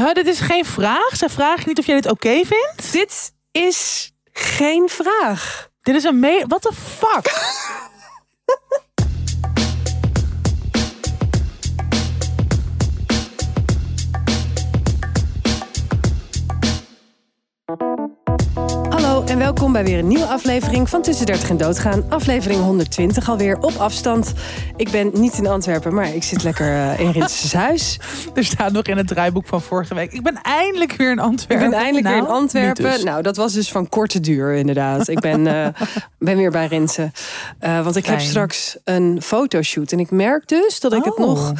Huh, 0.00 0.12
dit 0.12 0.26
is 0.26 0.40
geen 0.40 0.64
vraag. 0.64 1.16
Zij 1.16 1.28
vraagt 1.28 1.66
niet 1.66 1.78
of 1.78 1.86
jij 1.86 2.00
dit 2.00 2.10
oké 2.10 2.44
vindt. 2.44 2.92
Dit 2.92 3.32
is 3.50 4.10
geen 4.32 4.88
vraag. 4.88 5.68
Dit 5.82 5.94
is 5.94 6.04
een 6.04 6.20
me... 6.20 6.44
What 6.46 6.62
the 6.62 6.72
fuck? 6.72 7.58
En 19.30 19.38
welkom 19.38 19.72
bij 19.72 19.84
weer 19.84 19.98
een 19.98 20.06
nieuwe 20.06 20.26
aflevering 20.26 20.88
van 20.88 21.02
Tussen 21.02 21.26
30 21.26 21.50
en 21.50 21.56
Doodgaan. 21.56 22.04
Aflevering 22.08 22.60
120 22.60 23.28
alweer 23.28 23.58
op 23.58 23.74
afstand. 23.78 24.32
Ik 24.76 24.90
ben 24.90 25.10
niet 25.12 25.38
in 25.38 25.46
Antwerpen, 25.46 25.94
maar 25.94 26.14
ik 26.14 26.22
zit 26.22 26.42
lekker 26.42 26.66
uh, 26.66 27.00
in 27.00 27.10
Rinses 27.10 27.52
huis. 27.52 28.00
Er 28.34 28.44
staat 28.44 28.72
nog 28.72 28.84
in 28.84 28.96
het 28.96 29.06
draaiboek 29.06 29.46
van 29.46 29.62
vorige 29.62 29.94
week. 29.94 30.12
Ik 30.12 30.22
ben 30.22 30.40
eindelijk 30.42 30.92
weer 30.92 31.10
in 31.10 31.18
Antwerpen. 31.18 31.64
Ik 31.64 31.70
ben 31.70 31.78
eindelijk 31.78 32.06
nou, 32.06 32.20
weer 32.20 32.28
in 32.28 32.34
Antwerpen. 32.34 32.84
dus. 32.84 33.02
Nou, 33.02 33.22
dat 33.22 33.36
was 33.36 33.52
dus 33.52 33.70
van 33.70 33.88
korte 33.88 34.20
duur 34.20 34.54
inderdaad. 34.54 35.08
Ik 35.08 35.20
ben, 35.20 35.46
uh, 35.46 35.66
ben 36.18 36.36
weer 36.36 36.50
bij 36.50 36.66
Rinsen. 36.66 37.12
Uh, 37.60 37.82
want 37.82 37.96
ik 37.96 38.04
Fijn. 38.04 38.18
heb 38.18 38.26
straks 38.26 38.76
een 38.84 39.22
fotoshoot. 39.22 39.92
En 39.92 39.98
ik 39.98 40.10
merk 40.10 40.48
dus 40.48 40.80
dat 40.80 40.92
ik 40.92 41.04
het 41.04 41.14
Oh. 41.14 41.26
nog... 41.26 41.52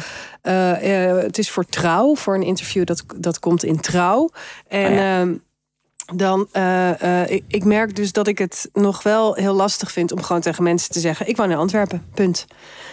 het 1.21 1.37
is 1.37 1.49
voor 1.49 1.65
Trouw, 1.65 2.15
voor 2.15 2.35
een 2.35 2.43
interview 2.43 2.85
dat, 2.85 3.03
dat 3.15 3.39
komt 3.39 3.63
in 3.63 3.79
Trouw. 3.79 4.29
En... 4.67 4.91
Oh 4.91 4.95
ja. 4.95 5.19
ehm, 5.19 5.33
dan, 6.15 6.47
uh, 6.53 6.89
uh, 7.03 7.29
ik, 7.29 7.43
ik, 7.47 7.63
merk 7.63 7.95
dus 7.95 8.11
dat 8.11 8.27
ik 8.27 8.37
het 8.37 8.69
nog 8.73 9.03
wel 9.03 9.33
heel 9.33 9.53
lastig 9.53 9.91
vind 9.91 10.11
om 10.11 10.21
gewoon 10.21 10.41
tegen 10.41 10.63
mensen 10.63 10.91
te 10.91 10.99
zeggen: 10.99 11.27
ik 11.27 11.37
woon 11.37 11.51
in 11.51 11.57
Antwerpen, 11.57 12.05
punt. 12.13 12.45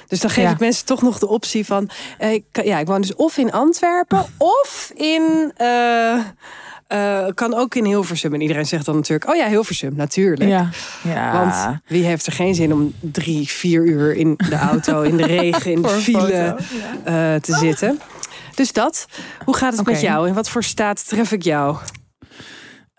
Dus 0.06 0.20
dan 0.20 0.30
geef 0.30 0.44
Ja. 0.44 0.50
ik 0.50 0.58
mensen 0.58 0.86
toch 0.86 1.02
nog 1.02 1.18
de 1.18 1.28
optie 1.28 1.66
van: 1.66 1.90
uh, 2.20 2.32
ik, 2.32 2.44
ja, 2.64 2.78
ik 2.78 2.86
woon 2.86 3.00
dus 3.00 3.14
of 3.14 3.36
in 3.36 3.52
Antwerpen 3.52 4.26
of 4.36 4.92
in. 4.94 5.52
kan 7.34 7.54
ook 7.54 7.74
in 7.74 7.84
Hilversum. 7.84 8.34
En 8.34 8.40
iedereen 8.40 8.66
zegt 8.66 8.84
dan 8.84 8.94
natuurlijk: 8.94 9.30
Oh 9.30 9.37
ja, 9.37 9.48
Hilversum, 9.48 9.95
natuurlijk. 9.96 10.50
Ja. 10.50 10.68
ja. 11.02 11.32
Want 11.32 11.80
wie 11.87 12.04
heeft 12.04 12.26
er 12.26 12.32
geen 12.32 12.54
zin 12.54 12.72
om 12.72 12.95
drie, 13.00 13.48
vier 13.48 13.84
uur 13.84 14.15
in 14.15 14.34
de 14.48 14.56
auto, 14.56 15.02
in 15.02 15.16
de 15.16 15.26
regen, 15.26 15.72
in 15.72 15.82
de 15.82 15.88
file 16.06 16.56
uh, 17.09 17.34
te 17.34 17.56
zitten? 17.60 18.00
Dus 18.54 18.72
dat. 18.72 19.06
Hoe 19.45 19.56
gaat 19.56 19.76
het 19.76 19.87
met 19.87 20.00
jou? 20.00 20.28
In 20.28 20.34
wat 20.34 20.48
voor 20.48 20.65
staat 20.65 21.09
tref 21.09 21.32
ik 21.32 21.43
jou? 21.43 21.76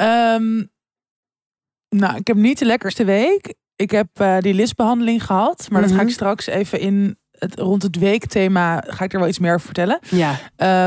Um, 0.02 0.72
nou, 1.90 2.16
ik 2.18 2.28
heb 2.28 2.36
niet 2.38 2.60
de 2.60 2.66
lekkerste 2.66 3.04
week. 3.06 3.54
Ik 3.76 3.92
heb 3.92 4.08
uh, 4.22 4.38
die 4.40 4.54
listbehandeling 4.54 5.26
gehad. 5.26 5.68
Maar 5.70 5.82
Mhm. 5.82 5.90
dat 5.90 6.00
ga 6.00 6.06
ik 6.06 6.12
straks 6.14 6.46
even 6.48 6.80
in 6.80 7.18
het, 7.32 7.60
rond 7.60 7.84
het 7.84 7.98
weekthema 7.98 8.84
ga 8.88 9.04
ik 9.04 9.14
er 9.14 9.20
wel 9.20 9.28
iets 9.28 9.40
meer 9.40 9.54
over 9.54 9.66
vertellen. 9.66 10.00
Ja. 10.10 10.36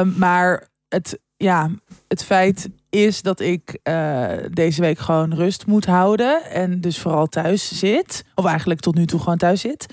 Um, 0.00 0.14
maar 0.18 0.68
het, 0.88 1.18
ja, 1.36 1.70
het 2.08 2.24
feit 2.24 2.68
is 2.90 3.22
dat 3.22 3.40
ik 3.40 3.78
uh, 3.88 4.28
deze 4.50 4.80
week 4.80 4.98
gewoon 4.98 5.34
rust 5.34 5.66
moet 5.66 5.84
houden. 5.86 6.44
En 6.44 6.80
dus 6.80 6.98
vooral 6.98 7.26
thuis 7.26 7.78
zit. 7.78 8.24
Of 8.34 8.44
eigenlijk 8.44 8.80
tot 8.80 8.94
nu 8.94 9.06
toe 9.06 9.18
gewoon 9.20 9.38
thuis 9.38 9.60
zit. 9.60 9.86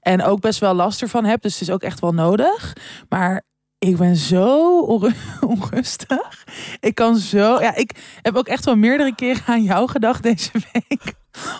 En 0.00 0.22
ook 0.22 0.40
best 0.40 0.60
wel 0.60 0.74
last 0.74 1.02
ervan 1.02 1.24
heb. 1.24 1.42
Dus 1.42 1.52
het 1.52 1.62
is 1.68 1.70
ook 1.70 1.82
echt 1.82 2.00
wel 2.00 2.12
nodig. 2.12 2.72
Maar 3.08 3.42
ik 3.80 3.96
ben 3.96 4.16
zo 4.16 4.78
onrustig. 5.40 6.44
Ik 6.80 6.94
kan 6.94 7.16
zo. 7.16 7.60
Ja, 7.60 7.74
ik 7.74 8.18
heb 8.22 8.36
ook 8.36 8.48
echt 8.48 8.64
wel 8.64 8.76
meerdere 8.76 9.14
keren 9.14 9.42
aan 9.46 9.62
jou 9.62 9.88
gedacht 9.88 10.22
deze 10.22 10.50
week. 10.72 11.14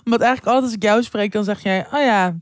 Omdat 0.05 0.21
eigenlijk 0.21 0.47
altijd 0.47 0.63
als 0.63 0.73
ik 0.73 0.83
jou 0.83 1.03
spreek, 1.03 1.33
dan 1.33 1.45
zeg 1.45 1.63
jij: 1.63 1.87
Oh 1.87 2.01
ja. 2.01 2.37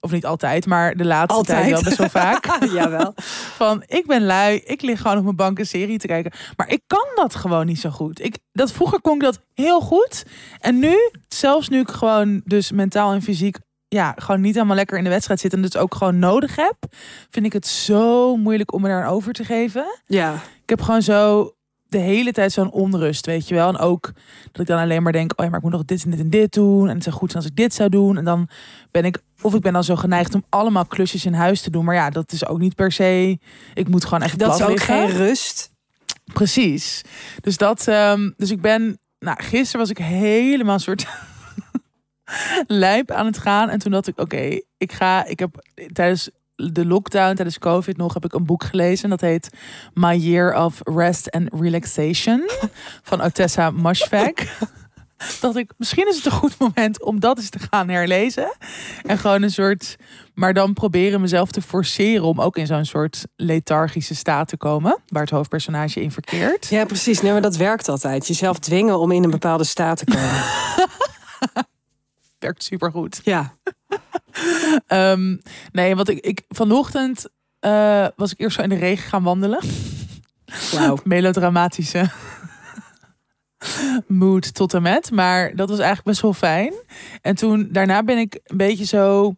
Of 0.00 0.10
niet 0.10 0.26
altijd, 0.26 0.66
maar 0.66 0.96
de 0.96 1.04
laatste 1.04 1.36
altijd. 1.36 1.58
tijd 1.58 1.72
wel 1.72 1.82
best 1.82 1.96
wel 1.96 2.08
vaak. 2.08 2.58
Jawel. 2.78 3.12
Van 3.56 3.82
ik 3.86 4.06
ben 4.06 4.24
lui, 4.24 4.56
ik 4.64 4.82
lig 4.82 5.00
gewoon 5.00 5.16
op 5.16 5.24
mijn 5.24 5.36
bank 5.36 5.58
een 5.58 5.66
serie 5.66 5.98
te 5.98 6.06
kijken. 6.06 6.32
Maar 6.56 6.68
ik 6.68 6.82
kan 6.86 7.06
dat 7.14 7.34
gewoon 7.34 7.66
niet 7.66 7.80
zo 7.80 7.90
goed. 7.90 8.24
Ik, 8.24 8.38
dat, 8.52 8.72
vroeger 8.72 9.00
kon 9.00 9.14
ik 9.14 9.20
dat 9.20 9.40
heel 9.54 9.80
goed. 9.80 10.24
En 10.58 10.78
nu, 10.78 10.96
zelfs 11.28 11.68
nu 11.68 11.80
ik 11.80 11.90
gewoon 11.90 12.40
dus 12.44 12.72
mentaal 12.72 13.12
en 13.12 13.22
fysiek 13.22 13.56
ja, 13.94 14.14
gewoon 14.16 14.40
niet 14.40 14.54
helemaal 14.54 14.76
lekker 14.76 14.98
in 14.98 15.04
de 15.04 15.10
wedstrijd 15.10 15.40
zit 15.40 15.52
en 15.52 15.62
dus 15.62 15.76
ook 15.76 15.94
gewoon 15.94 16.18
nodig 16.18 16.56
heb, 16.56 16.76
vind 17.30 17.46
ik 17.46 17.52
het 17.52 17.66
zo 17.66 18.36
moeilijk 18.36 18.72
om 18.72 18.82
me 18.82 18.88
daar 18.88 19.06
over 19.06 19.32
te 19.32 19.44
geven. 19.44 20.00
Ja. 20.06 20.34
Ik 20.34 20.68
heb 20.70 20.80
gewoon 20.80 21.02
zo 21.02 21.52
de 21.88 21.98
hele 21.98 22.32
tijd 22.32 22.52
zo'n 22.52 22.70
onrust, 22.70 23.26
weet 23.26 23.48
je 23.48 23.54
wel. 23.54 23.68
En 23.68 23.78
ook 23.78 24.12
dat 24.52 24.60
ik 24.60 24.66
dan 24.66 24.78
alleen 24.78 25.02
maar 25.02 25.12
denk, 25.12 25.32
oh 25.36 25.44
ja, 25.44 25.50
maar 25.50 25.58
ik 25.58 25.64
moet 25.64 25.72
nog 25.72 25.84
dit 25.84 26.04
en 26.04 26.10
dit 26.10 26.20
en 26.20 26.30
dit 26.30 26.52
doen. 26.52 26.88
En 26.88 26.94
het 26.94 27.02
zou 27.02 27.16
goed 27.16 27.30
zijn 27.30 27.42
als 27.42 27.50
ik 27.52 27.56
dit 27.56 27.74
zou 27.74 27.88
doen. 27.88 28.16
En 28.16 28.24
dan 28.24 28.48
ben 28.90 29.04
ik, 29.04 29.18
of 29.42 29.54
ik 29.54 29.60
ben 29.60 29.72
dan 29.72 29.84
zo 29.84 29.96
geneigd 29.96 30.34
om 30.34 30.44
allemaal 30.48 30.84
klusjes 30.84 31.24
in 31.24 31.32
huis 31.32 31.60
te 31.60 31.70
doen. 31.70 31.84
Maar 31.84 31.94
ja, 31.94 32.10
dat 32.10 32.32
is 32.32 32.46
ook 32.46 32.58
niet 32.58 32.74
per 32.74 32.92
se. 32.92 33.38
Ik 33.74 33.88
moet 33.88 34.04
gewoon 34.04 34.22
echt 34.22 34.38
Dat 34.38 34.54
is 34.54 34.62
ook 34.62 34.68
liggen. 34.68 34.94
geen 34.94 35.16
rust. 35.16 35.70
Precies. 36.32 37.02
Dus 37.40 37.56
dat, 37.56 37.86
um, 37.86 38.34
dus 38.36 38.50
ik 38.50 38.60
ben, 38.60 38.98
nou, 39.18 39.42
gisteren 39.42 39.80
was 39.80 39.90
ik 39.90 39.98
helemaal 39.98 40.78
soort 40.78 41.06
lijp 42.66 43.10
aan 43.10 43.26
het 43.26 43.38
gaan. 43.38 43.68
En 43.68 43.78
toen 43.78 43.92
dacht 43.92 44.08
ik, 44.08 44.20
oké, 44.20 44.60
ik 44.76 44.92
ga, 44.92 45.24
ik 45.24 45.38
heb 45.38 45.66
tijdens 45.92 46.30
de 46.56 46.86
lockdown, 46.86 47.34
tijdens 47.34 47.58
COVID 47.58 47.96
nog, 47.96 48.14
heb 48.14 48.24
ik 48.24 48.32
een 48.32 48.44
boek 48.46 48.64
gelezen. 48.64 49.10
Dat 49.10 49.20
heet 49.20 49.50
My 49.94 50.16
Year 50.16 50.64
of 50.64 50.80
Rest 50.82 51.30
and 51.30 51.48
Relaxation 51.60 52.50
van 53.02 53.20
Otessa 53.20 53.70
Moshfegh. 53.70 54.60
dacht 55.40 55.56
ik, 55.56 55.72
misschien 55.76 56.08
is 56.08 56.16
het 56.16 56.24
een 56.24 56.32
goed 56.32 56.58
moment 56.58 57.02
om 57.02 57.20
dat 57.20 57.38
eens 57.38 57.48
te 57.48 57.58
gaan 57.70 57.88
herlezen. 57.88 58.56
En 59.02 59.18
gewoon 59.18 59.42
een 59.42 59.50
soort, 59.50 59.96
maar 60.34 60.54
dan 60.54 60.72
proberen 60.72 61.20
mezelf 61.20 61.50
te 61.50 61.62
forceren 61.62 62.24
om 62.24 62.40
ook 62.40 62.56
in 62.56 62.66
zo'n 62.66 62.84
soort 62.84 63.24
lethargische 63.36 64.14
staat 64.14 64.48
te 64.48 64.56
komen. 64.56 64.98
Waar 65.06 65.22
het 65.22 65.30
hoofdpersonage 65.30 66.02
in 66.02 66.10
verkeert. 66.10 66.66
Ja, 66.66 66.84
precies. 66.84 67.20
Nee, 67.20 67.32
maar 67.32 67.42
dat 67.42 67.56
werkt 67.56 67.88
altijd. 67.88 68.26
Jezelf 68.26 68.58
dwingen 68.58 68.98
om 68.98 69.10
in 69.12 69.24
een 69.24 69.30
bepaalde 69.30 69.64
staat 69.64 69.98
te 69.98 70.04
komen. 70.04 71.68
Werkt 72.44 72.64
supergoed. 72.64 73.20
Ja. 73.24 73.56
um, 74.88 75.40
nee, 75.72 75.96
wat 75.96 76.08
ik, 76.08 76.18
ik 76.18 76.42
vanochtend 76.48 77.26
uh, 77.60 78.06
was 78.16 78.32
ik 78.32 78.40
eerst 78.40 78.56
zo 78.56 78.62
in 78.62 78.68
de 78.68 78.74
regen 78.74 79.08
gaan 79.08 79.22
wandelen. 79.22 79.60
Wauw. 80.72 80.98
Melodramatische 81.04 82.10
mood 84.06 84.54
tot 84.54 84.74
en 84.74 84.82
met. 84.82 85.10
Maar 85.10 85.56
dat 85.56 85.68
was 85.68 85.78
eigenlijk 85.78 86.08
best 86.08 86.20
wel 86.20 86.32
fijn. 86.32 86.72
En 87.22 87.34
toen, 87.34 87.68
daarna 87.70 88.02
ben 88.02 88.18
ik 88.18 88.40
een 88.44 88.56
beetje 88.56 88.84
zo 88.84 89.34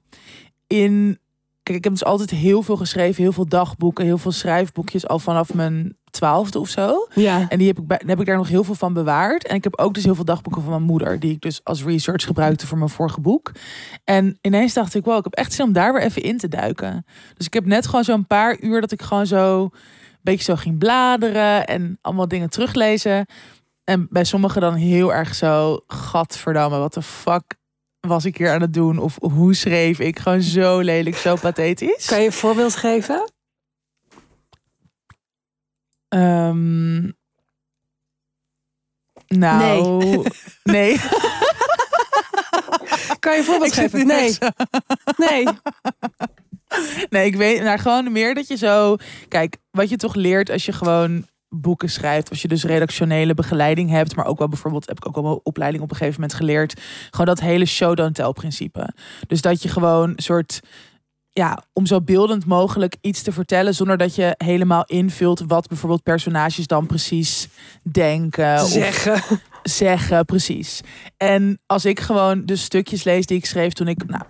in... 0.66 1.18
Kijk, 1.62 1.78
ik 1.78 1.84
heb 1.84 1.92
dus 1.92 2.04
altijd 2.04 2.30
heel 2.30 2.62
veel 2.62 2.76
geschreven. 2.76 3.22
Heel 3.22 3.32
veel 3.32 3.48
dagboeken, 3.48 4.04
heel 4.04 4.18
veel 4.18 4.32
schrijfboekjes. 4.32 5.06
Al 5.06 5.18
vanaf 5.18 5.54
mijn 5.54 5.96
twaalfde 6.16 6.58
of 6.58 6.68
zo. 6.68 7.08
Ja. 7.14 7.46
En 7.48 7.58
die 7.58 7.66
heb 7.66 7.78
ik, 7.78 7.86
bij, 7.86 8.00
heb 8.06 8.20
ik 8.20 8.26
daar 8.26 8.36
nog 8.36 8.48
heel 8.48 8.64
veel 8.64 8.74
van 8.74 8.92
bewaard. 8.92 9.46
En 9.46 9.54
ik 9.54 9.64
heb 9.64 9.78
ook 9.78 9.94
dus 9.94 10.04
heel 10.04 10.14
veel 10.14 10.24
dagboeken 10.24 10.62
van 10.62 10.70
mijn 10.70 10.82
moeder. 10.82 11.20
Die 11.20 11.32
ik 11.32 11.40
dus 11.40 11.60
als 11.64 11.84
research 11.84 12.24
gebruikte 12.24 12.66
voor 12.66 12.78
mijn 12.78 12.90
vorige 12.90 13.20
boek. 13.20 13.52
En 14.04 14.38
ineens 14.40 14.72
dacht 14.72 14.94
ik, 14.94 15.04
wow, 15.04 15.18
ik 15.18 15.24
heb 15.24 15.34
echt 15.34 15.52
zin 15.52 15.64
om 15.64 15.72
daar 15.72 15.92
weer 15.92 16.02
even 16.02 16.22
in 16.22 16.38
te 16.38 16.48
duiken. 16.48 17.06
Dus 17.34 17.46
ik 17.46 17.54
heb 17.54 17.66
net 17.66 17.86
gewoon 17.86 18.04
zo'n 18.04 18.26
paar 18.26 18.60
uur 18.60 18.80
dat 18.80 18.92
ik 18.92 19.02
gewoon 19.02 19.26
zo... 19.26 19.62
een 19.62 19.70
beetje 20.22 20.44
zo 20.44 20.56
ging 20.56 20.78
bladeren. 20.78 21.66
En 21.66 21.98
allemaal 22.00 22.28
dingen 22.28 22.50
teruglezen. 22.50 23.26
En 23.84 24.06
bij 24.10 24.24
sommigen 24.24 24.60
dan 24.60 24.74
heel 24.74 25.14
erg 25.14 25.34
zo... 25.34 25.80
Gadverdamme, 25.86 26.78
wat 26.78 26.94
de 26.94 27.02
fuck 27.02 27.54
was 28.00 28.24
ik 28.24 28.36
hier 28.36 28.52
aan 28.52 28.60
het 28.60 28.74
doen? 28.74 28.98
Of 28.98 29.16
hoe 29.20 29.54
schreef 29.54 29.98
ik? 29.98 30.18
Gewoon 30.18 30.42
zo 30.42 30.78
lelijk, 30.80 31.16
zo 31.16 31.36
pathetisch. 31.36 32.06
Kan 32.06 32.20
je 32.20 32.26
een 32.26 32.32
voorbeeld 32.32 32.76
geven? 32.76 33.30
Um, 36.08 37.16
nou, 39.26 40.04
nee. 40.04 40.22
nee. 40.62 40.96
kan 43.20 43.32
je 43.32 43.38
een 43.38 43.44
voorbeeld 43.44 43.72
geven? 43.72 44.06
Nee. 44.06 44.38
Nee. 45.16 45.46
Nee, 47.10 47.26
ik 47.26 47.36
weet, 47.36 47.62
nou 47.62 47.78
gewoon 47.78 48.12
meer 48.12 48.34
dat 48.34 48.46
je 48.46 48.56
zo, 48.56 48.96
kijk, 49.28 49.56
wat 49.70 49.88
je 49.88 49.96
toch 49.96 50.14
leert 50.14 50.50
als 50.50 50.66
je 50.66 50.72
gewoon 50.72 51.26
boeken 51.48 51.90
schrijft, 51.90 52.30
als 52.30 52.42
je 52.42 52.48
dus 52.48 52.64
redactionele 52.64 53.34
begeleiding 53.34 53.90
hebt, 53.90 54.16
maar 54.16 54.26
ook 54.26 54.38
wel 54.38 54.48
bijvoorbeeld 54.48 54.86
heb 54.86 54.96
ik 54.96 55.06
ook 55.06 55.14
wel 55.14 55.32
een 55.32 55.40
opleiding 55.42 55.82
op 55.82 55.90
een 55.90 55.96
gegeven 55.96 56.20
moment 56.20 56.38
geleerd, 56.38 56.80
gewoon 57.10 57.26
dat 57.26 57.40
hele 57.40 57.66
show 57.66 57.96
don't 57.96 58.14
tell 58.14 58.32
principe. 58.32 58.94
Dus 59.26 59.40
dat 59.40 59.62
je 59.62 59.68
gewoon 59.68 60.10
een 60.10 60.22
soort 60.22 60.60
ja, 61.38 61.62
om 61.72 61.86
zo 61.86 62.00
beeldend 62.00 62.46
mogelijk 62.46 62.96
iets 63.00 63.22
te 63.22 63.32
vertellen 63.32 63.74
zonder 63.74 63.96
dat 63.96 64.14
je 64.14 64.34
helemaal 64.38 64.84
invult 64.84 65.42
wat 65.46 65.68
bijvoorbeeld 65.68 66.02
personages 66.02 66.66
dan 66.66 66.86
precies 66.86 67.48
denken. 67.82 68.66
Zeggen. 68.66 69.12
Of 69.12 69.40
zeggen, 69.62 70.24
precies. 70.24 70.80
En 71.16 71.58
als 71.66 71.84
ik 71.84 72.00
gewoon 72.00 72.46
de 72.46 72.56
stukjes 72.56 73.04
lees 73.04 73.26
die 73.26 73.36
ik 73.36 73.46
schreef 73.46 73.72
toen 73.72 73.88
ik 73.88 74.06
nou, 74.06 74.22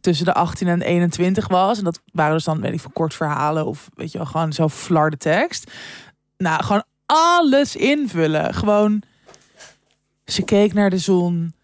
tussen 0.00 0.24
de 0.24 0.34
18 0.34 0.68
en 0.68 0.82
21 0.82 1.48
was. 1.48 1.78
En 1.78 1.84
dat 1.84 2.00
waren 2.12 2.34
dus 2.34 2.44
dan, 2.44 2.60
weet 2.60 2.72
ik 2.72 2.80
veel, 2.80 2.90
kort 2.90 3.14
verhalen 3.14 3.66
of 3.66 3.88
weet 3.94 4.12
je 4.12 4.18
wel, 4.18 4.26
gewoon 4.26 4.52
zo 4.52 4.68
flarde 4.68 5.16
tekst. 5.16 5.70
Nou, 6.36 6.64
gewoon 6.64 6.84
alles 7.06 7.76
invullen. 7.76 8.54
Gewoon, 8.54 9.02
ze 10.24 10.42
keek 10.42 10.72
naar 10.72 10.90
de 10.90 10.98
zon 10.98 11.54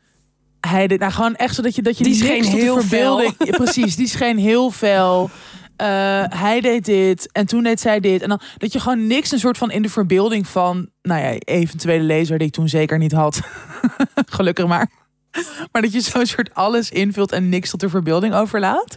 hij 0.67 0.87
deed 0.87 0.99
nou 0.99 1.13
gewoon 1.13 1.35
echt 1.35 1.55
zo 1.55 1.63
dat 1.63 1.75
je 1.75 1.83
dat 1.83 1.99
je 1.99 2.05
Die 2.05 2.15
scheen 2.15 2.45
heel. 2.45 2.75
Ja, 3.39 3.57
precies, 3.57 3.97
die 3.97 4.09
scheen 4.09 4.39
heel 4.39 4.71
fel. 4.71 5.31
eh, 5.77 5.87
hij 6.29 6.61
deed 6.61 6.85
dit 6.85 7.33
en 7.33 7.47
toen 7.47 7.63
deed 7.63 7.81
zij 7.81 8.01
dit. 8.01 8.23
En 8.23 8.29
dan 8.29 8.41
dat 8.59 8.73
je 8.73 8.81
gewoon 8.81 9.07
niks 9.07 9.31
een 9.33 9.39
soort 9.39 9.59
van 9.59 9.71
in 9.71 9.83
de 9.83 9.89
verbeelding 9.89 10.47
van, 10.49 10.89
nou 11.03 11.21
ja, 11.21 11.39
eventuele 11.39 12.03
lezer 12.05 12.39
die 12.39 12.47
ik 12.47 12.53
toen 12.53 12.69
zeker 12.69 12.99
niet 12.99 13.13
had. 13.13 13.41
Gelukkig 14.37 14.67
maar. 14.67 14.89
Maar 15.73 15.83
dat 15.83 15.93
je 15.93 16.01
zo'n 16.01 16.27
soort 16.27 16.55
alles 16.55 16.91
invult 16.91 17.33
en 17.33 17.49
niks 17.49 17.71
tot 17.71 17.81
de 17.81 17.89
verbeelding 17.89 18.35
overlaat. 18.35 18.97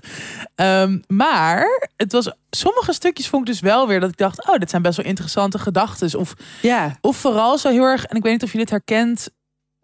Ehm, 0.55 0.99
maar 1.07 1.89
het 1.95 2.11
was 2.11 2.31
sommige 2.49 2.93
stukjes 2.93 3.27
vond 3.27 3.47
ik 3.47 3.53
dus 3.53 3.61
wel 3.61 3.87
weer 3.87 3.99
dat 3.99 4.09
ik 4.09 4.17
dacht, 4.17 4.47
oh, 4.47 4.55
dit 4.57 4.69
zijn 4.69 4.81
best 4.81 4.97
wel 4.97 5.05
interessante 5.05 5.59
gedachten. 5.59 6.19
Of, 6.19 6.33
Ja, 6.61 6.97
of 7.01 7.17
vooral 7.17 7.57
zo 7.57 7.69
heel 7.69 7.83
erg, 7.83 8.05
en 8.05 8.17
ik 8.17 8.23
weet 8.23 8.31
niet 8.31 8.43
of 8.43 8.51
je 8.51 8.57
dit 8.57 8.69
herkent 8.69 9.29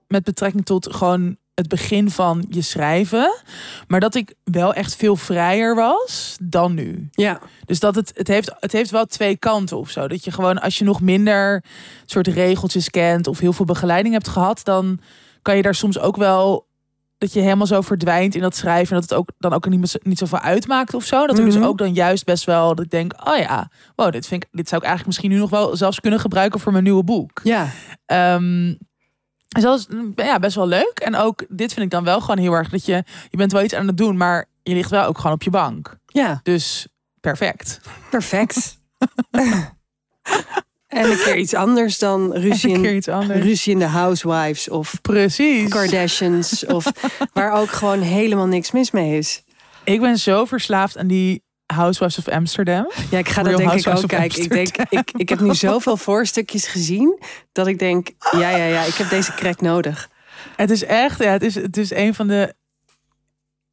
met 0.07 0.23
betrekking 0.23 0.65
tot 0.65 0.95
gewoon 0.95 1.37
het 1.55 1.67
begin 1.67 2.09
van 2.11 2.45
je 2.49 2.61
schrijven. 2.61 3.35
Maar 3.87 3.99
dat 3.99 4.15
ik 4.15 4.33
wel 4.43 4.73
echt 4.73 4.95
veel 4.95 5.15
vrijer 5.15 5.75
was 5.75 6.37
dan 6.41 6.73
nu. 6.73 7.07
ja, 7.11 7.39
Dus 7.65 7.79
dat 7.79 7.95
het, 7.95 8.11
het, 8.15 8.27
heeft, 8.27 8.55
het 8.59 8.71
heeft 8.71 8.89
wel 8.91 9.05
twee 9.05 9.37
kanten 9.37 9.77
of 9.77 9.89
zo. 9.89 10.07
Dat 10.07 10.23
je 10.23 10.31
gewoon, 10.31 10.61
als 10.61 10.77
je 10.77 10.83
nog 10.83 11.01
minder 11.01 11.63
soort 12.05 12.27
regeltjes 12.27 12.89
kent 12.89 13.27
of 13.27 13.39
heel 13.39 13.53
veel 13.53 13.65
begeleiding 13.65 14.13
hebt 14.13 14.27
gehad, 14.27 14.61
dan 14.63 14.99
kan 15.41 15.55
je 15.55 15.61
daar 15.61 15.75
soms 15.75 15.99
ook 15.99 16.15
wel 16.17 16.67
dat 17.17 17.33
je 17.33 17.39
helemaal 17.39 17.67
zo 17.67 17.81
verdwijnt 17.81 18.35
in 18.35 18.41
dat 18.41 18.55
schrijven 18.55 18.95
en 18.95 19.01
dat 19.01 19.09
het 19.09 19.19
ook 19.19 19.29
dan 19.37 19.53
ook 19.53 19.69
niet, 19.69 19.97
niet 20.03 20.17
zoveel 20.17 20.39
uitmaakt 20.39 20.93
of 20.93 21.03
zo. 21.03 21.27
Dat 21.27 21.37
ik 21.37 21.45
Mhm. 21.45 21.53
dus 21.53 21.63
ook 21.67 21.77
dan 21.77 21.93
juist 21.93 22.25
best 22.25 22.43
wel 22.43 22.75
dat 22.75 22.85
ik 22.85 22.91
denk, 22.91 23.13
oh 23.27 23.37
ja, 23.37 23.69
wow, 23.95 24.11
dit 24.11 24.27
vind 24.27 24.43
ik, 24.43 24.49
dit 24.51 24.67
zou 24.69 24.81
ik 24.81 24.87
eigenlijk 24.87 25.05
misschien 25.05 25.29
nu 25.31 25.37
nog 25.37 25.49
wel 25.49 25.75
zelfs 25.77 25.99
kunnen 25.99 26.19
gebruiken 26.19 26.59
voor 26.59 26.71
mijn 26.71 26.83
nieuwe 26.83 27.03
boek. 27.03 27.39
ja. 27.43 27.67
Ehm 28.05 28.73
dus 29.47 29.63
dat 29.63 29.79
is 29.79 29.87
mm, 29.87 30.13
ja, 30.15 30.39
best 30.39 30.55
wel 30.55 30.67
leuk. 30.67 30.99
En 31.03 31.15
ook 31.15 31.45
dit 31.49 31.73
vind 31.73 31.85
ik 31.85 31.91
dan 31.91 32.03
wel 32.03 32.21
gewoon 32.21 32.37
heel 32.37 32.53
erg 32.53 32.69
dat 32.69 32.85
je, 32.85 33.03
je 33.29 33.37
bent 33.37 33.51
wel 33.51 33.63
iets 33.63 33.73
aan 33.73 33.87
het 33.87 33.97
doen, 33.97 34.17
maar 34.17 34.45
je 34.63 34.73
ligt 34.73 34.89
wel 34.89 35.05
ook 35.05 35.17
gewoon 35.17 35.33
op 35.35 35.43
je 35.43 35.49
bank. 35.49 35.97
Ja, 36.05 36.39
Dus 36.43 36.87
perfect. 37.21 37.79
perfect. 38.09 38.77
en 40.87 41.11
een 41.11 41.17
keer 41.17 41.37
iets 41.37 41.53
anders 41.53 41.99
dan 41.99 42.33
ruzie 42.33 42.71
in, 42.71 43.01
ruzie 43.31 43.73
in 43.73 43.79
de 43.79 43.85
Housewives 43.85 44.69
of 44.69 45.01
Precies. 45.01 45.69
Kardashians. 45.69 46.65
of 46.65 46.91
waar 47.33 47.51
ook 47.51 47.69
gewoon 47.71 47.99
helemaal 48.01 48.47
niks 48.47 48.71
mis 48.71 48.91
mee 48.91 49.17
is. 49.17 49.43
Ik 49.83 50.01
ben 50.01 50.17
zo 50.17 50.45
verslaafd 50.45 50.97
aan 50.97 51.07
die 51.07 51.43
Housewives 51.73 52.17
of 52.17 52.27
Amsterdam. 52.27 52.91
Ja, 53.11 53.17
ik 53.17 53.29
ga 53.29 53.41
Real 53.41 53.57
dat 53.59 53.67
denk 53.67 53.85
ik 53.85 53.97
ook 53.97 54.07
kijken. 54.07 54.43
Ik, 54.43 54.49
denk, 54.49 54.77
ik, 54.89 55.11
ik 55.11 55.29
heb 55.29 55.39
nu 55.39 55.55
zoveel 55.55 55.97
voorstukjes 55.97 56.67
gezien 56.67 57.19
dat 57.51 57.67
ik 57.67 57.79
denk, 57.79 58.09
ja, 58.31 58.49
ja, 58.49 58.65
ja, 58.65 58.83
ik 58.83 58.93
heb 58.93 59.09
deze 59.09 59.33
crack 59.33 59.61
nodig. 59.61 60.09
Het 60.55 60.69
is 60.69 60.83
echt, 60.83 61.23
ja, 61.23 61.31
het 61.31 61.43
is, 61.43 61.55
het 61.55 61.77
is 61.77 61.91
een 61.91 62.13
van 62.13 62.27
de. 62.27 62.53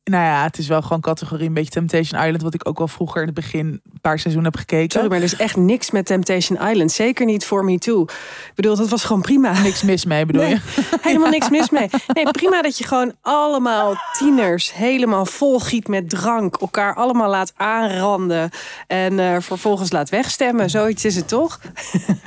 Nou 0.04 0.24
ja, 0.24 0.42
het 0.42 0.58
is 0.58 0.68
wel 0.68 0.82
gewoon 0.82 1.00
categorie 1.00 1.46
een 1.46 1.54
beetje 1.54 1.70
Temptation 1.70 2.20
Island, 2.22 2.42
wat 2.42 2.54
ik 2.54 2.68
ook 2.68 2.78
wel 2.78 2.88
vroeger 2.88 3.20
in 3.20 3.26
het 3.26 3.34
begin 3.34 3.66
een 3.66 4.00
paar 4.00 4.18
seizoenen 4.18 4.50
heb 4.52 4.60
gekeken. 4.60 4.90
Sorry, 4.90 5.08
maar 5.08 5.18
er 5.18 5.24
is 5.24 5.36
echt 5.36 5.56
niks 5.56 5.90
met 5.90 6.06
Temptation 6.06 6.68
Island. 6.68 6.92
Zeker 6.92 7.26
niet 7.26 7.44
voor 7.44 7.64
Me 7.64 7.78
Too. 7.78 8.02
Ik 8.02 8.52
bedoel, 8.54 8.76
dat 8.76 8.88
was 8.88 9.04
gewoon 9.04 9.22
prima. 9.22 9.60
Niks 9.60 9.82
mis 9.82 10.04
mee, 10.04 10.26
bedoel 10.26 10.42
Nee. 10.42 10.50
je? 10.52 10.60
Helemaal 11.02 11.30
niks 11.30 11.50
mis 11.50 11.70
mee. 11.70 11.88
Nee, 12.06 12.30
prima 12.30 12.62
dat 12.62 12.78
je 12.78 12.84
gewoon 12.86 13.14
allemaal 13.20 13.94
tieners 14.18 14.72
helemaal 14.74 15.26
volgiet 15.26 15.88
met 15.88 16.08
drank. 16.10 16.56
Elkaar 16.56 16.94
allemaal 16.94 17.28
laat 17.30 17.52
aanranden. 17.56 18.50
En 18.86 19.18
eh, 19.18 19.36
vervolgens 19.40 19.92
laat 19.92 20.08
wegstemmen. 20.08 20.70
Zoiets 20.70 21.04
is 21.04 21.16
het 21.16 21.28
toch? 21.28 21.60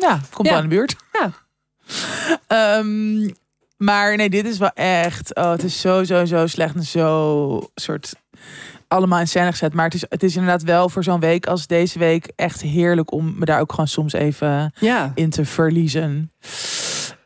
Ja, 0.00 0.20
komt 0.32 0.48
Ja. 0.48 0.56
in 0.56 0.62
de 0.62 0.68
buurt. 0.68 0.96
Ja. 1.12 1.32
Ehm, 2.46 3.28
maar 3.80 4.16
nee, 4.16 4.30
dit 4.30 4.46
is 4.46 4.58
wel 4.58 4.70
echt. 4.74 5.34
Oh, 5.34 5.50
het 5.50 5.62
is 5.62 5.80
zo, 5.80 6.04
zo, 6.04 6.24
zo 6.24 6.46
slecht 6.46 6.74
en 6.74 6.82
zo 6.82 7.70
soort 7.74 8.14
allemaal 8.88 9.20
in 9.20 9.28
scène 9.28 9.50
gezet. 9.50 9.74
Maar 9.74 9.84
het 9.84 9.94
is, 9.94 10.04
het 10.08 10.22
is 10.22 10.34
inderdaad 10.36 10.62
wel 10.62 10.88
voor 10.88 11.04
zo'n 11.04 11.20
week 11.20 11.46
als 11.46 11.66
deze 11.66 11.98
week 11.98 12.32
echt 12.36 12.60
heerlijk 12.60 13.12
om 13.12 13.34
me 13.38 13.44
daar 13.44 13.60
ook 13.60 13.70
gewoon 13.70 13.88
soms 13.88 14.12
even 14.12 14.72
Ja. 14.78 15.12
in 15.14 15.30
te 15.30 15.44
verliezen. 15.44 16.32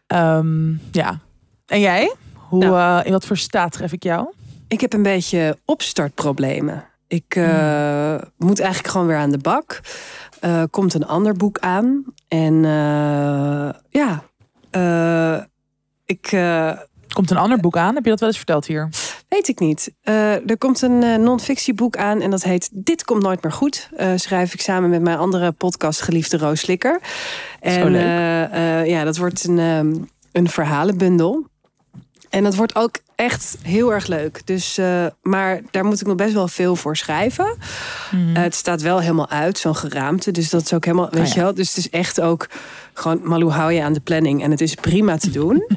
Ehm, 0.07 0.71
ja. 0.93 1.19
En 1.67 1.81
jij? 1.81 2.15
Hoe, 2.35 2.65
Nou. 2.65 3.01
eh, 3.01 3.07
in 3.07 3.13
wat 3.13 3.27
voor 3.27 3.37
staat 3.37 3.73
tref 3.73 3.93
ik 3.93 4.03
jou? 4.03 4.27
Ik 4.69 4.81
heb 4.81 4.93
een 4.93 5.03
beetje 5.03 5.59
opstartproblemen. 5.65 6.85
Ik 7.09 7.37
eh, 7.37 8.15
moet 8.37 8.61
eigenlijk 8.61 8.93
gewoon 8.93 9.07
weer 9.07 9.17
aan 9.17 9.31
de 9.31 9.39
bak. 9.39 9.81
Eh 10.41 10.63
komt 10.71 10.95
een 10.95 11.07
ander 11.07 11.35
boek 11.35 11.59
aan. 11.59 12.05
En 12.29 12.63
ja, 13.89 14.23
ik 16.21 16.33
eh, 16.33 16.71
Komt 17.13 17.31
een 17.31 17.37
ander 17.37 17.59
boek 17.61 17.77
aan? 17.77 17.95
Heb 17.95 18.05
je 18.05 18.11
dat 18.11 18.21
wel 18.21 18.29
eens 18.29 18.39
verteld 18.39 18.67
hier? 18.67 18.89
weet 19.29 19.49
ik 19.49 19.59
niet. 19.59 19.93
Eh, 20.03 20.51
er 20.51 20.59
komt 20.59 20.83
een 20.83 21.03
eh, 21.03 21.17
non-fictieboek 21.17 21.97
aan 21.97 22.21
en 22.21 22.31
dat 22.31 22.43
heet 22.43 22.69
Dit 22.73 23.05
komt 23.05 23.23
nooit 23.23 23.43
meer 23.43 23.53
goed. 23.53 23.89
Schrijf 24.17 24.55
ik 24.55 24.61
samen 24.61 24.91
met 24.91 25.03
mijn 25.03 25.19
andere 25.19 25.53
podcast 25.53 26.01
geliefde 26.01 26.37
Roos 26.39 26.61
Slikker. 26.61 27.01
En 27.61 27.91
leuk. 27.91 28.03
eh, 28.03 28.81
eh, 28.81 28.87
ja, 28.87 29.05
dat 29.05 29.17
wordt 29.17 29.45
een, 29.45 29.59
ehm, 29.59 29.95
een 30.33 30.49
verhalenbundel. 30.49 31.47
En 32.31 32.45
dat 32.45 32.55
wordt 32.55 32.75
ook 32.77 32.99
echt 33.17 33.57
heel 33.63 33.93
erg 33.93 34.07
leuk. 34.07 34.47
Dus, 34.47 34.79
eh, 34.79 35.07
maar 35.23 35.61
daar 35.71 35.85
moet 35.85 36.01
ik 36.01 36.07
nog 36.07 36.17
best 36.17 36.33
wel 36.35 36.49
veel 36.49 36.77
voor 36.77 36.97
schrijven. 36.97 37.57
Mhm. 38.11 38.37
Eh, 38.37 38.43
het 38.43 38.55
staat 38.55 38.81
wel 38.83 39.01
helemaal 39.01 39.29
uit, 39.29 39.59
zo'n 39.59 39.77
geraamte. 39.77 40.31
Dus 40.31 40.51
dat 40.51 40.63
is 40.63 40.73
ook 40.73 40.85
helemaal, 40.85 41.09
weet 41.11 41.21
Oh 41.21 41.27
ja. 41.27 41.35
je 41.35 41.41
wel. 41.41 41.55
Dus 41.55 41.69
het 41.69 41.77
is 41.77 41.91
echt 41.91 42.21
ook 42.21 42.47
gewoon, 42.93 43.21
Malou, 43.23 43.51
hou 43.53 43.73
je 43.73 43.83
aan 43.83 43.93
de 43.93 44.01
planning. 44.01 44.43
En 44.43 44.51
het 44.51 44.61
is 44.61 44.75
prima 44.75 45.17
te 45.17 45.31
doen. 45.31 45.67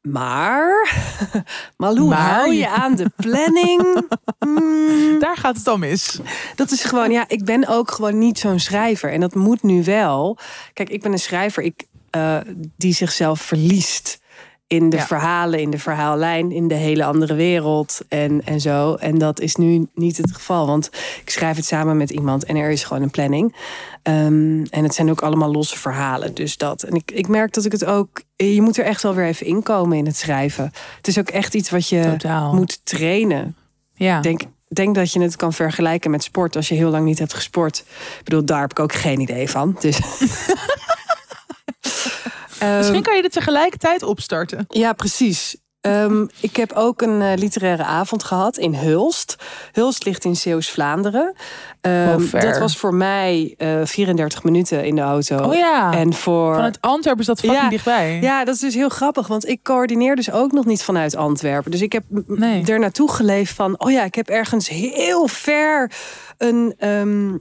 maar, 0.00 0.92
Malou, 1.76 2.08
Maar- 2.08 2.18
hou 2.34 2.54
je 2.54 2.68
aan 2.68 2.94
de 2.96 3.10
planning. 3.16 3.82
Hmm, 4.38 5.18
Daar 5.18 5.36
gaat 5.36 5.56
het 5.56 5.66
al 5.68 5.78
mis. 5.78 6.18
dat 6.56 6.70
is 6.70 6.84
gewoon, 6.84 7.10
ja, 7.10 7.24
ik 7.28 7.44
ben 7.44 7.68
ook 7.68 7.90
gewoon 7.90 8.18
niet 8.18 8.38
zo'n 8.38 8.58
schrijver. 8.58 9.12
En 9.12 9.20
dat 9.20 9.34
moet 9.34 9.62
nu 9.62 9.84
wel. 9.84 10.38
Kijk, 10.72 10.88
ik 10.88 11.02
ben 11.02 11.12
een 11.12 11.18
schrijver 11.18 11.62
ik, 11.62 11.86
eh, 12.10 12.36
die 12.76 12.94
zichzelf 12.94 13.40
verliest 13.40 14.20
in 14.70 14.90
de 14.90 14.96
Ja. 14.96 15.06
verhalen, 15.06 15.60
in 15.60 15.70
de 15.70 15.78
verhaallijn, 15.78 16.52
in 16.52 16.68
de 16.68 16.74
hele 16.74 17.04
andere 17.04 17.34
wereld 17.34 18.00
en, 18.08 18.44
en 18.44 18.60
zo. 18.60 18.94
En 18.94 19.18
dat 19.18 19.40
is 19.40 19.56
nu 19.56 19.86
niet 19.94 20.16
het 20.16 20.32
geval, 20.32 20.66
want 20.66 20.90
ik 21.22 21.30
schrijf 21.30 21.56
het 21.56 21.64
samen 21.66 21.96
met 21.96 22.10
iemand 22.10 22.44
en 22.44 22.56
er 22.56 22.70
is 22.70 22.84
gewoon 22.84 23.02
een 23.02 23.10
planning. 23.10 23.54
Ehm, 24.02 24.64
en 24.70 24.82
het 24.82 24.94
zijn 24.94 25.10
ook 25.10 25.20
allemaal 25.22 25.50
losse 25.50 25.78
verhalen, 25.78 26.34
dus 26.34 26.56
dat. 26.56 26.82
En 26.82 26.94
ik, 26.94 27.10
ik 27.10 27.28
merk 27.28 27.52
dat 27.52 27.64
ik 27.64 27.72
het 27.72 27.84
ook, 27.84 28.22
je 28.36 28.62
moet 28.62 28.78
er 28.78 28.84
echt 28.84 29.02
wel 29.02 29.14
weer 29.14 29.26
even 29.26 29.46
inkomen 29.46 29.98
in 29.98 30.06
het 30.06 30.16
schrijven. 30.16 30.72
Het 30.96 31.08
is 31.08 31.18
ook 31.18 31.28
echt 31.28 31.54
iets 31.54 31.70
wat 31.70 31.88
je 31.88 32.02
Totaal. 32.02 32.54
moet 32.54 32.80
trainen. 32.84 33.56
Ja. 33.94 34.16
Ik 34.16 34.22
denk, 34.22 34.40
denk 34.68 34.94
dat 34.94 35.12
je 35.12 35.20
het 35.20 35.36
kan 35.36 35.52
vergelijken 35.52 36.10
met 36.10 36.22
sport 36.22 36.56
als 36.56 36.68
je 36.68 36.74
heel 36.74 36.90
lang 36.90 37.04
niet 37.04 37.18
hebt 37.18 37.34
gesport. 37.34 37.78
Ik 38.18 38.24
bedoel, 38.24 38.44
daar 38.44 38.60
heb 38.60 38.70
ik 38.70 38.78
ook 38.78 38.92
geen 38.94 39.20
idee 39.20 39.50
van. 39.50 39.76
Dus. 39.80 39.98
Ehm, 42.60 42.76
Misschien 42.76 43.02
kan 43.02 43.16
je 43.16 43.22
dit 43.22 43.32
tegelijkertijd 43.32 44.02
opstarten. 44.02 44.64
ja, 44.68 44.92
precies. 44.92 45.56
Ehm, 45.80 46.26
ik 46.40 46.56
heb 46.56 46.72
ook 46.72 47.02
een 47.02 47.22
eh, 47.22 47.32
literaire 47.36 47.84
avond 47.84 48.24
gehad 48.24 48.56
in 48.56 48.74
Hulst. 48.74 49.36
Hulst 49.72 50.04
ligt 50.04 50.24
in 50.24 50.36
Zeeuws-Vlaanderen. 50.36 51.34
Ehm, 51.80 52.08
Oh, 52.34 52.40
dat 52.40 52.58
was 52.58 52.76
voor 52.76 52.94
mij 52.94 53.54
eh 53.58 53.80
34 53.84 54.42
minuten 54.44 54.84
in 54.84 54.94
de 54.94 55.00
auto. 55.00 55.36
Oh 55.36 55.54
ja. 55.54 55.92
En 55.92 56.14
voor. 56.14 56.54
Vanuit 56.54 56.78
Antwerpen 56.80 57.20
is 57.20 57.26
dat 57.26 57.40
fucking 57.40 57.62
Ja. 57.62 57.68
dichtbij. 57.68 58.18
Ja, 58.20 58.44
dat 58.44 58.54
is 58.54 58.60
dus 58.60 58.74
heel 58.74 58.88
grappig, 58.88 59.26
want 59.26 59.48
ik 59.48 59.62
coördineer 59.62 60.16
dus 60.16 60.30
ook 60.30 60.52
nog 60.52 60.64
niet 60.64 60.82
vanuit 60.82 61.16
Antwerpen. 61.16 61.70
Dus 61.70 61.80
ik 61.82 61.92
heb 61.92 62.02
Nee. 62.26 62.64
er 62.64 62.78
naartoe 62.78 63.10
geleefd 63.10 63.54
van, 63.54 63.74
oh 63.80 63.90
ja, 63.90 64.04
ik 64.04 64.14
heb 64.14 64.28
ergens 64.28 64.68
heel 64.68 65.26
ver 65.26 65.90
een 66.38 66.74
ehm, 66.78 67.36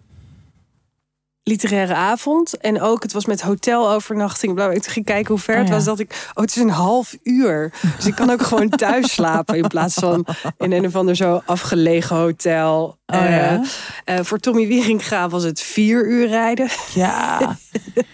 literaire 1.50 1.94
avond. 1.94 2.58
En 2.58 2.82
ook, 2.82 3.03
het 3.03 3.13
was 3.13 3.25
met 3.25 3.41
hotelovernachting. 3.41 4.53
Bla, 4.53 4.65
bla. 4.65 4.75
Ik 4.75 4.86
ging 4.86 5.06
kijken 5.06 5.34
hoe 5.34 5.44
ver 5.44 5.53
Oh 5.53 5.60
het 5.60 5.70
ja. 5.70 5.75
was. 5.75 5.84
Dat 5.84 6.00
ik, 6.00 6.27
oh, 6.34 6.41
het 6.44 6.56
is 6.56 6.62
een 6.62 6.70
half 6.70 7.15
uur. 7.24 7.74
Dus 7.96 8.06
ik 8.06 8.15
kan 8.15 8.29
ook 8.29 8.41
gewoon 8.41 8.70
thuis 8.86 9.12
slapen 9.13 9.56
in 9.58 9.68
plaats 9.68 9.94
van 9.94 10.25
in 10.58 10.72
een 10.72 10.86
of 10.86 10.96
ander 10.96 11.15
zo 11.15 11.41
afgelegen 11.46 12.15
hotel. 12.15 12.98
Oh 13.06 13.15
Eh, 13.25 13.29
ja. 13.39 13.62
eh, 14.06 14.20
voor 14.22 14.38
Tommy 14.39 14.68
Wieringa 14.68 15.29
was 15.29 15.44
het 15.44 15.62
vier 15.62 16.06
uur 16.08 16.27
rijden. 16.27 16.68
Ja. 16.94 17.58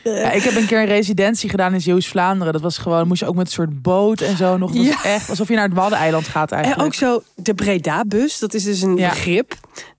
ja. 0.04 0.32
Ik 0.32 0.44
heb 0.44 0.56
een 0.56 0.66
keer 0.66 0.80
een 0.80 0.86
residentie 0.86 1.50
gedaan 1.50 1.74
in 1.74 1.82
Zeeuws-Vlaanderen. 1.82 2.54
Dat 2.54 2.62
was 2.62 2.78
gewoon, 2.78 3.08
moest 3.08 3.20
je 3.20 3.28
ook 3.28 3.36
met 3.36 3.46
een 3.46 3.52
soort 3.54 3.82
boot 3.82 4.22
en 4.22 4.38
zo 4.38 4.58
nog. 4.58 4.72
Dat 4.72 4.86
Ja. 4.86 5.04
echt 5.04 5.30
alsof 5.30 5.48
je 5.48 5.56
naar 5.56 5.64
het 5.68 5.74
Waddeneiland 5.74 6.28
gaat 6.28 6.52
En 6.52 6.58
eigenlijk. 6.58 6.86
ook 6.86 6.94
zo 6.94 7.24
de 7.36 7.54
Breda-bus. 7.54 8.40
Dat 8.40 8.54
is 8.54 8.64
dus 8.64 8.82
een 8.82 8.96
begrip. 8.96 9.54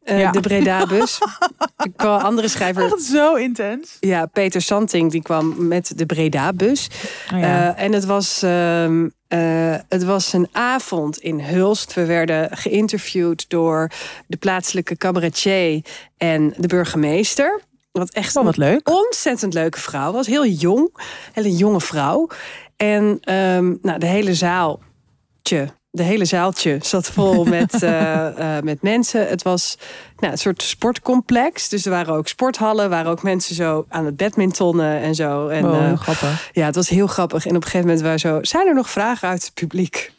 Eh, 0.07 0.21
Ja. 0.21 0.31
De 0.31 0.41
Breda-bus. 0.41 1.19
Ik 1.87 1.93
kwam 1.97 2.21
andere 2.21 2.49
schrijver. 2.49 2.85
Echt 2.85 3.03
zo 3.03 3.35
intens. 3.35 3.97
Ja, 4.01 4.27
Peter 4.27 4.61
Santing 4.63 5.11
die 5.11 5.23
kwam 5.23 5.67
met 5.69 5.93
de 5.97 6.07
Breda-bus. 6.07 6.89
Oh 7.35 7.39
ja. 7.41 7.75
Eh, 7.77 7.85
en 7.85 7.93
het 7.93 8.05
was, 8.05 8.43
ehm, 8.43 9.09
eh, 9.29 9.75
het 9.89 10.05
was 10.05 10.33
een 10.33 10.49
avond 10.53 11.19
in 11.19 11.41
Hulst. 11.41 11.95
We 11.95 12.05
werden 12.05 12.57
geïnterviewd 12.57 13.49
door 13.49 13.91
de 14.27 14.37
plaatselijke 14.37 14.97
cabaretier 14.97 15.85
en 16.17 16.55
de 16.57 16.67
burgemeester. 16.67 17.61
Wat 17.93 18.11
echt 18.11 18.37
Oh, 18.37 18.45
wat 18.45 18.57
leuk. 18.57 18.91
ontzettend 18.91 19.55
leuke 19.55 19.81
vrouw 19.81 20.13
was. 20.13 20.27
Heel 20.27 20.47
jong. 20.47 20.97
Hele 21.33 21.57
jonge 21.57 21.81
vrouw. 21.81 22.29
En 22.77 23.19
ehm, 23.21 23.75
nou, 23.83 23.99
de 23.99 24.07
hele 24.07 24.35
zaaltje 24.35 25.69
de 25.97 26.03
hele 26.03 26.25
zaaltje 26.25 26.79
zat 26.83 27.07
vol 27.07 27.45
met, 27.59 27.83
uh, 27.83 28.61
met 28.61 28.83
mensen. 28.83 29.29
Het 29.29 29.43
was 29.43 29.79
nou, 30.17 30.33
een 30.33 30.39
soort 30.39 30.63
sportcomplex. 30.63 31.69
Dus 31.69 31.85
er 31.85 31.91
waren 31.91 32.15
ook 32.15 32.29
sporthallen, 32.29 32.91
waren 32.91 33.11
ook 33.11 33.23
mensen 33.23 33.55
zo 33.55 33.87
aan 33.89 34.05
het 34.05 34.17
badmintonnen 34.17 35.01
en 35.01 35.15
zo. 35.15 35.49
En, 35.49 35.63
wow, 35.63 35.85
heel 35.85 35.97
grappig. 35.97 36.51
Ja, 36.53 36.67
het 36.67 36.75
was 36.75 36.89
heel 36.89 37.07
grappig. 37.07 37.45
En 37.45 37.51
op 37.51 37.57
een 37.57 37.63
gegeven 37.63 37.87
moment 37.87 38.05
waren 38.05 38.19
zo, 38.19 38.39
zijn 38.43 38.67
er 38.67 38.75
nog 38.75 38.91
vragen 38.91 39.29
uit 39.29 39.45
het 39.45 39.55
publiek? 39.55 40.13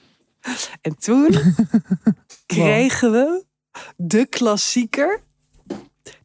En 0.81 0.98
toen 1.00 1.36
kregen 2.46 3.12
we 3.12 3.43
de 3.96 4.25
klassieker, 4.25 5.22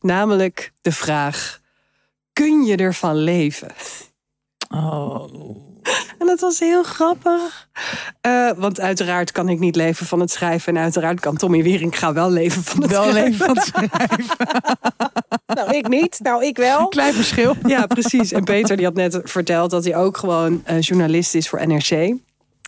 namelijk 0.01 0.73
de 0.81 0.93
vraag: 0.93 1.61
kun 2.33 2.63
je 2.63 2.77
ervan 2.77 3.17
leven? 3.17 3.71
Oh. 4.69 5.72
En 6.19 6.27
dat 6.27 6.41
was 6.41 6.59
heel 6.59 6.83
grappig. 6.83 7.69
Uh, 8.27 8.51
want 8.57 8.81
uiteraard 8.81 9.33
kan 9.33 9.49
ik 9.49 9.59
niet 9.59 9.77
leven 9.77 10.07
van 10.07 10.21
het 10.21 10.31
schrijven. 10.31 10.77
En 10.77 10.83
uiteraard 10.83 11.21
kan 11.21 11.37
Tommy 11.37 11.63
Wieringa 11.63 12.13
wel 12.13 12.31
leven 12.31 12.63
van 12.63 12.83
het 12.83 12.91
wel 12.91 13.11
schrijven. 13.11 13.23
leven 13.23 13.47
van 13.47 13.57
het 13.57 13.65
schrijven. 13.75 14.37
nou, 15.47 15.77
ik 15.77 15.89
niet. 15.89 16.19
Nou, 16.23 16.45
ik 16.45 16.57
wel. 16.57 16.89
Klein 16.99 17.15
verschil. 17.15 17.57
Ja, 17.67 17.87
precies. 17.87 18.33
En 18.33 18.45
Peter 18.45 18.77
die 18.77 18.87
had 18.87 18.95
net 18.95 19.21
verteld 19.25 19.71
dat 19.71 19.85
hij 19.85 19.97
ook 19.97 20.17
gewoon 20.17 20.63
uh, 20.71 20.81
journalist 20.81 21.35
is 21.35 21.49
voor 21.49 21.67
NRC. 21.67 21.91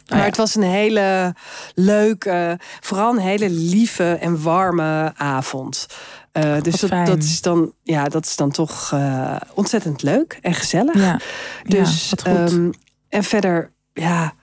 Maar 0.09 0.19
ja. 0.19 0.25
het 0.25 0.37
was 0.37 0.55
een 0.55 0.63
hele 0.63 1.35
leuke, 1.75 2.59
vooral 2.81 3.13
een 3.13 3.19
hele 3.19 3.51
lieve 3.51 4.13
en 4.13 4.43
warme 4.43 5.13
avond. 5.17 5.87
Uh, 6.33 6.61
dus 6.61 6.81
dat, 6.81 7.07
dat, 7.07 7.23
is 7.23 7.41
dan, 7.41 7.73
ja, 7.83 8.05
dat 8.05 8.25
is 8.25 8.37
dan 8.37 8.51
toch 8.51 8.91
uh, 8.95 9.37
ontzettend 9.55 10.03
leuk 10.03 10.39
en 10.41 10.55
gezellig. 10.55 10.95
Ja. 10.95 11.21
Dus, 11.63 12.13
ja, 12.25 12.47
um, 12.47 12.73
en 13.15 13.25
verder, 13.25 13.71
ja, 13.93 14.35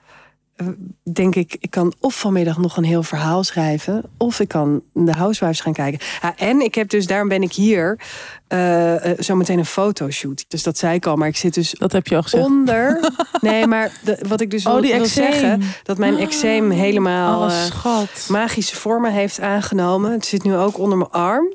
denk 1.12 1.34
ik, 1.34 1.56
ik 1.60 1.70
kan 1.70 1.94
of 2.00 2.18
vanmiddag 2.18 2.58
nog 2.58 2.76
een 2.76 2.84
heel 2.84 3.02
verhaal 3.02 3.44
schrijven, 3.44 4.02
of 4.18 4.40
ik 4.40 4.48
kan 4.48 4.82
de 4.92 5.12
Housewives 5.12 5.60
gaan 5.60 5.72
kijken. 5.72 6.06
Ja, 6.22 6.36
en 6.36 6.60
ik 6.60 6.74
heb 6.74 6.88
dus, 6.88 7.06
daarom 7.06 7.28
ben 7.28 7.42
ik 7.42 7.52
hier, 7.52 8.00
uh, 8.48 8.94
zometeen 9.18 9.58
een 9.58 9.66
fotoshoot. 9.66 10.44
Dus 10.48 10.62
dat 10.62 10.78
zei 10.78 10.94
ik 10.94 11.06
al, 11.06 11.16
maar 11.16 11.28
ik 11.28 11.36
zit 11.36 11.54
dus 11.54 11.70
dat 11.78 11.92
heb 11.92 12.06
je 12.06 12.16
al 12.16 12.22
gezegd. 12.22 12.44
onder. 12.44 13.00
Nee, 13.40 13.66
maar 13.66 13.92
de, 14.04 14.18
wat 14.28 14.40
ik 14.40 14.50
dus 14.50 14.66
oh, 14.66 14.72
wil, 14.72 14.82
die 14.82 14.94
wil 14.94 15.06
zeggen, 15.06 15.62
dat 15.82 15.98
mijn 15.98 16.18
eczeem 16.18 16.70
helemaal 16.70 17.42
oh, 17.84 18.02
magische 18.28 18.76
vormen 18.76 19.12
heeft 19.12 19.40
aangenomen. 19.40 20.12
Het 20.12 20.26
zit 20.26 20.42
nu 20.42 20.56
ook 20.56 20.78
onder 20.78 20.98
mijn 20.98 21.10
arm. 21.10 21.54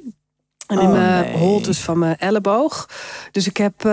En 0.67 0.79
in 0.79 0.87
Oh, 0.87 0.91
mijn 0.91 1.25
nee. 1.25 1.37
holtes 1.37 1.79
van 1.79 1.99
mijn 1.99 2.17
elleboog. 2.17 2.89
Dus 3.31 3.47
ik 3.47 3.57
heb, 3.57 3.85
uh, 3.85 3.91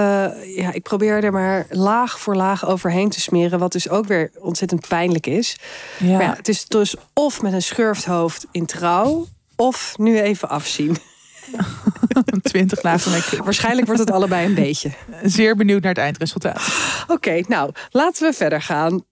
ja, 0.57 0.73
ik 0.73 0.83
probeer 0.83 1.25
er 1.25 1.33
maar 1.33 1.67
laag 1.71 2.21
voor 2.21 2.37
laag 2.37 2.67
overheen 2.67 3.09
te 3.09 3.21
smeren. 3.21 3.59
Wat 3.59 3.73
dus 3.73 3.89
ook 3.89 4.07
weer 4.07 4.31
ontzettend 4.39 4.89
pijnlijk 4.89 5.27
is. 5.27 5.59
Ja. 5.99 6.17
Maar 6.17 6.23
ja, 6.23 6.35
het 6.37 6.49
is 6.49 6.67
dus 6.67 6.95
of 7.13 7.43
met 7.43 7.53
een 7.53 7.63
schurfthoofd 7.63 8.47
in 8.51 8.67
trouw. 8.67 9.27
Of 9.57 9.95
nu 9.99 10.21
even 10.21 10.49
afzien. 10.49 10.97
20 12.43 12.83
lagen 12.83 13.45
Waarschijnlijk 13.45 13.87
wordt 13.87 14.01
het 14.01 14.11
allebei 14.11 14.47
een 14.47 14.55
beetje. 14.55 14.91
Zeer 15.23 15.57
benieuwd 15.57 15.83
naar 15.83 15.95
het 15.95 16.03
eindresultaat. 16.03 16.63
Oké, 17.03 17.13
okay, 17.13 17.45
nou, 17.49 17.71
laten 17.91 18.27
we 18.27 18.33
verder 18.33 18.63
gaan. 18.63 19.05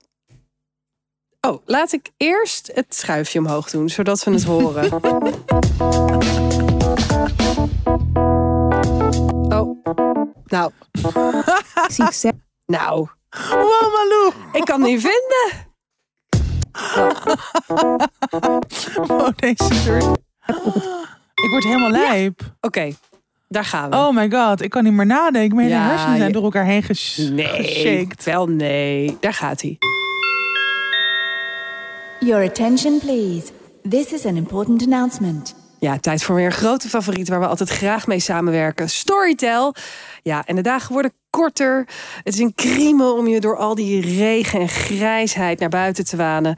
Oh, 1.40 1.62
laat 1.66 1.92
ik 1.92 2.10
eerst 2.16 2.70
het 2.74 2.94
schuifje 2.94 3.38
omhoog 3.38 3.70
doen, 3.70 3.88
zodat 3.88 4.24
we 4.24 4.30
het 4.30 4.44
horen. 4.44 4.90
Oh, 9.48 9.84
nou. 10.44 10.70
Succes. 11.88 12.32
Nou, 12.66 13.08
Wow, 13.50 13.92
Malou. 13.92 14.32
ik 14.52 14.64
kan 14.64 14.80
het 14.82 14.90
niet 14.90 15.00
vinden. 15.00 15.50
Oh, 19.08 19.28
deze. 19.36 20.14
Ik 21.34 21.50
word 21.50 21.64
helemaal 21.64 21.90
lijp. 21.90 22.40
Oké, 22.40 22.50
okay, 22.60 22.96
daar 23.48 23.64
gaan 23.64 23.90
we. 23.90 23.96
Oh 23.96 24.14
my 24.14 24.30
god, 24.30 24.62
ik 24.62 24.70
kan 24.70 24.84
niet 24.84 24.92
meer 24.92 25.06
nadenken. 25.06 25.56
Mijn 25.56 25.68
Ja, 25.68 25.80
hersenen 25.88 26.16
zijn 26.16 26.26
je- 26.28 26.32
door 26.34 26.42
elkaar 26.42 26.64
heen 26.64 26.82
ges 26.82 27.16
nee, 27.32 27.46
geshaked. 27.46 28.24
wel 28.24 28.46
nee. 28.46 29.16
Daar 29.20 29.34
gaat 29.34 29.60
hij. 29.62 29.76
Your 32.20 32.44
attention, 32.48 32.98
please. 32.98 33.46
This 33.88 34.12
is 34.12 34.26
an 34.26 34.36
important 34.36 34.82
announcement. 34.82 35.54
Ja, 35.82 35.98
tijd 35.98 36.22
voor 36.22 36.34
weer 36.34 36.46
een 36.46 36.52
grote 36.52 36.88
favoriet 36.88 37.28
waar 37.28 37.40
we 37.40 37.46
altijd 37.46 37.68
graag 37.68 38.06
mee 38.06 38.20
samenwerken. 38.20 38.90
Storytel. 38.90 39.74
Ja, 40.22 40.46
en 40.46 40.56
de 40.56 40.62
dagen 40.62 40.92
worden 40.92 41.12
korter. 41.30 41.86
Het 42.22 42.34
is 42.34 42.40
een 42.40 42.54
kriemel 42.54 43.16
om 43.16 43.26
je 43.26 43.40
door 43.40 43.56
al 43.56 43.74
die 43.74 44.00
regen 44.00 44.60
en 44.60 44.68
grijsheid 44.68 45.58
naar 45.58 45.68
buiten 45.68 46.04
te 46.04 46.16
wanen. 46.16 46.56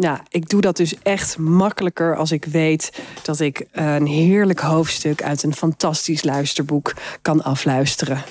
Ja, 0.00 0.22
ik 0.28 0.48
doe 0.48 0.60
dat 0.60 0.76
dus 0.76 0.94
echt 1.02 1.38
makkelijker 1.38 2.16
als 2.16 2.32
ik 2.32 2.44
weet 2.44 3.02
dat 3.22 3.40
ik 3.40 3.66
een 3.72 4.06
heerlijk 4.06 4.60
hoofdstuk 4.60 5.22
uit 5.22 5.42
een 5.42 5.54
fantastisch 5.54 6.24
luisterboek 6.24 6.94
kan 7.22 7.42
afluisteren. 7.42 8.22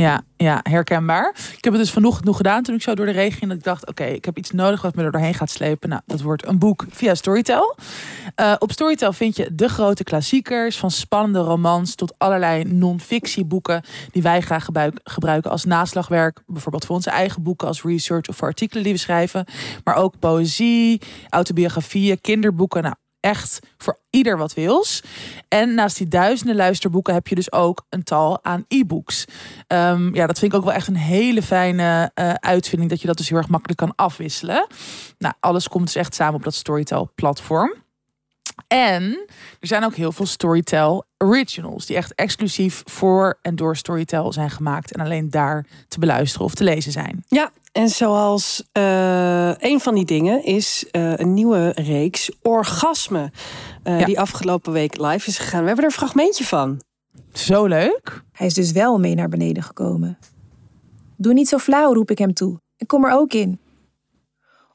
Ja, 0.00 0.22
ja, 0.36 0.60
herkenbaar. 0.62 1.28
Ik 1.56 1.64
heb 1.64 1.72
het 1.72 1.82
dus 1.82 1.90
vanochtend 1.90 2.24
nog 2.24 2.36
gedaan 2.36 2.62
toen 2.62 2.74
ik 2.74 2.82
zo 2.82 2.94
door 2.94 3.06
de 3.06 3.12
regen 3.12 3.38
ging. 3.38 3.50
Dat 3.50 3.58
ik 3.58 3.64
dacht, 3.64 3.88
oké, 3.88 4.04
ik 4.04 4.24
heb 4.24 4.38
iets 4.38 4.50
nodig 4.50 4.82
wat 4.82 4.94
me 4.94 5.02
er 5.02 5.10
doorheen 5.10 5.34
gaat 5.34 5.50
slepen. 5.50 5.88
Nou, 5.88 6.02
dat 6.06 6.20
wordt 6.20 6.46
een 6.46 6.58
boek 6.58 6.84
via 6.90 7.14
Storytel. 7.14 7.76
Uh, 8.40 8.54
op 8.58 8.72
Storytel 8.72 9.12
vind 9.12 9.36
je 9.36 9.54
de 9.54 9.68
grote 9.68 10.04
klassiekers. 10.04 10.78
Van 10.78 10.90
spannende 10.90 11.38
romans 11.38 11.94
tot 11.94 12.14
allerlei 12.18 12.64
non-fictieboeken. 12.64 13.82
Die 14.12 14.22
wij 14.22 14.40
graag 14.40 14.64
gebruik, 14.64 15.00
gebruiken 15.04 15.50
als 15.50 15.64
naslagwerk. 15.64 16.42
Bijvoorbeeld 16.46 16.84
voor 16.84 16.96
onze 16.96 17.10
eigen 17.10 17.42
boeken 17.42 17.68
als 17.68 17.82
research 17.82 18.28
of 18.28 18.36
voor 18.36 18.48
artikelen 18.48 18.82
die 18.84 18.92
we 18.92 18.98
schrijven. 18.98 19.44
Maar 19.84 19.94
ook 19.94 20.18
poëzie, 20.18 21.00
autobiografieën, 21.28 22.20
kinderboeken. 22.20 22.82
Nou, 22.82 22.94
echt 23.20 23.60
voor 23.78 23.98
ieder 24.10 24.38
wat 24.38 24.54
wils. 24.54 25.02
En 25.48 25.74
naast 25.74 25.96
die 25.96 26.08
duizenden 26.08 26.56
luisterboeken 26.56 27.14
heb 27.14 27.28
je 27.28 27.34
dus 27.34 27.52
ook 27.52 27.86
een 27.88 28.02
tal 28.02 28.44
aan 28.44 28.64
e-books. 28.68 29.24
Um, 29.68 30.14
ja, 30.14 30.26
dat 30.26 30.38
vind 30.38 30.52
ik 30.52 30.58
ook 30.58 30.64
wel 30.64 30.74
echt 30.74 30.88
een 30.88 30.96
hele 30.96 31.42
fijne 31.42 32.10
uh, 32.14 32.32
uitvinding. 32.34 32.90
Dat 32.90 33.00
je 33.00 33.06
dat 33.06 33.16
dus 33.16 33.28
heel 33.28 33.38
erg 33.38 33.48
makkelijk 33.48 33.78
kan 33.78 33.92
afwisselen. 33.94 34.66
Nou, 35.18 35.34
alles 35.40 35.68
komt 35.68 35.84
dus 35.84 35.94
echt 35.94 36.14
samen 36.14 36.34
op 36.34 36.44
dat 36.44 36.54
Storytel-platform. 36.54 37.74
En 38.72 39.26
er 39.60 39.66
zijn 39.66 39.84
ook 39.84 39.94
heel 39.94 40.12
veel 40.12 40.26
Storytel 40.26 41.04
originals. 41.18 41.86
Die 41.86 41.96
echt 41.96 42.14
exclusief 42.14 42.82
voor 42.84 43.38
en 43.42 43.56
door 43.56 43.76
Storytel 43.76 44.32
zijn 44.32 44.50
gemaakt. 44.50 44.92
En 44.92 45.00
alleen 45.00 45.30
daar 45.30 45.66
te 45.88 45.98
beluisteren 45.98 46.46
of 46.46 46.54
te 46.54 46.64
lezen 46.64 46.92
zijn. 46.92 47.24
Ja, 47.28 47.50
en 47.72 47.88
zoals 47.88 48.64
uh, 48.78 49.54
een 49.58 49.80
van 49.80 49.94
die 49.94 50.04
dingen 50.04 50.44
is 50.44 50.84
uh, 50.92 51.16
een 51.16 51.34
nieuwe 51.34 51.72
reeks 51.74 52.30
Orgasme. 52.42 53.30
Uh, 53.84 54.00
ja. 54.00 54.04
Die 54.04 54.20
afgelopen 54.20 54.72
week 54.72 54.96
live 54.96 55.28
is 55.28 55.38
gegaan. 55.38 55.60
We 55.60 55.66
hebben 55.66 55.84
er 55.84 55.90
een 55.90 55.96
fragmentje 55.96 56.44
van. 56.44 56.80
Zo 57.32 57.66
leuk. 57.66 58.22
Hij 58.32 58.46
is 58.46 58.54
dus 58.54 58.72
wel 58.72 58.98
mee 58.98 59.14
naar 59.14 59.28
beneden 59.28 59.62
gekomen. 59.62 60.18
Doe 61.16 61.32
niet 61.32 61.48
zo 61.48 61.58
flauw, 61.58 61.94
roep 61.94 62.10
ik 62.10 62.18
hem 62.18 62.34
toe. 62.34 62.60
Ik 62.76 62.86
kom 62.86 63.04
er 63.04 63.12
ook 63.12 63.32
in. 63.32 63.60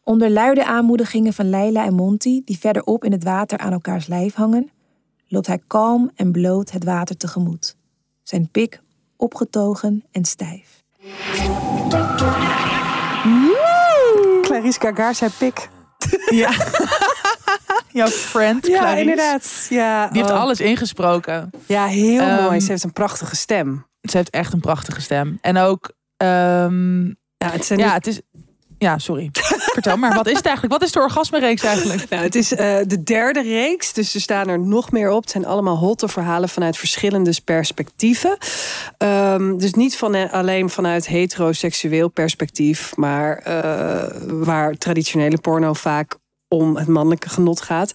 Onder 0.08 0.30
luide 0.30 0.66
aanmoedigingen 0.66 1.34
van 1.34 1.50
Leila 1.50 1.86
en 1.86 1.94
Monty, 1.94 2.42
die 2.46 2.58
verderop 2.60 3.04
in 3.04 3.12
het 3.12 3.24
water 3.24 3.58
aan 3.58 3.72
elkaars 3.72 4.08
lijf 4.08 4.34
hangen, 4.34 4.70
loopt 5.28 5.48
hij 5.48 5.60
kalm 5.68 6.12
en 6.16 6.32
bloot 6.32 6.72
het 6.72 6.84
water 6.84 7.18
tegemoet. 7.18 7.76
Zijn 8.24 8.50
pik 8.52 8.82
opgetogen 9.18 10.04
en 10.12 10.26
stijf. 10.26 10.84
Woe! 13.24 14.40
Clarice 14.42 14.80
Gagar, 14.80 15.16
zijn 15.16 15.32
pik. 15.38 15.70
Ja. 16.30 16.52
Jouw 17.92 18.08
friend, 18.08 18.68
Ja, 18.68 18.80
Clarice. 18.80 19.00
inderdaad. 19.02 19.68
Ja, 19.70 20.08
Die 20.08 20.22
heeft 20.22 20.34
oh. 20.34 20.40
alles 20.40 20.60
ingesproken. 20.60 21.50
Ja, 21.68 21.86
heel 21.86 22.22
Um, 22.22 22.44
mooi. 22.44 22.60
Ze 22.60 22.70
heeft 22.72 22.84
een 22.84 22.94
prachtige 22.94 23.36
stem. 23.36 23.86
Ze 24.02 24.18
heeft 24.18 24.30
echt 24.30 24.54
een 24.54 24.60
prachtige 24.60 25.02
stem. 25.02 25.38
En 25.42 25.58
ook, 25.58 25.92
um, 26.18 27.06
Ja, 27.38 27.50
het 27.52 27.66
zijn 27.66 27.80
ja, 27.80 27.86
dus- 27.86 27.94
het 27.96 28.08
is. 28.08 28.35
Ja, 28.78 28.98
sorry. 28.98 29.30
Vertel 29.76 29.98
maar, 29.98 30.16
wat 30.16 30.28
is 30.28 30.38
het 30.38 30.46
eigenlijk? 30.46 30.74
Wat 30.80 30.84
is 30.84 30.92
de 30.92 31.00
orgasmereeks 31.00 31.64
eigenlijk? 31.64 32.10
Nou, 32.10 32.24
het 32.24 32.36
is 32.36 32.52
uh, 32.52 32.58
de 32.88 33.04
derde 33.04 33.42
reeks, 33.42 33.94
dus 33.94 34.14
er 34.16 34.22
staan 34.22 34.48
er 34.48 34.60
nog 34.60 34.92
meer 34.92 35.12
op. 35.12 35.22
Het 35.22 35.32
zijn 35.32 35.46
allemaal 35.46 35.78
hotte 35.78 36.08
verhalen 36.08 36.50
vanuit 36.50 36.78
verschillende 36.78 37.34
perspectieven. 37.44 38.38
Um, 38.98 39.58
dus 39.58 39.74
niet 39.74 39.96
van, 39.98 40.32
alleen 40.32 40.70
vanuit 40.70 41.08
heteroseksueel 41.08 42.10
perspectief, 42.10 42.96
maar 42.96 43.44
uh, 43.48 44.04
waar 44.28 44.78
traditionele 44.78 45.38
porno 45.38 45.74
vaak 45.74 46.18
om 46.48 46.76
het 46.78 46.88
mannelijke 46.88 47.30
genot 47.30 47.62
gaat. 47.62 47.92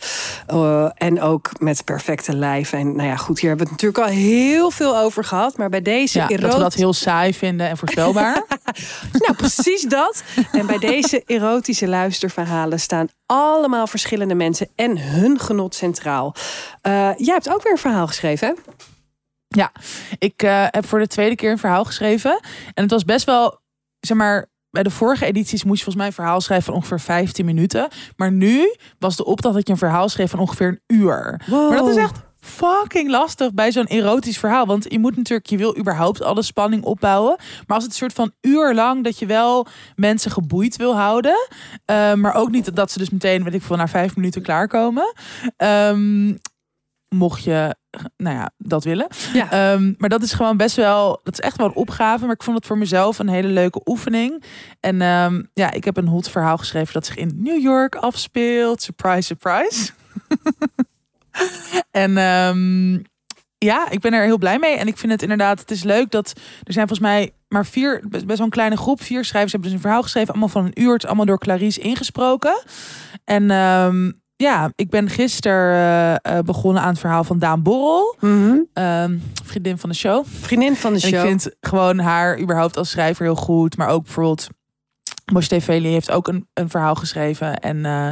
Uh, 0.50 0.90
en 0.94 1.20
ook 1.20 1.50
met 1.60 1.84
perfecte 1.84 2.36
lijf. 2.36 2.72
En 2.72 2.96
nou 2.96 3.08
ja, 3.08 3.16
goed, 3.16 3.40
hier 3.40 3.48
hebben 3.48 3.66
we 3.66 3.72
het 3.72 3.82
natuurlijk 3.82 4.12
al 4.12 4.20
heel 4.20 4.70
veel 4.70 4.98
over 4.98 5.24
gehad. 5.24 5.56
Maar 5.56 5.68
bij 5.68 5.82
deze 5.82 6.18
ja, 6.18 6.28
erot... 6.28 6.42
dat 6.42 6.54
we 6.54 6.60
dat 6.60 6.74
heel 6.74 6.92
saai 6.92 7.34
vinden 7.34 7.68
en 7.68 7.76
voorspelbaar. 7.76 8.44
nou, 9.24 9.34
precies 9.36 9.82
dat. 9.82 10.22
En 10.52 10.66
bij 10.66 10.78
deze 10.78 11.22
erotische 11.26 11.88
luisterverhalen 11.88 12.80
staan 12.80 13.08
allemaal 13.26 13.86
verschillende 13.86 14.34
mensen 14.34 14.68
en 14.74 14.98
hun 14.98 15.38
genot 15.38 15.74
centraal. 15.74 16.34
Uh, 16.82 17.10
jij 17.16 17.34
hebt 17.34 17.52
ook 17.52 17.62
weer 17.62 17.72
een 17.72 17.78
verhaal 17.78 18.06
geschreven, 18.06 18.48
hè? 18.48 18.54
Ja, 19.56 19.72
ik 20.18 20.42
uh, 20.42 20.66
heb 20.70 20.86
voor 20.86 20.98
de 20.98 21.06
tweede 21.06 21.34
keer 21.34 21.50
een 21.50 21.58
verhaal 21.58 21.84
geschreven. 21.84 22.40
En 22.74 22.82
het 22.82 22.90
was 22.90 23.04
best 23.04 23.26
wel, 23.26 23.60
zeg 24.00 24.16
maar, 24.16 24.46
bij 24.70 24.82
de 24.82 24.90
vorige 24.90 25.26
edities 25.26 25.64
moest 25.64 25.78
je 25.78 25.84
volgens 25.84 25.96
mij 25.96 26.06
een 26.06 26.12
verhaal 26.12 26.40
schrijven 26.40 26.66
van 26.66 26.74
ongeveer 26.74 27.00
15 27.00 27.44
minuten. 27.44 27.88
Maar 28.16 28.32
nu 28.32 28.74
was 28.98 29.16
de 29.16 29.24
opdracht 29.24 29.54
dat 29.54 29.66
je 29.66 29.72
een 29.72 29.78
verhaal 29.78 30.08
schreef 30.08 30.30
van 30.30 30.38
ongeveer 30.38 30.68
een 30.68 30.96
uur. 30.98 31.40
Maar 31.68 31.76
dat 31.76 31.88
is 31.88 31.96
echt 31.96 32.18
fucking 32.40 33.10
lastig 33.10 33.52
bij 33.54 33.72
zo'n 33.72 33.86
erotisch 33.86 34.38
verhaal. 34.38 34.66
Want 34.66 34.86
je 34.88 34.98
moet 34.98 35.16
natuurlijk, 35.16 35.48
je 35.48 35.56
wil 35.56 35.78
überhaupt 35.78 36.22
alle 36.22 36.42
spanning 36.42 36.84
opbouwen. 36.84 37.36
Maar 37.66 37.76
als 37.76 37.82
het 37.84 37.92
een 37.92 37.98
soort 37.98 38.12
van 38.12 38.32
uur 38.40 38.74
lang 38.74 39.04
dat 39.04 39.18
je 39.18 39.26
wel 39.26 39.66
mensen 39.96 40.30
geboeid 40.30 40.76
wil 40.76 40.96
houden. 40.96 41.48
eh, 41.84 42.14
maar 42.14 42.34
ook 42.34 42.50
niet 42.50 42.76
dat 42.76 42.90
ze 42.90 42.98
dus 42.98 43.10
meteen, 43.10 43.44
weet 43.44 43.54
ik 43.54 43.62
veel, 43.62 43.76
na 43.76 43.88
vijf 43.88 44.16
minuten 44.16 44.42
klaarkomen. 44.42 45.14
Ehm, 45.56 46.32
mocht 47.14 47.44
je, 47.44 47.74
nou 48.16 48.36
ja, 48.36 48.50
dat 48.58 48.84
willen. 48.84 49.06
Ja. 49.32 49.50
Ehm, 49.50 49.92
maar 49.98 50.08
dat 50.08 50.22
is 50.22 50.32
gewoon 50.32 50.56
best 50.56 50.76
wel, 50.76 51.20
dat 51.22 51.32
is 51.32 51.40
echt 51.40 51.56
wel 51.56 51.66
een 51.66 51.74
opgave. 51.74 52.24
Maar 52.24 52.34
ik 52.34 52.42
vond 52.42 52.56
het 52.56 52.66
voor 52.66 52.78
mezelf 52.78 53.18
een 53.18 53.28
hele 53.28 53.48
leuke 53.48 53.80
oefening. 53.84 54.44
En 54.80 55.02
ehm, 55.02 55.42
ja, 55.54 55.70
ik 55.72 55.84
heb 55.84 55.96
een 55.96 56.06
hot 56.06 56.30
verhaal 56.30 56.56
geschreven 56.56 56.92
dat 56.92 57.06
zich 57.06 57.16
in 57.16 57.32
New 57.36 57.60
York 57.62 57.94
afspeelt. 57.94 58.82
Surprise, 58.82 59.22
surprise. 59.22 59.90
en 61.90 62.16
ehm, 62.16 62.92
ja, 63.58 63.90
ik 63.90 64.00
ben 64.00 64.12
er 64.12 64.24
heel 64.24 64.38
blij 64.38 64.58
mee. 64.58 64.76
En 64.76 64.86
ik 64.86 64.98
vind 64.98 65.12
het 65.12 65.22
inderdaad, 65.22 65.60
het 65.60 65.70
is 65.70 65.82
leuk 65.82 66.10
dat 66.10 66.32
er 66.62 66.72
zijn 66.72 66.88
volgens 66.88 67.08
mij 67.08 67.32
maar 67.48 67.66
vier, 67.66 68.02
best 68.08 68.26
wel 68.26 68.38
een 68.40 68.50
kleine 68.50 68.76
groep. 68.76 69.02
Vier 69.02 69.24
schrijvers 69.24 69.52
hebben 69.52 69.70
dus 69.70 69.78
een 69.78 69.84
verhaal 69.84 70.02
geschreven. 70.02 70.28
Allemaal 70.28 70.48
van 70.48 70.64
een 70.64 70.82
uur. 70.82 70.92
Het 70.92 71.06
allemaal 71.06 71.26
door 71.26 71.38
Clarice 71.38 71.80
ingesproken. 71.80 72.62
En 73.24 73.50
ja, 74.40 74.72
ik 74.74 74.90
ben 74.90 75.08
gisteren 75.08 75.74
eh, 76.22 76.38
eh, 76.38 76.44
begonnen 76.44 76.82
aan 76.82 76.88
het 76.88 76.98
verhaal 76.98 77.24
van 77.24 77.38
Daan 77.38 77.62
Borrel. 77.62 78.16
Mhm. 78.20 78.58
Ehm, 78.72 79.18
vriendin 79.44 79.78
van 79.78 79.90
de 79.90 79.96
show. 79.96 80.24
Vriendin 80.26 80.76
van 80.76 80.92
de 80.92 81.00
En 81.00 81.08
ik 81.08 81.14
show. 81.14 81.26
vind 81.26 81.50
gewoon 81.60 81.98
haar 81.98 82.38
überhaupt 82.40 82.76
als 82.76 82.90
schrijver 82.90 83.24
heel 83.24 83.34
goed. 83.34 83.76
Maar 83.76 83.88
ook 83.88 84.04
bijvoorbeeld 84.04 84.48
Moshe 85.32 85.48
Teveli 85.48 85.88
heeft 85.88 86.10
ook 86.10 86.28
een, 86.28 86.48
een 86.54 86.70
verhaal 86.70 86.94
geschreven. 86.94 87.58
En 87.58 87.84
eh, 87.84 88.10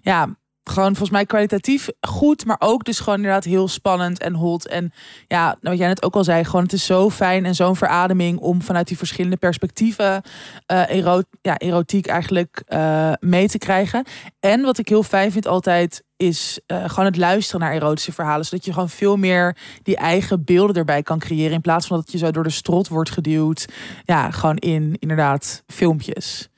ja, 0.00 0.36
gewoon 0.64 0.88
volgens 0.88 1.10
mij 1.10 1.26
kwalitatief 1.26 1.88
goed. 2.00 2.44
Maar 2.46 2.56
ook 2.58 2.84
dus 2.84 2.98
gewoon 2.98 3.18
inderdaad 3.18 3.44
heel 3.44 3.68
spannend 3.68 4.18
en 4.18 4.34
hot. 4.34 4.66
En 4.66 4.92
ja, 5.26 5.44
nou, 5.44 5.58
wat 5.60 5.78
jij 5.78 5.86
net 5.86 6.02
ook 6.02 6.14
al 6.14 6.24
zei. 6.24 6.44
Gewoon 6.44 6.62
het 6.62 6.72
is 6.72 6.86
zo 6.86 7.10
fijn 7.10 7.44
en 7.44 7.54
zo'n 7.54 7.76
verademing 7.76 8.38
om 8.38 8.62
vanuit 8.62 8.88
die 8.88 8.96
verschillende 8.96 9.36
perspectieven 9.36 10.22
ero 10.66 11.22
ja, 11.42 11.58
erotiek 11.58 12.06
eigenlijk 12.06 12.62
eh, 12.66 13.12
mee 13.20 13.48
te 13.48 13.58
krijgen. 13.58 14.04
En 14.40 14.62
wat 14.62 14.78
ik 14.78 14.88
heel 14.88 15.02
fijn 15.02 15.32
vind 15.32 15.46
altijd 15.46 16.02
is 16.16 16.60
eh, 16.66 16.88
gewoon 16.88 17.04
het 17.04 17.16
luisteren 17.16 17.60
naar 17.60 17.72
erotische 17.72 18.12
verhalen. 18.12 18.44
Zodat 18.44 18.64
je 18.64 18.72
gewoon 18.72 18.88
veel 18.88 19.16
meer 19.16 19.56
die 19.82 19.96
eigen 19.96 20.44
beelden 20.44 20.76
erbij 20.76 21.02
kan 21.02 21.18
creëren. 21.18 21.52
In 21.52 21.60
plaats 21.60 21.86
van 21.86 21.96
dat 21.96 22.12
je 22.12 22.18
zo 22.18 22.30
door 22.30 22.42
de 22.42 22.50
strot 22.50 22.88
wordt 22.88 23.10
geduwd. 23.10 23.66
Ja, 24.04 24.30
gewoon 24.30 24.56
in 24.56 24.96
inderdaad 24.98 25.62
filmpjes. 25.66 26.48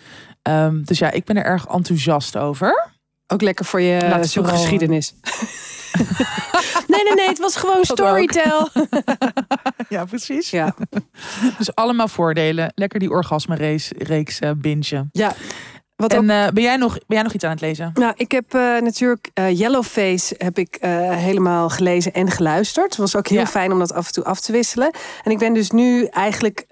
Ehm, 0.42 0.82
dus 0.82 0.98
ja, 0.98 1.10
ik 1.10 1.24
ben 1.24 1.36
er 1.36 1.44
erg 1.44 1.66
enthousiast 1.66 2.36
over. 2.36 2.94
Ook 3.26 3.42
lekker 3.42 3.64
voor 3.64 3.80
je 3.80 4.18
zoekgeschiedenis. 4.20 5.14
nee, 6.88 7.02
nee, 7.04 7.14
nee. 7.14 7.28
Het 7.28 7.38
was 7.38 7.56
gewoon 7.56 7.84
storytell. 7.84 8.66
Ja, 9.88 10.04
precies. 10.04 10.50
Ja. 10.50 10.74
Dus 11.58 11.74
allemaal 11.74 12.08
voordelen. 12.08 12.72
Lekker 12.74 13.00
die 13.00 13.10
orgasme-reeks 13.10 13.90
reeks, 13.98 14.38
eh, 14.38 14.50
bingen. 14.56 15.08
ja. 15.12 15.34
Wat 15.96 16.14
ook 16.14 16.22
En 16.22 16.30
eh, 16.30 16.52
ben, 16.52 16.62
jij 16.62 16.76
nog, 16.76 16.92
ben 16.92 17.02
jij 17.16 17.22
nog 17.22 17.32
iets 17.32 17.44
aan 17.44 17.50
het 17.50 17.60
lezen? 17.60 17.90
Nou, 17.94 18.12
ik 18.16 18.32
heb 18.32 18.54
eh, 18.54 18.60
natuurlijk 18.60 19.30
eh, 19.34 19.58
Yellowface 19.58 20.34
heb 20.38 20.58
ik 20.58 20.78
helemaal 20.80 21.68
gelezen 21.68 22.12
en 22.12 22.30
geluisterd. 22.30 22.86
Het 22.86 22.96
was 22.96 23.16
ook 23.16 23.28
heel 23.28 23.38
Ja. 23.38 23.46
fijn 23.46 23.72
om 23.72 23.78
dat 23.78 23.92
af 23.92 24.06
en 24.06 24.12
toe 24.12 24.24
af 24.24 24.40
te 24.40 24.52
wisselen. 24.52 24.90
En 25.24 25.30
ik 25.30 25.38
ben 25.38 25.54
dus 25.54 25.70
nu 25.70 26.04
eigenlijk 26.04 26.66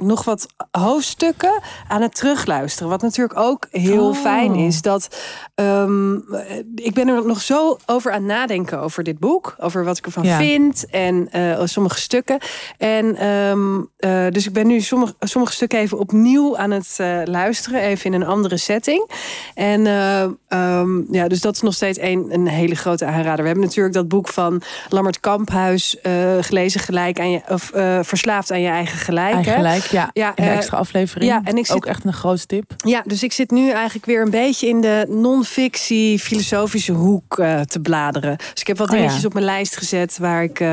nog 0.00 0.24
wat 0.24 0.46
hoofdstukken 0.70 1.60
aan 1.88 2.02
het 2.02 2.14
terugluisteren. 2.14 2.88
Wat 2.88 3.02
natuurlijk 3.02 3.38
ook 3.38 3.66
heel 3.70 4.08
Oh. 4.08 4.16
fijn 4.16 4.54
is. 4.54 4.82
Dat 4.82 5.08
ehm, 5.54 6.14
eh, 6.32 6.56
ik 6.74 6.94
ben 6.94 7.08
er 7.08 7.26
nog 7.26 7.40
zo 7.40 7.76
over 7.86 8.12
aan 8.12 8.22
het 8.22 8.26
nadenken 8.32 8.80
over 8.80 9.02
dit 9.04 9.18
boek. 9.18 9.54
Over 9.58 9.84
wat 9.84 9.98
ik 9.98 10.04
ervan 10.06 10.24
Ja. 10.24 10.36
vind 10.36 10.86
en 10.90 11.28
sommige 11.64 11.98
stukken. 12.00 12.38
En 12.78 13.16
ehm, 13.16 13.80
eh, 13.96 14.26
dus 14.32 14.46
ik 14.46 14.52
ben 14.52 14.66
nu 14.66 14.80
sommige, 14.80 15.14
sommige 15.20 15.52
stukken 15.54 15.78
even 15.78 15.98
opnieuw 15.98 16.56
aan 16.56 16.70
het 16.70 16.96
luisteren. 17.24 17.80
Even 17.80 18.12
in 18.12 18.20
een 18.20 18.26
andere 18.26 18.56
setting. 18.72 19.10
En 19.54 19.86
eh, 19.86 20.22
ehm, 20.48 21.12
ja, 21.14 21.28
dus 21.28 21.40
dat 21.40 21.54
is 21.54 21.60
nog 21.60 21.74
steeds 21.74 21.98
een, 22.00 22.26
een 22.30 22.46
hele 22.48 22.74
grote 22.74 23.04
aanrader. 23.04 23.40
We 23.40 23.46
hebben 23.46 23.64
natuurlijk 23.64 23.94
dat 23.94 24.08
boek 24.08 24.28
van 24.28 24.62
Lammert 24.88 25.20
Kamphuis 25.20 26.00
eh, 26.00 26.12
gelezen 26.40 26.80
gelijk 26.80 27.20
aan 27.20 27.30
je 27.30 27.40
of 27.48 27.70
eh, 27.70 27.98
verslaafd 28.02 28.50
aan 28.52 28.60
je 28.60 28.68
eigen 28.68 28.98
gelijk. 28.98 29.34
Eigen 29.34 29.52
gelijk, 29.54 29.84
ja. 29.84 30.10
Ja, 30.12 30.32
de 30.34 30.42
extra 30.42 30.76
aflevering. 30.76 31.30
ja, 31.30 31.40
en 31.44 31.56
ik 31.56 31.66
zit- 31.66 31.76
Ook 31.76 31.86
echt 31.86 32.04
een 32.04 32.12
grote 32.12 32.46
tip. 32.46 32.74
Ja, 32.76 33.02
dus 33.06 33.22
ik 33.22 33.32
zit 33.32 33.50
nu 33.50 33.70
eigenlijk 33.70 34.06
weer 34.06 34.22
een 34.22 34.30
beetje 34.30 34.68
in 34.68 34.80
de 34.80 35.06
non-fictie 35.08 36.18
filosofische 36.18 36.92
hoek 36.92 37.34
te 37.66 37.80
bladeren. 37.82 38.36
Dus 38.36 38.60
ik 38.60 38.66
heb 38.66 38.78
wat 38.78 38.88
Oh 38.88 38.94
ja. 38.94 39.00
dingetjes 39.00 39.24
op 39.24 39.32
mijn 39.32 39.44
lijst 39.44 39.76
gezet 39.76 40.18
waar 40.18 40.42
ik 40.42 40.64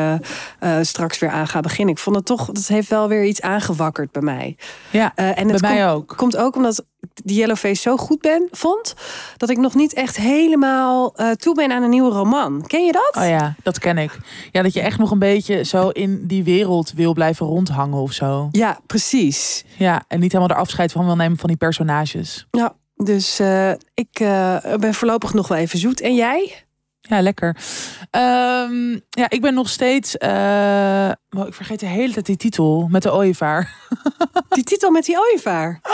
straks 0.81 1.19
weer 1.19 1.29
aan 1.29 1.47
ga 1.47 1.59
beginnen. 1.59 1.93
Ik 1.93 1.99
vond 1.99 2.15
het 2.15 2.25
toch, 2.25 2.45
dat 2.45 2.67
heeft 2.67 2.89
wel 2.89 3.07
weer 3.07 3.23
iets 3.23 3.41
aangewakkerd 3.41 4.11
bij 4.11 4.21
mij. 4.21 4.55
Ja, 4.89 5.11
en 5.15 5.33
bij 5.43 5.53
het 5.53 5.61
mij 5.61 5.71
komt, 5.77 5.89
ook. 5.95 6.13
komt 6.17 6.37
ook 6.37 6.55
omdat 6.55 6.85
die 7.13 7.37
Yellowface 7.37 7.81
zo 7.81 7.97
goed 7.97 8.21
ben, 8.21 8.47
vond, 8.51 8.93
dat 9.37 9.49
ik 9.49 9.57
nog 9.57 9.75
niet 9.75 9.93
echt 9.93 10.17
helemaal 10.17 11.15
eh, 11.15 11.31
toe 11.31 11.55
ben 11.55 11.71
aan 11.71 11.83
een 11.83 11.89
nieuwe 11.89 12.11
roman. 12.11 12.67
Ken 12.67 12.85
je 12.85 12.91
dat? 12.91 13.15
Oh 13.17 13.27
ja, 13.27 13.55
dat 13.63 13.79
ken 13.79 13.97
ik. 13.97 14.17
Ja, 14.51 14.61
dat 14.61 14.73
je 14.73 14.81
echt 14.81 14.97
nog 14.97 15.11
een 15.11 15.19
beetje 15.19 15.63
zo 15.63 15.89
in 15.89 16.27
die 16.27 16.43
wereld 16.43 16.91
wil 16.91 17.13
blijven 17.13 17.45
rondhangen 17.45 17.97
of 17.97 18.11
zo. 18.11 18.47
Ja, 18.51 18.79
precies. 18.85 19.65
Ja, 19.77 20.03
en 20.07 20.19
niet 20.19 20.31
helemaal 20.31 20.55
er 20.55 20.61
afscheid 20.61 20.91
van 20.91 21.05
wil 21.05 21.15
nemen 21.15 21.37
van 21.37 21.49
die 21.49 21.57
personages. 21.57 22.47
Ja, 22.51 22.75
dus 22.95 23.39
eh, 23.39 23.71
ik 23.93 24.19
eh, 24.19 24.57
ben 24.79 24.93
voorlopig 24.93 25.33
nog 25.33 25.47
wel 25.47 25.57
even 25.57 25.79
zoet. 25.79 26.01
En 26.01 26.15
jij? 26.15 26.63
Ja, 27.01 27.21
lekker. 27.21 27.57
Ehm, 28.11 28.91
ja, 29.09 29.29
ik 29.29 29.41
ben 29.41 29.53
nog 29.53 29.69
steeds... 29.69 30.17
oh, 30.17 31.47
ik 31.47 31.53
vergeet 31.53 31.79
de 31.79 31.85
hele 31.85 32.13
tijd 32.13 32.25
die 32.25 32.37
titel 32.37 32.87
met 32.91 33.03
de 33.03 33.13
ooievaar. 33.13 33.73
Die 34.49 34.63
titel 34.63 34.91
met 34.91 35.05
die 35.05 35.19
ooievaar. 35.19 35.79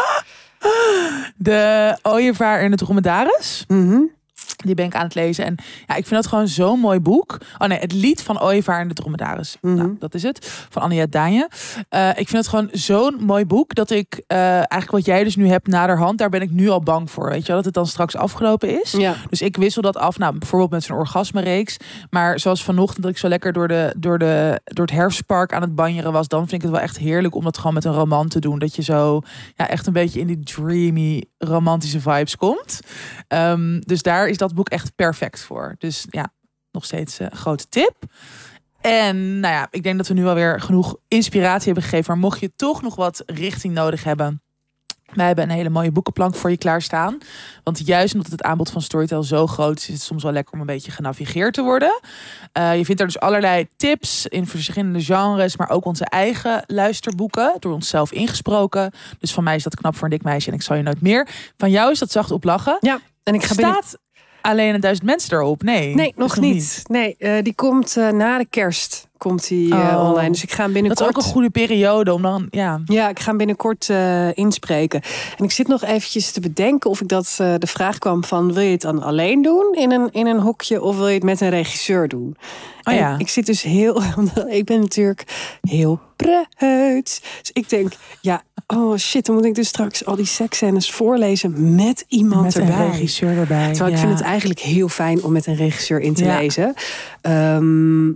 De 1.38 1.98
ooievaar 2.02 2.60
en 2.60 2.72
de 2.72 2.78
dromedaris. 2.78 3.66
Mhm. 3.68 4.02
Die 4.66 4.76
ben 4.76 4.86
ik 4.86 4.96
aan 4.96 5.04
het 5.04 5.16
lezen. 5.16 5.46
En 5.46 5.56
ja, 5.88 5.96
ik 5.96 6.06
vind 6.08 6.22
dat 6.22 6.28
gewoon 6.28 6.48
zo'n 6.48 6.80
mooi 6.80 7.00
boek. 7.00 7.38
Oh 7.58 7.68
nee, 7.68 7.80
het 7.80 7.94
lied 7.94 8.22
van 8.22 8.42
Ooievaar 8.42 8.80
en 8.80 8.88
de 8.88 8.94
Dromedaris. 8.94 9.58
Mhm. 9.62 9.76
Nou, 9.76 9.96
dat 10.00 10.14
is 10.14 10.24
het. 10.24 10.66
Van 10.70 10.82
Anniette 10.82 11.10
Daanje. 11.10 11.50
Eh, 11.90 12.10
ik 12.10 12.30
vind 12.30 12.32
het 12.32 12.48
gewoon 12.48 12.70
zo'n 12.72 13.18
mooi 13.20 13.46
boek. 13.46 13.76
Dat 13.76 13.90
ik 13.90 14.24
eh, 14.28 14.38
eigenlijk 14.54 14.92
wat 14.92 15.06
jij 15.06 15.24
dus 15.24 15.36
nu 15.36 15.48
hebt 15.48 15.68
naderhand. 15.68 16.18
Daar 16.18 16.30
ben 16.30 16.42
ik 16.42 16.52
nu 16.52 16.70
al 16.70 16.82
bang 16.82 17.12
voor. 17.12 17.30
Weet 17.30 17.42
je 17.42 17.48
wel? 17.48 17.56
Dat 17.56 17.66
het 17.66 17.74
dan 17.74 17.88
straks 17.88 18.16
afgelopen 18.16 18.82
is. 18.82 18.92
Ja. 18.92 19.16
Dus 19.30 19.42
ik 19.42 19.58
wissel 19.58 19.82
dat 19.82 19.98
af. 19.98 20.18
Nou, 20.18 20.38
bijvoorbeeld 20.38 20.72
met 20.72 20.84
zo'n 20.84 20.98
orgasme-reeks. 20.98 21.78
Maar 22.10 22.40
zoals 22.40 22.64
vanochtend 22.64 23.02
dat 23.02 23.12
ik 23.12 23.18
zo 23.18 23.28
lekker 23.28 23.54
door, 23.54 23.68
de, 23.68 23.94
door, 23.98 24.20
de, 24.20 24.62
door 24.64 24.86
het 24.86 24.96
herfstpark 24.96 25.54
aan 25.54 25.62
het 25.62 25.76
banjeren 25.76 26.12
was. 26.12 26.28
Dan 26.28 26.40
vind 26.40 26.52
ik 26.52 26.62
het 26.62 26.72
wel 26.72 26.80
echt 26.80 26.98
heerlijk 26.98 27.36
om 27.36 27.44
dat 27.44 27.58
gewoon 27.58 27.74
met 27.74 27.86
een 27.86 27.94
roman 27.94 28.28
te 28.28 28.40
doen. 28.40 28.60
Dat 28.60 28.76
je 28.76 28.82
zo 28.82 29.22
ja, 29.56 29.70
echt 29.70 29.88
een 29.88 29.94
beetje 29.94 30.20
in 30.20 30.28
die 30.28 30.40
dreamy, 30.40 31.24
romantische 31.38 32.00
vibes 32.00 32.36
komt. 32.36 32.80
Ehm, 33.28 33.80
dus 33.80 34.02
daar 34.02 34.28
is 34.28 34.38
dat 34.38 34.51
boek 34.56 34.70
echt 34.70 34.96
perfect 34.96 35.40
voor. 35.40 35.76
Dus 35.78 36.06
ja, 36.10 36.34
nog 36.72 36.86
steeds 36.86 37.20
eh, 37.20 37.28
een 37.30 37.38
grote 37.38 37.70
tip. 37.70 37.96
En 38.82 39.40
nou 39.40 39.54
ja, 39.54 39.68
ik 39.72 39.84
denk 39.84 39.98
dat 39.98 40.08
we 40.08 40.14
nu 40.14 40.26
alweer 40.26 40.62
genoeg 40.62 40.96
inspiratie 41.08 41.66
hebben 41.66 41.84
gegeven. 41.84 42.12
Maar 42.12 42.22
mocht 42.22 42.40
je 42.40 42.52
toch 42.56 42.82
nog 42.82 42.96
wat 42.96 43.24
richting 43.26 43.74
nodig 43.74 44.04
hebben. 44.04 44.42
Wij 45.14 45.26
hebben 45.26 45.44
een 45.44 45.56
hele 45.56 45.70
mooie 45.70 45.92
boekenplank 45.92 46.36
voor 46.36 46.50
je 46.50 46.58
klaarstaan. 46.58 47.18
Want 47.64 47.86
juist 47.86 48.14
omdat 48.14 48.32
het 48.32 48.44
aanbod 48.44 48.70
van 48.70 48.82
Storytel 48.82 49.24
zo 49.24 49.48
groot 49.48 49.78
is, 49.78 49.88
is 49.88 49.94
het 49.94 50.04
soms 50.04 50.24
wel 50.24 50.32
lekker 50.32 50.54
om 50.54 50.60
een 50.60 50.66
beetje 50.66 50.92
genavigeerd 50.92 51.54
te 51.54 51.62
worden. 51.62 52.00
Eh, 52.52 52.78
je 52.78 52.86
vindt 52.86 53.02
er 53.02 53.08
dus 53.08 53.20
allerlei 53.20 53.68
tips 53.78 54.28
in 54.28 54.48
verschillende 54.48 55.04
genres, 55.04 55.58
maar 55.58 55.70
ook 55.70 55.86
onze 55.86 56.06
eigen 56.06 56.64
luisterboeken, 56.68 57.56
door 57.60 57.74
onszelf 57.74 58.12
ingesproken. 58.12 58.92
Dus 59.20 59.34
van 59.34 59.44
mij 59.44 59.56
is 59.56 59.64
dat 59.64 59.76
knap 59.76 59.96
voor 59.96 60.04
een 60.04 60.10
dik 60.10 60.24
meisje 60.24 60.50
en 60.50 60.56
ik 60.56 60.62
zal 60.62 60.76
je 60.76 60.84
nooit 60.84 61.02
meer. 61.02 61.28
Van 61.58 61.72
jou 61.72 61.92
is 61.92 62.00
dat 62.00 62.12
zacht 62.12 62.32
op 62.32 62.44
lachen. 62.44 62.78
Ja, 62.80 63.00
en 63.24 63.34
ik 63.34 63.44
ga 63.44 63.56
binnen... 63.56 63.74
Staat 63.74 64.00
alleen 64.42 64.74
een 64.74 64.82
duizend 64.82 65.06
mensen 65.08 65.38
erop? 65.38 65.64
Nee, 65.64 65.96
Nee, 65.96 66.14
nog 66.16 66.40
niet. 66.40 66.84
Nee, 66.88 67.16
eh, 67.18 67.34
die 67.42 67.56
komt 67.56 67.98
eh, 67.98 68.10
na 68.10 68.38
de 68.38 68.46
kerst 68.50 69.10
komt 69.22 69.48
die 69.48 69.72
eh, 69.74 69.80
Oh. 69.98 70.10
online. 70.10 70.30
Dus 70.32 70.44
ik 70.44 70.52
ga 70.52 70.64
hem 70.64 70.74
Dat 70.74 70.76
is 70.76 70.82
binnenkort... 70.82 71.10
ook 71.10 71.24
een 71.24 71.32
goede 71.32 71.50
periode 71.50 72.14
om 72.14 72.22
dan, 72.22 72.48
ja. 72.50 72.82
Ja, 72.86 73.10
ik 73.10 73.20
ga 73.20 73.28
hem 73.28 73.38
binnenkort 73.38 73.90
eh, 73.90 74.38
inspreken. 74.38 75.02
En 75.38 75.44
ik 75.44 75.52
zit 75.52 75.68
nog 75.68 75.84
eventjes 75.84 76.32
te 76.32 76.40
bedenken 76.40 76.90
of 76.90 77.02
ik 77.02 77.08
dat... 77.08 77.36
eh, 77.38 77.54
de 77.58 77.68
vraag 77.68 77.98
kwam 77.98 78.24
van, 78.24 78.54
wil 78.54 78.64
je 78.64 78.72
het 78.72 78.82
dan 78.82 79.02
alleen 79.04 79.42
doen 79.42 79.74
in 79.74 79.92
een, 79.92 80.10
in 80.12 80.28
een 80.28 80.40
hokje... 80.40 80.82
of 80.82 80.98
wil 80.98 81.08
je 81.08 81.14
het 81.14 81.24
met 81.24 81.42
een 81.42 81.50
regisseur 81.50 82.08
doen? 82.08 82.36
Oh 82.84 82.94
En 82.94 83.00
ja. 83.00 83.16
ik 83.18 83.28
zit 83.30 83.46
dus 83.46 83.62
heel... 83.62 84.02
ik 84.60 84.66
ben 84.66 84.80
natuurlijk 84.80 85.24
heel 85.62 86.00
preuts. 86.16 87.22
Dus 87.42 87.50
ik 87.54 87.70
denk, 87.70 87.94
ja, 88.22 88.42
oh 88.68 88.98
shit... 88.98 89.26
dan 89.26 89.36
moet 89.36 89.46
ik 89.46 89.56
dus 89.56 89.68
straks 89.68 90.06
al 90.06 90.16
die 90.16 90.26
seksscènes 90.26 90.92
voorlezen 90.92 91.76
met 91.76 92.06
iemand 92.08 92.44
Met 92.44 92.58
erbij. 92.58 92.76
een 92.86 92.92
regisseur 92.92 93.38
erbij. 93.38 93.70
Terwijl 93.70 93.90
ik 93.92 93.96
ja. 94.00 94.06
vind 94.08 94.20
het 94.20 94.28
eigenlijk 94.28 94.60
heel 94.60 94.90
fijn 94.90 95.24
om 95.24 95.32
met 95.32 95.48
een 95.48 95.56
regisseur 95.56 96.00
in 96.00 96.14
te 96.14 96.24
Ja. 96.24 96.38
lezen. 96.38 96.74
Ehm, 97.22 98.08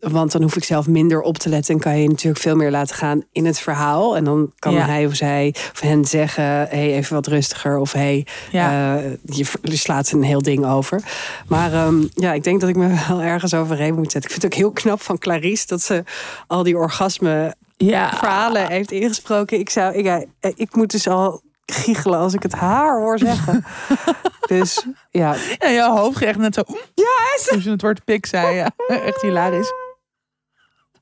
want 0.00 0.32
dan 0.32 0.42
hoef 0.42 0.56
ik 0.56 0.64
zelf 0.64 0.86
minder 0.88 1.20
op 1.20 1.38
te 1.38 1.48
letten 1.48 1.74
en 1.74 1.80
kan 1.80 1.98
je 1.98 2.08
natuurlijk 2.08 2.42
veel 2.42 2.56
meer 2.56 2.70
laten 2.70 2.94
gaan 2.96 3.22
in 3.32 3.46
het 3.46 3.58
verhaal. 3.60 4.16
En 4.16 4.24
dan 4.24 4.52
kan 4.58 4.72
Ja. 4.72 4.84
hij 4.86 5.06
of 5.06 5.14
zij 5.14 5.54
of 5.72 5.80
hen 5.80 6.04
zeggen: 6.04 6.44
hey, 6.44 6.92
even 6.94 7.14
wat 7.14 7.26
rustiger. 7.26 7.78
Of 7.78 7.92
hey, 7.92 8.26
Ja. 8.50 8.96
eh, 8.96 9.10
je, 9.24 9.44
je 9.62 9.76
slaat 9.76 10.10
een 10.10 10.22
heel 10.22 10.42
ding 10.42 10.66
over. 10.66 11.02
Maar 11.48 11.72
ehm, 11.72 12.02
ja, 12.14 12.32
ik 12.32 12.44
denk 12.44 12.60
dat 12.60 12.68
ik 12.68 12.76
me 12.76 12.88
wel 13.08 13.20
ergens 13.22 13.54
overheen 13.54 13.94
moet 13.94 14.12
zetten. 14.12 14.30
Ik 14.30 14.40
vind 14.40 14.42
het 14.42 14.52
ook 14.52 14.58
heel 14.58 14.70
knap 14.72 15.00
van 15.02 15.18
Clarice 15.18 15.66
dat 15.66 15.82
ze 15.82 16.04
al 16.46 16.62
die 16.62 16.76
orgasme 16.76 17.54
Ja. 17.76 18.16
verhalen 18.16 18.66
heeft 18.70 18.90
ingesproken. 18.92 19.58
Ik, 19.58 19.70
zou, 19.70 19.94
ik, 19.94 20.26
ik 20.54 20.74
moet 20.74 20.90
dus 20.90 21.08
al 21.08 21.42
giechelen 21.66 22.18
als 22.18 22.34
ik 22.34 22.42
het 22.42 22.52
haar 22.52 22.98
hoor 23.00 23.18
zeggen. 23.18 23.64
dus 24.46 24.86
ja, 25.10 25.34
Ja, 25.58 25.70
jouw 25.70 25.96
hoofd 25.96 26.22
echt 26.22 26.38
net 26.38 26.54
zo. 26.54 26.62
Ja, 26.94 27.04
Toen 27.46 27.60
ze 27.60 27.70
het 27.70 27.82
woord 27.82 28.04
pik 28.04 28.26
zei. 28.26 28.54
Ja. 28.56 28.70
Echt 29.04 29.22
hilarisch. 29.22 29.72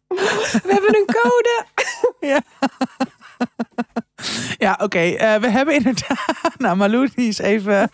we 0.64 0.72
hebben 0.72 0.96
een 0.96 1.06
code. 1.06 1.64
Ja, 4.58 4.78
oké. 4.82 4.98
eh, 4.98 5.34
we 5.34 5.48
hebben 5.50 5.74
inderdaad. 5.74 6.26
Nou, 6.58 6.76
Malou 6.76 7.08
die 7.14 7.28
is 7.28 7.38
even. 7.38 7.90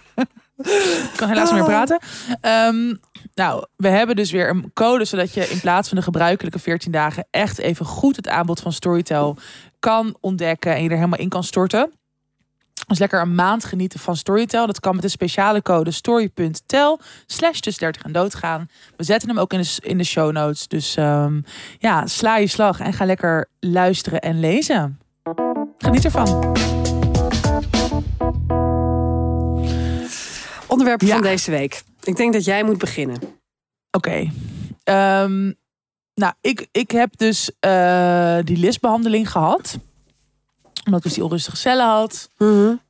kan 1.16 1.28
helaas 1.28 1.50
niet 1.50 1.58
meer 1.58 1.68
praten. 1.68 1.98
Ehm, 2.40 2.94
nou, 3.34 3.66
we 3.76 3.88
hebben 3.88 4.16
dus 4.16 4.30
weer 4.30 4.48
een 4.48 4.70
code 4.74 5.04
zodat 5.04 5.34
je 5.34 5.48
in 5.48 5.60
plaats 5.60 5.88
van 5.88 5.96
de 5.96 6.02
gebruikelijke 6.02 6.58
14 6.58 6.92
dagen 6.92 7.26
echt 7.30 7.58
even 7.58 7.86
goed 7.86 8.16
het 8.16 8.28
aanbod 8.28 8.60
van 8.60 8.72
Storytel 8.72 9.36
kan 9.78 10.16
ontdekken 10.20 10.74
en 10.74 10.82
je 10.82 10.88
er 10.88 10.96
helemaal 10.96 11.18
in 11.18 11.28
kan 11.28 11.44
storten. 11.44 11.92
Dus 12.86 12.98
lekker 12.98 13.20
een 13.20 13.34
maand 13.34 13.64
genieten 13.64 14.00
van 14.00 14.16
Storytel. 14.16 14.66
Dat 14.66 14.80
kan 14.80 14.92
met 14.94 15.02
de 15.02 15.08
speciale 15.08 15.62
code 15.62 15.90
story.tel 15.90 17.00
slash 17.26 17.58
tussen 17.58 17.82
30 17.82 18.02
en 18.02 18.12
doodgaan. 18.12 18.68
We 18.96 19.04
zetten 19.04 19.28
hem 19.28 19.38
ook 19.38 19.52
in 19.52 19.60
de, 19.60 19.76
in 19.82 19.98
de 19.98 20.04
show 20.04 20.32
notes. 20.32 20.68
Dus 20.68 20.96
ehm, 20.96 21.40
ja, 21.78 22.06
sla 22.06 22.36
je 22.36 22.46
slag 22.46 22.80
en 22.80 22.92
ga 22.92 23.04
lekker 23.04 23.48
luisteren 23.60 24.20
en 24.20 24.40
lezen. 24.40 24.98
Geniet 25.78 26.04
ervan. 26.04 26.52
Onderwerp 30.66 31.00
Ja. 31.00 31.12
van 31.14 31.22
deze 31.22 31.50
week. 31.50 31.82
Ik 32.02 32.16
denk 32.16 32.32
dat 32.32 32.44
jij 32.44 32.64
moet 32.64 32.78
beginnen. 32.78 33.18
Oké. 33.90 34.30
Ehm, 34.84 35.52
nou, 36.14 36.32
ik, 36.40 36.66
ik 36.72 36.90
heb 36.90 37.16
dus 37.16 37.50
eh, 37.60 38.38
die 38.44 38.56
listbehandeling 38.56 39.30
gehad. 39.30 39.78
Omdat 40.84 41.00
ik 41.00 41.02
dus 41.02 41.14
die 41.14 41.24
onrustige 41.24 41.56
cellen 41.56 41.86
had. 41.86 42.28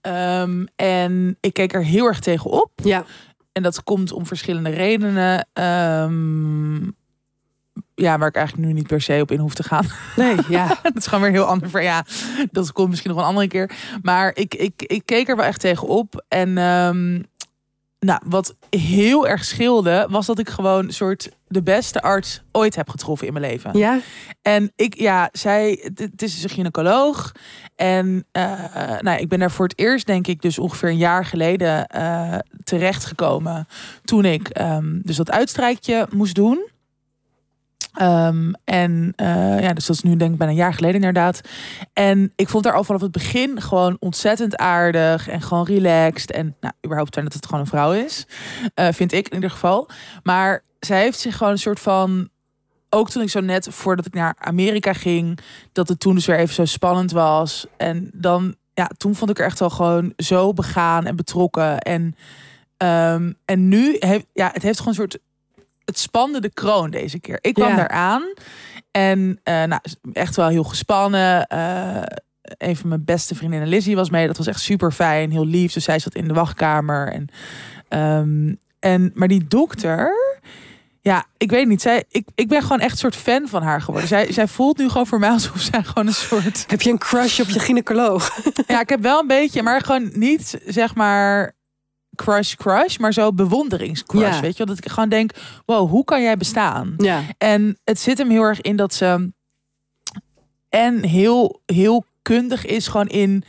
Ehm, 0.00 0.64
en 0.76 1.36
ik 1.40 1.52
keek 1.52 1.74
er 1.74 1.84
heel 1.84 2.06
erg 2.06 2.20
tegen 2.20 2.50
op. 2.50 2.70
Ja, 2.82 3.04
En 3.52 3.62
dat 3.62 3.82
komt 3.82 4.12
om 4.12 4.26
verschillende 4.26 4.70
redenen. 4.70 5.46
Ehm, 5.52 6.74
ja, 7.94 8.18
waar 8.18 8.28
ik 8.28 8.36
eigenlijk 8.36 8.66
nu 8.68 8.72
niet 8.72 8.86
per 8.86 9.00
se 9.00 9.18
op 9.20 9.30
in 9.30 9.38
hoef 9.38 9.54
te 9.54 9.62
gaan. 9.62 9.86
nee, 10.16 10.36
ja. 10.48 10.66
dat 10.82 10.96
is 10.96 11.06
gewoon 11.06 11.22
weer 11.24 11.32
heel 11.32 11.44
ander. 11.44 11.70
ver- 11.70 11.82
Ja, 11.82 12.04
dat 12.50 12.72
komt 12.72 12.88
misschien 12.88 13.10
nog 13.10 13.18
een 13.20 13.26
andere 13.26 13.48
keer. 13.48 13.70
Maar 14.02 14.30
ik, 14.36 14.54
ik, 14.54 14.82
ik 14.82 15.02
keek 15.06 15.28
er 15.28 15.36
wel 15.36 15.44
echt 15.44 15.60
tegen 15.60 15.88
op. 15.88 16.24
En 16.28 16.58
ehm, 16.58 17.22
nou, 18.04 18.20
wat 18.24 18.54
heel 18.70 19.28
erg 19.28 19.44
scheelde, 19.44 20.06
was 20.10 20.26
dat 20.26 20.38
ik 20.38 20.48
gewoon 20.48 20.84
een 20.84 20.92
soort 20.92 21.28
de 21.46 21.62
beste 21.62 22.02
arts 22.02 22.42
ooit 22.52 22.76
heb 22.76 22.88
getroffen 22.88 23.26
in 23.26 23.32
mijn 23.32 23.44
leven. 23.44 23.78
Ja, 23.78 24.00
En 24.42 24.72
ik, 24.76 24.98
ja, 24.98 25.28
zij, 25.32 25.90
het, 25.94 26.22
is 26.22 26.42
een 26.42 26.50
gynaecoloog. 26.50 27.32
En 27.76 28.26
eh, 28.32 29.00
nou, 29.00 29.20
ik 29.20 29.28
ben 29.28 29.38
daar 29.38 29.50
voor 29.50 29.66
het 29.66 29.78
eerst, 29.78 30.06
denk 30.06 30.26
ik, 30.26 30.42
dus 30.42 30.58
ongeveer 30.58 30.88
een 30.88 30.96
jaar 30.96 31.24
geleden 31.24 31.86
eh 31.86 32.38
terechtgekomen. 32.64 33.66
Toen 34.04 34.24
ik 34.24 34.48
ehm, 34.48 35.00
dus 35.02 35.16
dat 35.16 35.30
uitstrijkje 35.30 36.06
moest 36.10 36.34
doen. 36.34 36.68
Ehm, 37.94 38.52
en 38.64 39.12
eh, 39.16 39.60
ja, 39.60 39.72
dus 39.72 39.86
dat 39.86 39.96
is 39.96 40.02
nu 40.02 40.16
denk 40.16 40.32
ik 40.32 40.38
bijna 40.38 40.52
een 40.52 40.58
jaar 40.58 40.74
geleden 40.74 40.96
inderdaad. 40.96 41.40
En 41.92 42.32
ik 42.36 42.48
vond 42.48 42.64
haar 42.64 42.74
al 42.74 42.84
vanaf 42.84 43.00
het 43.00 43.12
begin 43.12 43.60
gewoon 43.60 43.96
ontzettend 43.98 44.56
aardig 44.56 45.28
en 45.28 45.40
gewoon 45.40 45.64
relaxed. 45.64 46.30
En 46.30 46.56
nou, 46.60 46.74
überhaupt 46.84 47.14
fijn 47.14 47.24
dat 47.24 47.34
het 47.34 47.46
gewoon 47.46 47.60
een 47.60 47.66
vrouw 47.66 47.92
is. 47.92 48.26
Eh, 48.74 48.88
vind 48.92 49.12
ik 49.12 49.28
in 49.28 49.34
ieder 49.34 49.50
geval. 49.50 49.88
Maar 50.22 50.62
zij 50.80 51.00
heeft 51.00 51.18
zich 51.18 51.36
gewoon 51.36 51.52
een 51.52 51.58
soort 51.58 51.80
van 51.80 52.28
ook 52.90 53.10
toen 53.10 53.22
ik 53.22 53.30
zo 53.30 53.40
net 53.40 53.68
voordat 53.70 54.06
ik 54.06 54.14
naar 54.14 54.34
Amerika 54.38 54.92
ging, 54.92 55.38
dat 55.72 55.88
het 55.88 56.00
toen 56.00 56.14
dus 56.14 56.26
weer 56.26 56.38
even 56.38 56.54
zo 56.54 56.64
spannend 56.64 57.10
was. 57.10 57.66
En 57.76 58.10
dan, 58.12 58.54
ja, 58.74 58.90
toen 58.96 59.14
vond 59.14 59.30
ik 59.30 59.38
er 59.38 59.44
echt 59.44 59.58
wel 59.58 59.70
gewoon 59.70 60.12
zo 60.16 60.52
begaan 60.52 61.06
en 61.06 61.16
betrokken. 61.16 61.78
En, 61.78 62.16
ehm, 62.76 63.32
en 63.44 63.68
nu 63.68 63.96
heeft, 63.98 64.26
ja, 64.32 64.50
het 64.52 64.62
heeft 64.62 64.78
gewoon 64.78 64.94
een 64.94 65.00
soort, 65.00 65.18
het 65.84 65.98
spande 65.98 66.40
de 66.40 66.52
kroon 66.52 66.90
deze 66.90 67.18
keer. 67.20 67.38
Ik 67.40 67.54
kwam 67.54 67.68
Ja. 67.68 67.76
daar 67.76 67.88
aan 67.88 68.32
en 68.90 69.40
eh, 69.42 69.62
nou, 69.64 69.80
echt 70.12 70.36
wel 70.36 70.48
heel 70.48 70.64
gespannen. 70.64 71.46
Eh, 71.46 72.02
een 72.42 72.76
van 72.76 72.88
mijn 72.88 73.04
beste 73.04 73.34
vriendinnen 73.34 73.68
Lizzie 73.68 73.96
was 73.96 74.10
mee. 74.10 74.26
Dat 74.26 74.36
was 74.36 74.46
echt 74.46 74.60
super 74.60 74.92
fijn, 74.92 75.30
heel 75.30 75.46
lief. 75.46 75.72
Dus 75.72 75.84
zij 75.84 75.98
zat 75.98 76.14
in 76.14 76.28
de 76.28 76.34
wachtkamer. 76.34 77.12
En, 77.12 77.28
ehm, 77.88 78.54
en, 78.80 79.10
maar 79.14 79.28
die 79.28 79.46
dokter, 79.46 80.12
ja, 81.00 81.24
ik 81.36 81.50
weet 81.50 81.66
niet. 81.68 81.82
Zij, 81.82 82.04
ik, 82.08 82.28
ik 82.34 82.48
ben 82.48 82.62
gewoon 82.62 82.80
echt 82.80 82.92
een 82.92 82.98
soort 82.98 83.16
fan 83.16 83.48
van 83.48 83.62
haar 83.62 83.82
geworden. 83.82 84.08
Zij, 84.08 84.32
zij 84.32 84.48
voelt 84.48 84.78
nu 84.78 84.88
gewoon 84.88 85.06
voor 85.06 85.18
mij 85.18 85.30
alsof 85.30 85.60
zij 85.60 85.82
gewoon 85.82 86.06
een 86.06 86.14
soort. 86.14 86.64
heb 86.66 86.82
je 86.82 86.90
een 86.90 86.98
crush 86.98 87.40
op 87.40 87.48
je 87.48 87.60
gynaecoloog? 87.60 88.38
Ja, 88.66 88.80
ik 88.80 88.88
heb 88.88 89.00
wel 89.00 89.20
een 89.20 89.26
beetje, 89.26 89.62
maar 89.62 89.80
gewoon 89.80 90.10
niet 90.12 90.60
zeg 90.66 90.94
maar 90.94 91.52
crush, 92.14 92.54
crush, 92.54 92.96
maar 92.96 93.12
zo 93.12 93.32
bewonderingscrush. 93.32 94.34
Ja. 94.34 94.40
Weet 94.40 94.56
je, 94.56 94.64
wel? 94.64 94.74
dat 94.74 94.84
ik 94.84 94.90
gewoon 94.90 95.08
denk: 95.08 95.32
wow, 95.66 95.90
hoe 95.90 96.04
kan 96.04 96.22
jij 96.22 96.36
bestaan? 96.36 96.94
Ja, 96.96 97.22
En 97.38 97.78
het 97.84 97.98
zit 97.98 98.18
hem 98.18 98.30
heel 98.30 98.42
erg 98.42 98.60
in 98.60 98.76
dat 98.76 98.94
ze 98.94 99.32
en 100.68 101.04
heel, 101.04 101.60
heel 101.66 102.04
kundig 102.22 102.64
is 102.66 102.86
gewoon 102.88 103.08
in. 103.08 103.44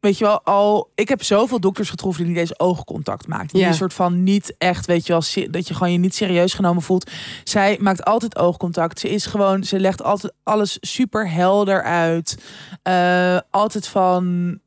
Weet 0.00 0.18
je 0.18 0.24
wel, 0.24 0.42
al. 0.42 0.90
Ik 0.94 1.08
heb 1.08 1.22
zoveel 1.22 1.60
dokters 1.60 1.90
getroffen 1.90 2.22
die 2.24 2.32
niet 2.32 2.40
eens 2.40 2.58
oogcontact 2.58 3.26
maakt. 3.26 3.52
Die 3.52 3.60
Ja. 3.60 3.68
een 3.68 3.74
soort 3.74 3.94
van 3.94 4.22
niet 4.22 4.54
echt, 4.58 4.86
weet 4.86 5.06
je 5.06 5.12
wel, 5.12 5.50
dat 5.50 5.68
je 5.68 5.74
gewoon 5.74 5.92
je 5.92 5.98
niet 5.98 6.14
serieus 6.14 6.54
genomen 6.54 6.82
voelt. 6.82 7.10
Zij 7.44 7.76
maakt 7.80 8.04
altijd 8.04 8.36
oogcontact. 8.38 8.98
Ze 9.00 9.08
is 9.08 9.26
gewoon, 9.26 9.64
ze 9.64 9.80
legt 9.80 10.02
altijd 10.02 10.32
alles 10.42 10.76
super 10.80 11.30
helder 11.30 11.82
uit. 11.82 12.38
Eh, 12.82 13.38
altijd 13.50 13.86
van. 13.86 14.58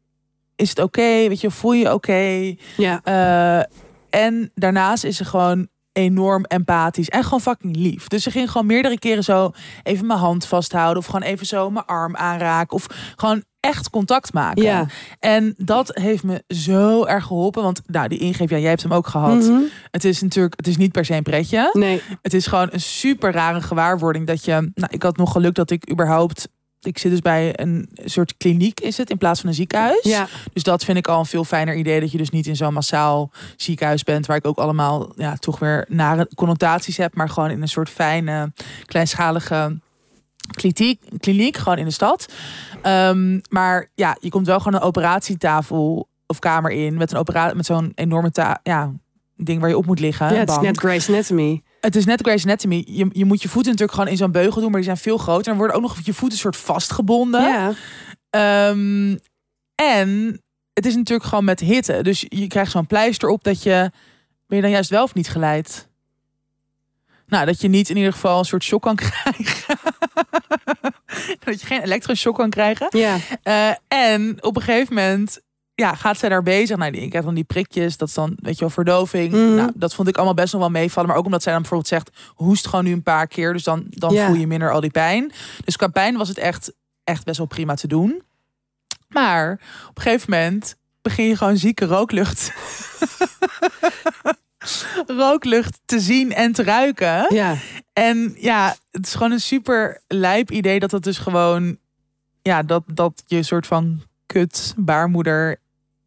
Is 0.61 0.69
het 0.69 0.79
oké? 0.79 1.27
Weet 1.27 1.41
je, 1.41 1.51
voel 1.51 1.73
je 1.73 1.93
oké? 1.93 2.55
ja. 2.77 3.01
Eh, 3.03 3.63
en 4.09 4.51
daarnaast 4.55 5.03
is 5.03 5.17
ze 5.17 5.25
gewoon 5.25 5.67
enorm 5.91 6.43
empathisch 6.43 7.09
en 7.09 7.23
gewoon 7.23 7.41
fucking 7.41 7.75
lief. 7.75 8.07
Dus 8.07 8.23
ze 8.23 8.31
ging 8.31 8.51
gewoon 8.51 8.67
meerdere 8.67 8.99
keren 8.99 9.23
zo 9.23 9.51
even 9.83 10.05
mijn 10.05 10.19
hand 10.19 10.45
vasthouden 10.45 10.97
of 10.97 11.05
gewoon 11.05 11.21
even 11.21 11.45
zo 11.45 11.69
mijn 11.69 11.85
arm 11.85 12.15
aanraken 12.15 12.75
of 12.75 12.87
gewoon 13.15 13.43
echt 13.59 13.89
contact 13.89 14.33
maken. 14.33 14.63
Ja. 14.63 14.85
En 15.19 15.53
dat 15.57 15.91
heeft 15.93 16.23
me 16.23 16.43
zo 16.47 17.05
erg 17.05 17.25
geholpen, 17.25 17.63
want 17.63 17.81
nou 17.85 18.07
die 18.07 18.19
ingreep, 18.19 18.49
ja, 18.49 18.57
jij 18.57 18.69
hebt 18.69 18.83
hem 18.83 18.93
ook 18.93 19.07
gehad. 19.07 19.43
Mhm. 19.43 19.61
Het 19.91 20.05
is 20.05 20.21
natuurlijk, 20.21 20.55
het 20.55 20.67
is 20.67 20.77
niet 20.77 20.91
per 20.91 21.05
se 21.05 21.15
een 21.15 21.23
pretje. 21.23 21.69
Nee, 21.73 22.01
Het 22.21 22.33
is 22.33 22.47
gewoon 22.47 22.67
een 22.71 22.81
super 22.81 23.31
rare 23.31 23.61
gewaarwording 23.61 24.27
dat 24.27 24.45
je, 24.45 24.71
nou, 24.73 24.89
ik 24.89 25.03
had 25.03 25.17
nog 25.17 25.31
geluk 25.31 25.55
dat 25.55 25.71
ik 25.71 25.91
überhaupt 25.91 26.47
ik 26.81 26.97
zit 26.97 27.11
dus 27.11 27.19
bij 27.19 27.59
een 27.59 27.89
soort 28.05 28.37
kliniek 28.37 28.79
is 28.79 28.97
het 28.97 29.09
in 29.09 29.17
plaats 29.17 29.39
van 29.39 29.49
een 29.49 29.55
ziekenhuis. 29.55 30.03
ja. 30.03 30.27
Dus 30.53 30.63
dat 30.63 30.83
vind 30.83 30.97
ik 30.97 31.07
al 31.07 31.19
een 31.19 31.25
veel 31.25 31.43
fijner 31.43 31.75
idee. 31.75 31.99
Dat 31.99 32.11
je 32.11 32.17
dus 32.17 32.29
niet 32.29 32.47
in 32.47 32.55
zo'n 32.55 32.73
massaal 32.73 33.31
ziekenhuis 33.55 34.03
bent. 34.03 34.25
Waar 34.25 34.37
ik 34.37 34.47
ook 34.47 34.57
allemaal 34.57 35.11
ja, 35.15 35.35
toch 35.35 35.59
weer 35.59 35.85
nare 35.89 36.29
connotaties 36.35 36.97
heb. 36.97 37.15
Maar 37.15 37.29
gewoon 37.29 37.49
in 37.49 37.61
een 37.61 37.67
soort 37.67 37.89
fijne, 37.89 38.51
kleinschalige 38.85 39.79
kliniek. 40.51 41.01
kliniek 41.19 41.57
gewoon 41.57 41.77
in 41.77 41.85
de 41.85 41.91
stad. 41.91 42.33
Ehm, 42.81 43.39
maar 43.49 43.89
ja, 43.95 44.17
je 44.19 44.29
komt 44.29 44.47
wel 44.47 44.59
gewoon 44.59 44.81
een 44.81 44.87
operatietafel 44.87 46.09
of 46.25 46.39
kamer 46.39 46.71
in. 46.71 46.97
Met, 46.97 47.11
een 47.11 47.17
opera 47.17 47.51
met 47.55 47.65
zo'n 47.65 47.91
enorme 47.95 48.31
ja, 48.63 48.91
ding 49.35 49.59
waar 49.59 49.69
je 49.69 49.77
op 49.77 49.85
moet 49.85 49.99
liggen. 49.99 50.33
ja 50.33 50.39
het 50.39 50.49
is 50.49 50.59
net 50.59 50.77
Grey's 50.77 51.09
Anatomy. 51.09 51.61
Het 51.81 51.95
is 51.95 52.05
net 52.05 52.21
Grey's 52.21 52.43
Anatomy. 52.45 52.83
Je, 52.87 53.07
je 53.11 53.25
moet 53.25 53.41
je 53.41 53.49
voeten 53.49 53.71
natuurlijk 53.71 53.97
gewoon 53.97 54.11
in 54.11 54.17
zo'n 54.17 54.31
beugel 54.31 54.61
doen. 54.61 54.69
Maar 54.69 54.79
die 54.79 54.89
zijn 54.89 54.97
veel 54.97 55.17
groter. 55.17 55.43
En 55.43 55.49
dan 55.49 55.57
worden 55.57 55.75
ook 55.75 55.81
nog 55.81 55.97
je 56.03 56.13
voeten 56.13 56.37
soort 56.37 56.57
vastgebonden. 56.57 57.41
Ja, 57.41 57.73
Ehm, 58.29 59.17
en 59.75 60.41
het 60.73 60.85
is 60.85 60.95
natuurlijk 60.95 61.29
gewoon 61.29 61.43
met 61.45 61.59
hitte. 61.59 61.99
Dus 62.01 62.25
je 62.29 62.47
krijgt 62.47 62.71
zo'n 62.71 62.87
pleister 62.87 63.29
op 63.29 63.43
dat 63.43 63.63
je... 63.63 63.91
Ben 64.47 64.57
je 64.57 64.61
dan 64.61 64.71
juist 64.71 64.89
wel 64.89 65.03
of 65.03 65.13
niet 65.13 65.29
geleid? 65.29 65.89
Nou, 67.27 67.45
dat 67.45 67.61
je 67.61 67.67
niet 67.67 67.89
in 67.89 67.97
ieder 67.97 68.11
geval 68.13 68.39
een 68.39 68.45
soort 68.45 68.63
shock 68.63 68.81
kan 68.81 68.95
krijgen. 69.05 69.77
dat 71.39 71.61
je 71.61 71.65
geen 71.67 71.81
elektroshock 71.81 72.35
kan 72.35 72.49
krijgen. 72.49 72.87
ja. 72.97 73.17
Eh, 73.43 73.75
en 73.87 74.43
op 74.43 74.55
een 74.55 74.61
gegeven 74.61 74.93
moment 74.95 75.41
ja, 75.75 75.95
gaat 75.95 76.17
zij 76.17 76.29
daar 76.29 76.43
bezig. 76.43 76.77
Nou, 76.77 76.91
ik 76.91 77.13
heb 77.13 77.23
dan 77.23 77.33
die 77.33 77.43
prikjes, 77.43 77.97
dat 77.97 78.07
is 78.07 78.13
dan, 78.13 78.37
weet 78.41 78.53
je 78.53 78.59
wel, 78.59 78.69
verdoving. 78.69 79.31
Mhm. 79.31 79.55
Nou, 79.55 79.71
dat 79.75 79.93
vond 79.93 80.07
ik 80.07 80.15
allemaal 80.15 80.33
best 80.33 80.53
nog 80.53 80.61
wel 80.61 80.71
meevallen. 80.71 81.09
Maar 81.09 81.17
ook 81.17 81.25
omdat 81.25 81.43
zij 81.43 81.51
dan 81.51 81.61
bijvoorbeeld 81.61 81.91
zegt, 81.91 82.09
hoest 82.27 82.67
gewoon 82.67 82.85
nu 82.85 82.91
een 82.91 83.03
paar 83.03 83.27
keer. 83.27 83.53
Dus 83.53 83.63
dan, 83.63 83.85
dan 83.89 84.15
voel 84.15 84.35
je 84.35 84.47
minder 84.47 84.71
al 84.71 84.81
die 84.81 84.91
pijn. 84.91 85.31
Dus 85.65 85.75
qua 85.75 85.87
pijn 85.87 86.17
was 86.17 86.27
het 86.27 86.37
echt, 86.37 86.73
echt 87.03 87.25
best 87.25 87.37
wel 87.37 87.47
prima 87.47 87.73
te 87.73 87.87
doen. 87.87 88.21
Maar 89.07 89.51
op 89.89 89.97
een 89.97 90.01
gegeven 90.01 90.31
moment 90.31 90.75
begin 91.01 91.25
je 91.25 91.37
gewoon 91.37 91.57
zieke 91.57 91.85
rooklucht. 91.85 92.51
rooklucht 95.05 95.79
te 95.85 95.99
zien 95.99 96.33
en 96.33 96.51
te 96.51 96.63
ruiken. 96.63 97.35
ja. 97.35 97.55
En 97.93 98.35
ja, 98.37 98.75
het 98.91 99.05
is 99.05 99.13
gewoon 99.13 99.31
een 99.31 99.41
super 99.41 100.01
lijp 100.07 100.51
idee 100.51 100.79
dat 100.79 100.91
het 100.91 101.03
dus 101.03 101.17
gewoon, 101.17 101.77
ja, 102.41 102.63
dat, 102.63 102.83
dat 102.85 103.23
je 103.25 103.43
soort 103.43 103.67
van 103.67 104.01
kut 104.31 104.73
baarmoeder 104.77 105.59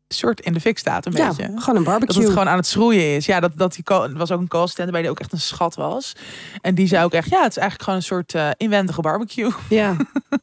soort 0.08 0.40
in 0.40 0.52
de 0.52 0.60
fik 0.60 0.78
staat 0.78 1.06
een 1.06 1.12
Ja, 1.12 1.28
beetje. 1.28 1.42
gewoon 1.44 1.56
een 1.68 1.74
Dat 1.74 1.84
barbecue. 1.84 2.22
het 2.22 2.32
gewoon 2.32 2.48
aan 2.48 2.56
het 2.56 2.66
schroeien 2.66 3.14
is. 3.16 3.26
Ja, 3.26 3.40
dat, 3.40 3.52
dat 3.56 3.72
die 3.74 3.84
was 4.14 4.30
ook 4.30 4.40
een 4.40 4.48
co-assistent 4.48 4.90
bij 4.90 5.00
die 5.00 5.10
ook 5.10 5.20
echt 5.20 5.32
een 5.32 5.40
schat 5.40 5.74
was. 5.74 6.12
En 6.60 6.74
die 6.74 6.86
zei 6.86 7.04
ook 7.04 7.12
echt, 7.12 7.28
ja, 7.30 7.42
het 7.42 7.50
is 7.50 7.56
eigenlijk 7.56 7.82
gewoon 7.82 7.98
een 7.98 8.04
soort 8.06 8.34
eh, 8.34 8.48
inwendige 8.56 9.00
barbecue. 9.00 9.50
Ja, 9.68 9.96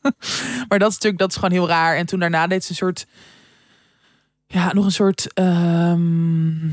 Maar 0.69 0.79
dat 0.79 0.89
is 0.89 0.93
natuurlijk, 0.93 1.17
dat 1.17 1.29
is 1.29 1.35
gewoon 1.35 1.51
heel 1.51 1.67
raar. 1.67 1.95
En 1.95 2.05
toen 2.05 2.19
daarna 2.19 2.47
deed 2.47 2.63
ze 2.63 2.69
een 2.69 2.75
soort, 2.75 3.05
ja, 4.47 4.73
nog 4.73 4.85
een 4.85 4.91
soort 4.91 5.33
ehm, 5.33 6.69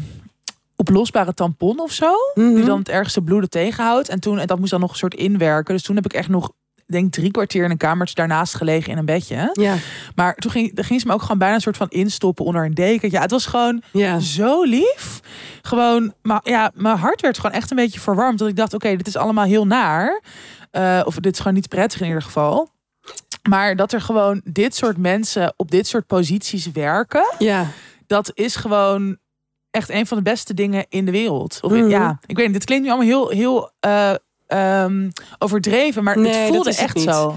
oplosbare 0.76 1.34
tampon 1.34 1.80
of 1.80 1.92
zo. 1.92 2.12
Mhm. 2.34 2.54
Die 2.54 2.64
dan 2.64 2.78
het 2.78 2.88
ergste 2.88 3.22
bloeden 3.22 3.50
tegenhoudt. 3.50 4.08
En 4.08 4.20
toen, 4.20 4.38
en 4.38 4.46
dat 4.46 4.58
moest 4.58 4.70
dan 4.70 4.80
nog 4.80 4.90
een 4.90 4.96
soort 4.96 5.14
inwerken. 5.14 5.74
Dus 5.74 5.82
toen 5.82 5.96
heb 5.96 6.04
ik 6.04 6.12
echt 6.12 6.28
nog, 6.28 6.52
denk 6.92 7.12
drie 7.12 7.30
kwartier 7.30 7.64
in 7.64 7.70
een 7.70 7.76
kamertje 7.76 8.14
daarnaast 8.14 8.54
gelegen 8.54 8.92
in 8.92 8.98
een 8.98 9.04
bedje. 9.04 9.50
ja, 9.52 9.74
Maar 10.14 10.34
toen 10.34 10.50
ging, 10.50 10.72
ging 10.74 11.00
ze 11.00 11.06
me 11.06 11.12
ook 11.12 11.22
gewoon 11.22 11.38
bijna 11.38 11.54
een 11.54 11.60
soort 11.60 11.76
van 11.76 11.88
instoppen 11.88 12.44
onder 12.44 12.64
een 12.64 12.74
deken. 12.74 13.10
Ja, 13.10 13.20
het 13.20 13.30
was 13.30 13.46
gewoon 13.46 13.82
ja. 13.92 14.18
zo 14.18 14.62
lief. 14.62 15.20
Gewoon, 15.62 16.14
maar 16.22 16.40
ja, 16.44 16.70
mijn 16.74 16.96
hart 16.96 17.20
werd 17.20 17.36
gewoon 17.36 17.56
echt 17.56 17.70
een 17.70 17.76
beetje 17.76 18.00
verwarmd. 18.00 18.38
Dat 18.38 18.48
ik 18.48 18.56
dacht, 18.56 18.74
oké, 18.74 18.96
dit 18.96 19.06
is 19.06 19.16
allemaal 19.16 19.44
heel 19.44 19.66
naar. 19.66 20.22
Eh, 20.70 21.00
of 21.04 21.14
dit 21.14 21.32
is 21.32 21.38
gewoon 21.38 21.54
niet 21.54 21.68
prettig 21.68 22.00
in 22.00 22.06
ieder 22.06 22.22
geval. 22.22 22.68
Maar 23.48 23.76
dat 23.76 23.92
er 23.92 24.00
gewoon 24.00 24.40
dit 24.44 24.74
soort 24.74 24.96
mensen 24.96 25.54
op 25.56 25.70
dit 25.70 25.86
soort 25.86 26.06
posities 26.06 26.70
werken, 26.72 27.34
Ja, 27.38 27.66
dat 28.06 28.30
is 28.34 28.56
gewoon 28.56 29.18
echt 29.70 29.90
een 29.90 30.06
van 30.06 30.16
de 30.16 30.22
beste 30.22 30.54
dingen 30.54 30.86
in 30.88 31.04
de 31.04 31.10
wereld. 31.10 31.58
Of, 31.62 31.72
Mhm. 31.72 31.88
Ja, 31.88 32.18
ik 32.26 32.36
weet 32.36 32.44
niet, 32.46 32.54
dit 32.54 32.64
klinkt 32.64 32.84
nu 32.84 32.90
allemaal 32.90 33.08
heel, 33.08 33.28
heel 33.28 33.70
eh, 33.80 34.14
ehm, 34.48 35.10
overdreven, 35.38 36.04
maar 36.04 36.18
Nee, 36.18 36.32
het 36.34 36.48
voelde 36.48 36.70
het 36.70 36.78
echt 36.78 37.00
zo. 37.00 37.36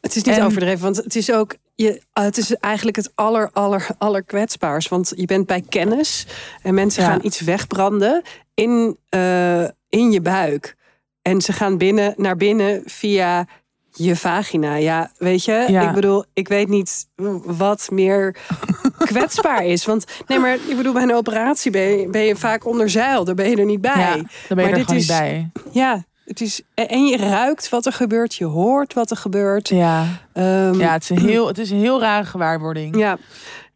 het 0.00 0.16
is 0.16 0.22
niet 0.22 0.36
En- 0.36 0.44
overdreven, 0.44 0.82
want 0.82 0.96
het 0.96 1.16
is 1.16 1.32
ook. 1.32 1.54
Je, 1.74 1.90
uh, 1.90 2.00
het 2.24 2.38
is 2.38 2.54
eigenlijk 2.56 2.96
het 2.96 3.10
aller, 3.14 3.50
aller, 3.52 3.86
aller 3.98 4.22
kwetsbaars. 4.24 4.88
Want 4.88 5.12
je 5.16 5.26
bent 5.26 5.46
bij 5.46 5.64
kennis 5.68 6.26
en 6.62 6.74
mensen 6.74 7.02
Ja. 7.02 7.08
gaan 7.08 7.20
iets 7.22 7.40
wegbranden 7.40 8.22
in, 8.54 8.96
eh, 9.08 9.62
in 9.88 10.10
je 10.10 10.20
buik. 10.20 10.76
En 11.22 11.40
ze 11.40 11.52
gaan 11.52 11.76
binnen 11.78 12.14
naar 12.16 12.36
binnen 12.36 12.82
via 12.86 13.46
je 13.92 14.16
vagina. 14.16 14.74
Ja, 14.74 15.10
weet 15.18 15.44
je, 15.44 15.64
Ja. 15.68 15.88
ik 15.88 15.94
bedoel, 15.94 16.24
ik 16.32 16.48
weet 16.48 16.68
niet 16.68 17.06
wat 17.44 17.88
meer 17.92 18.36
kwetsbaar 18.98 19.64
is. 19.64 19.84
Want 19.84 20.04
nee, 20.26 20.38
maar 20.38 20.54
ik 20.54 20.76
bedoel, 20.76 20.92
bij 20.92 21.02
een 21.02 21.14
operatie 21.14 21.70
ben 21.70 21.82
je, 21.98 22.08
ben 22.08 22.22
je 22.22 22.36
vaak 22.36 22.66
onder 22.66 22.90
zeil. 22.90 23.24
Daar 23.24 23.34
ben 23.34 23.50
je 23.50 23.56
er 23.56 23.64
niet 23.64 23.80
bij. 23.80 23.92
Ja, 23.96 24.14
daar 24.14 24.26
ben 24.48 24.56
Maar 24.56 24.64
je 24.68 24.70
er 24.72 24.76
dit 24.86 24.90
is- 24.90 25.08
niet 25.08 25.18
bij. 25.18 25.50
Ja, 25.72 26.04
het 26.28 26.40
is. 26.40 26.62
En 26.74 27.06
je 27.06 27.16
ruikt 27.16 27.68
wat 27.68 27.86
er 27.86 27.92
gebeurt, 27.92 28.34
je 28.34 28.44
hoort 28.44 28.92
wat 28.94 29.10
er 29.10 29.16
gebeurt. 29.16 29.68
Ja, 29.68 30.06
Ehm, 30.32 30.74
ja 30.80 30.92
het, 30.92 31.02
is 31.02 31.10
een 31.10 31.18
heel, 31.28 31.46
het 31.52 31.58
is 31.58 31.70
een 31.70 31.78
heel 31.78 32.00
rare 32.00 32.24
gewaarwording. 32.24 32.96
ja. 32.98 33.18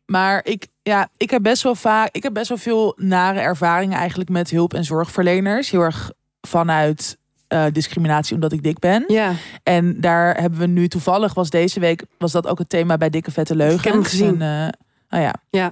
Maar 0.07 0.41
ik, 0.45 0.67
ja, 0.83 1.09
ik 1.17 1.31
heb 1.31 1.43
best 1.43 1.63
wel 1.63 1.75
vaak, 1.75 2.09
ik 2.13 2.23
heb 2.23 2.33
best 2.35 2.49
wel 2.49 2.59
veel 2.59 2.95
nare 2.97 3.41
ervaringen 3.41 3.99
eigenlijk 3.99 4.31
met 4.31 4.51
hulp- 4.51 4.75
en 4.75 4.85
zorgverleners. 4.85 5.71
Heel 5.71 5.81
erg 5.81 6.13
vanuit 6.41 7.19
eh, 7.49 7.65
discriminatie 7.73 8.35
omdat 8.35 8.53
ik 8.53 8.63
dik 8.63 8.79
ben. 8.79 9.05
Ja, 9.07 9.33
En 9.63 10.01
daar 10.01 10.41
hebben 10.41 10.59
we 10.59 10.67
nu 10.67 10.89
toevallig 10.89 11.35
was 11.35 11.51
deze 11.51 11.81
week 11.81 12.05
was 12.19 12.33
dat 12.33 12.47
ook 12.47 12.59
het 12.59 12.69
thema 12.69 12.97
bij 12.97 13.11
dikke 13.11 13.31
vette 13.31 13.57
leugens. 13.57 13.79
Ik 13.79 13.85
heb 13.85 13.93
hem 13.95 14.05
gezien. 14.05 14.43
En, 14.43 14.73
eh, 15.11 15.19
oh 15.19 15.25
ja. 15.25 15.35
Ja. 15.51 15.71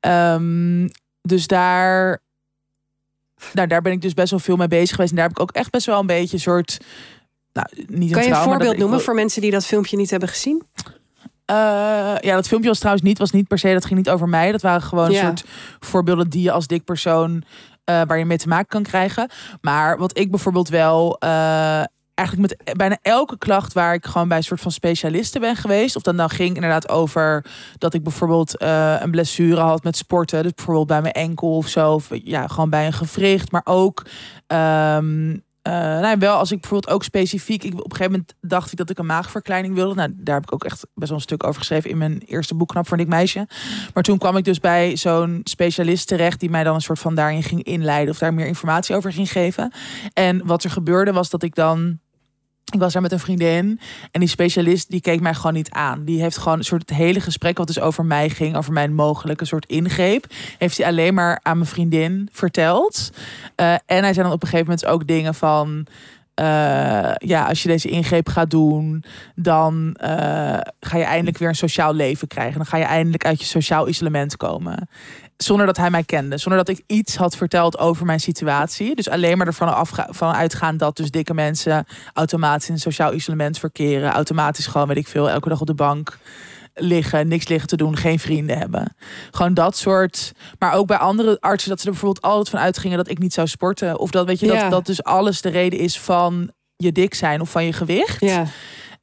Ehm, 0.00 0.88
dus 1.22 1.46
daar, 1.46 2.18
nou, 3.52 3.68
daar 3.68 3.82
ben 3.82 3.92
ik 3.92 4.00
dus 4.00 4.14
best 4.14 4.30
wel 4.30 4.40
veel 4.40 4.56
mee 4.56 4.68
bezig 4.68 4.90
geweest. 4.90 5.10
En 5.10 5.16
daar 5.16 5.26
heb 5.26 5.36
ik 5.36 5.42
ook 5.42 5.50
echt 5.52 5.70
best 5.70 5.86
wel 5.86 6.00
een 6.00 6.06
beetje 6.06 6.34
een 6.34 6.42
soort, 6.42 6.78
nou, 7.52 7.66
niet 7.76 8.08
een 8.10 8.16
kan 8.16 8.22
je 8.26 8.30
een 8.30 8.36
voorbeeld 8.42 8.76
noemen 8.78 9.00
voor 9.00 9.14
mensen 9.14 9.40
die 9.42 9.50
dat 9.50 9.66
filmpje 9.66 9.96
niet 9.96 10.10
hebben 10.10 10.28
gezien? 10.28 10.62
Eh, 11.44 11.56
ja, 12.20 12.34
dat 12.34 12.48
filmpje 12.48 12.68
was 12.68 12.78
trouwens 12.78 13.06
niet, 13.06 13.18
was 13.18 13.30
niet 13.30 13.48
per 13.48 13.58
se, 13.58 13.72
dat 13.72 13.84
ging 13.84 13.98
niet 13.98 14.10
over 14.10 14.28
mij. 14.28 14.52
Dat 14.52 14.62
waren 14.62 14.82
gewoon 14.82 15.10
Ja. 15.10 15.18
een 15.20 15.24
soort 15.26 15.44
voorbeelden 15.80 16.28
die 16.30 16.42
je 16.42 16.50
als 16.52 16.66
dik 16.66 16.84
persoon, 16.84 17.44
eh, 17.84 18.02
waar 18.06 18.18
je 18.18 18.24
mee 18.24 18.38
te 18.38 18.48
maken 18.48 18.68
kan 18.68 18.82
krijgen. 18.82 19.30
Maar 19.60 19.98
wat 19.98 20.18
ik 20.18 20.30
bijvoorbeeld 20.30 20.68
wel, 20.68 21.16
eh, 21.18 21.82
eigenlijk 22.16 22.48
met 22.48 22.76
bijna 22.76 22.98
elke 23.02 23.38
klacht 23.38 23.72
waar 23.72 23.94
ik 23.94 24.06
gewoon 24.06 24.28
bij 24.28 24.36
een 24.36 24.42
soort 24.42 24.60
van 24.60 24.70
specialisten 24.70 25.40
ben 25.40 25.56
geweest. 25.56 25.96
Of 25.96 26.02
dan 26.02 26.16
dan 26.16 26.30
ging 26.30 26.54
inderdaad 26.54 26.88
over 26.88 27.44
dat 27.78 27.94
ik 27.94 28.02
bijvoorbeeld 28.02 28.56
eh, 28.56 28.96
een 29.00 29.10
blessure 29.10 29.60
had 29.60 29.84
met 29.84 29.96
sporten. 29.96 30.42
Dus 30.42 30.54
bijvoorbeeld 30.54 30.86
bij 30.86 31.02
mijn 31.02 31.14
enkel 31.14 31.56
of 31.56 31.68
zo. 31.68 31.92
Of 31.92 32.08
ja, 32.10 32.46
gewoon 32.46 32.70
bij 32.70 32.86
een 32.86 32.92
gewricht. 32.92 33.50
Maar 33.50 33.64
ook 33.64 34.02
eh, 35.66 35.72
nou, 35.72 36.18
wel 36.18 36.36
als 36.36 36.52
ik 36.52 36.60
bijvoorbeeld 36.60 36.94
ook 36.94 37.04
specifiek. 37.04 37.64
Ik, 37.64 37.72
op 37.72 37.78
een 37.78 37.96
gegeven 37.96 38.10
moment 38.10 38.34
dacht 38.40 38.72
ik 38.72 38.78
dat 38.78 38.90
ik 38.90 38.98
een 38.98 39.06
maagverkleining 39.06 39.74
wilde. 39.74 39.94
Nou, 39.94 40.12
daar 40.16 40.34
heb 40.34 40.44
ik 40.44 40.52
ook 40.52 40.64
echt 40.64 40.86
best 40.94 41.08
wel 41.08 41.18
een 41.18 41.24
stuk 41.24 41.44
over 41.44 41.60
geschreven 41.60 41.90
in 41.90 41.98
mijn 41.98 42.18
eerste 42.18 42.54
boek, 42.54 42.68
Knap 42.68 42.86
voor 42.86 42.98
een 42.98 43.04
dik 43.04 43.12
meisje. 43.12 43.48
Maar 43.94 44.02
toen 44.02 44.18
kwam 44.18 44.36
ik 44.36 44.44
dus 44.44 44.60
bij 44.60 44.96
zo'n 44.96 45.40
specialist 45.44 46.08
terecht 46.08 46.40
die 46.40 46.50
mij 46.50 46.64
dan 46.64 46.74
een 46.74 46.80
soort 46.80 46.98
van 46.98 47.14
daarin 47.14 47.42
ging 47.42 47.62
inleiden 47.62 48.14
of 48.14 48.18
daar 48.18 48.34
meer 48.34 48.46
informatie 48.46 48.96
over 48.96 49.12
ging 49.12 49.32
geven. 49.32 49.72
En 50.12 50.46
wat 50.46 50.64
er 50.64 50.70
gebeurde 50.70 51.12
was 51.12 51.30
dat 51.30 51.42
ik 51.42 51.54
dan. 51.54 51.98
Ik 52.72 52.80
was 52.80 52.92
daar 52.92 53.02
met 53.02 53.12
een 53.12 53.18
vriendin 53.18 53.80
en 54.10 54.20
die 54.20 54.28
specialist 54.28 54.90
die 54.90 55.00
keek 55.00 55.20
mij 55.20 55.34
gewoon 55.34 55.52
niet 55.52 55.70
aan. 55.70 56.04
Die 56.04 56.20
heeft 56.22 56.36
gewoon 56.36 56.58
een 56.58 56.64
soort 56.64 56.88
het 56.88 56.98
hele 56.98 57.20
gesprek 57.20 57.58
wat 57.58 57.66
dus 57.66 57.80
over 57.80 58.04
mij 58.04 58.28
ging, 58.28 58.56
over 58.56 58.72
mijn 58.72 58.94
mogelijke 58.94 59.44
soort 59.44 59.66
ingreep, 59.66 60.26
heeft 60.58 60.76
hij 60.76 60.86
alleen 60.86 61.14
maar 61.14 61.40
aan 61.42 61.56
mijn 61.56 61.70
vriendin 61.70 62.28
verteld. 62.32 63.10
Eh, 63.54 63.72
en 63.72 64.02
hij 64.02 64.12
zei 64.12 64.26
dan 64.26 64.32
op 64.32 64.42
een 64.42 64.48
gegeven 64.48 64.70
moment 64.70 64.86
ook 64.86 65.06
dingen 65.06 65.34
van. 65.34 65.86
eh, 66.34 67.12
ja, 67.18 67.44
als 67.48 67.62
je 67.62 67.68
deze 67.68 67.88
ingreep 67.88 68.28
gaat 68.28 68.50
doen, 68.50 69.04
dan 69.34 69.94
eh, 69.94 70.58
ga 70.80 70.96
je 70.98 71.04
eindelijk 71.04 71.38
weer 71.38 71.48
een 71.48 71.54
sociaal 71.54 71.94
leven 71.94 72.28
krijgen. 72.28 72.56
Dan 72.56 72.66
ga 72.66 72.76
je 72.76 72.84
eindelijk 72.84 73.24
uit 73.24 73.40
je 73.40 73.46
sociaal 73.46 73.88
isolement 73.88 74.36
komen. 74.36 74.88
Zonder 75.36 75.66
dat 75.66 75.76
hij 75.76 75.90
mij 75.90 76.02
kende. 76.04 76.38
Zonder 76.38 76.64
dat 76.64 76.76
ik 76.78 76.84
iets 76.86 77.16
had 77.16 77.36
verteld 77.36 77.78
over 77.78 78.06
mijn 78.06 78.20
situatie. 78.20 78.94
Dus 78.94 79.08
alleen 79.08 79.38
maar 79.38 79.46
ervan 79.46 79.74
afga- 79.74 80.08
van 80.10 80.32
uitgaan 80.34 80.76
dat 80.76 80.96
dus 80.96 81.10
dikke 81.10 81.34
mensen 81.34 81.86
automatisch 82.12 82.68
in 82.68 82.78
sociaal 82.78 83.14
isolement 83.14 83.58
verkeren. 83.58 84.10
Automatisch 84.12 84.66
gewoon, 84.66 84.88
weet 84.88 84.96
ik 84.96 85.08
veel, 85.08 85.30
elke 85.30 85.48
dag 85.48 85.60
op 85.60 85.66
de 85.66 85.74
bank 85.74 86.18
liggen, 86.74 87.28
niks 87.28 87.48
liggen 87.48 87.68
te 87.68 87.76
doen, 87.76 87.96
geen 87.96 88.18
vrienden 88.18 88.58
hebben. 88.58 88.94
Gewoon 89.30 89.54
dat 89.54 89.76
soort. 89.76 90.32
Maar 90.58 90.72
ook 90.72 90.86
bij 90.86 90.96
andere 90.96 91.36
artsen 91.40 91.70
dat 91.70 91.80
ze 91.80 91.86
er 91.86 91.92
bijvoorbeeld 91.92 92.24
altijd 92.24 92.48
van 92.48 92.58
uitgingen 92.58 92.96
dat 92.96 93.08
ik 93.10 93.18
niet 93.18 93.32
zou 93.32 93.46
sporten. 93.46 93.98
Of 93.98 94.10
dat 94.10 94.26
weet 94.26 94.40
je, 94.40 94.46
Ja. 94.46 94.60
dat, 94.60 94.70
dat 94.70 94.86
dus 94.86 95.02
alles 95.02 95.40
de 95.40 95.48
reden 95.48 95.78
is 95.78 96.00
van 96.00 96.50
je 96.76 96.92
dik 96.92 97.14
zijn 97.14 97.40
of 97.40 97.50
van 97.50 97.64
je 97.64 97.72
gewicht. 97.72 98.20
Ja, 98.20 98.44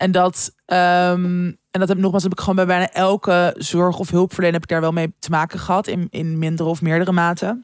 En 0.04 0.12
dat, 0.12 0.54
ehm, 0.66 1.46
en 1.72 1.80
dat 1.80 1.88
heb 1.88 1.98
nogmaals 1.98 2.24
heb 2.24 2.32
ik 2.32 2.40
gewoon 2.40 2.56
bij 2.56 2.66
bijna 2.66 2.92
elke 2.92 3.56
zorg 3.58 4.00
of 4.00 4.10
hulpverlener 4.10 4.54
heb 4.54 4.64
ik 4.64 4.70
daar 4.70 4.82
wel 4.82 4.92
mee 4.92 5.14
te 5.20 5.30
maken 5.30 5.60
gehad 5.60 5.88
in, 5.88 6.08
in 6.10 6.40
mindere 6.40 6.70
of 6.70 6.82
meerdere 6.82 7.12
mate. 7.12 7.62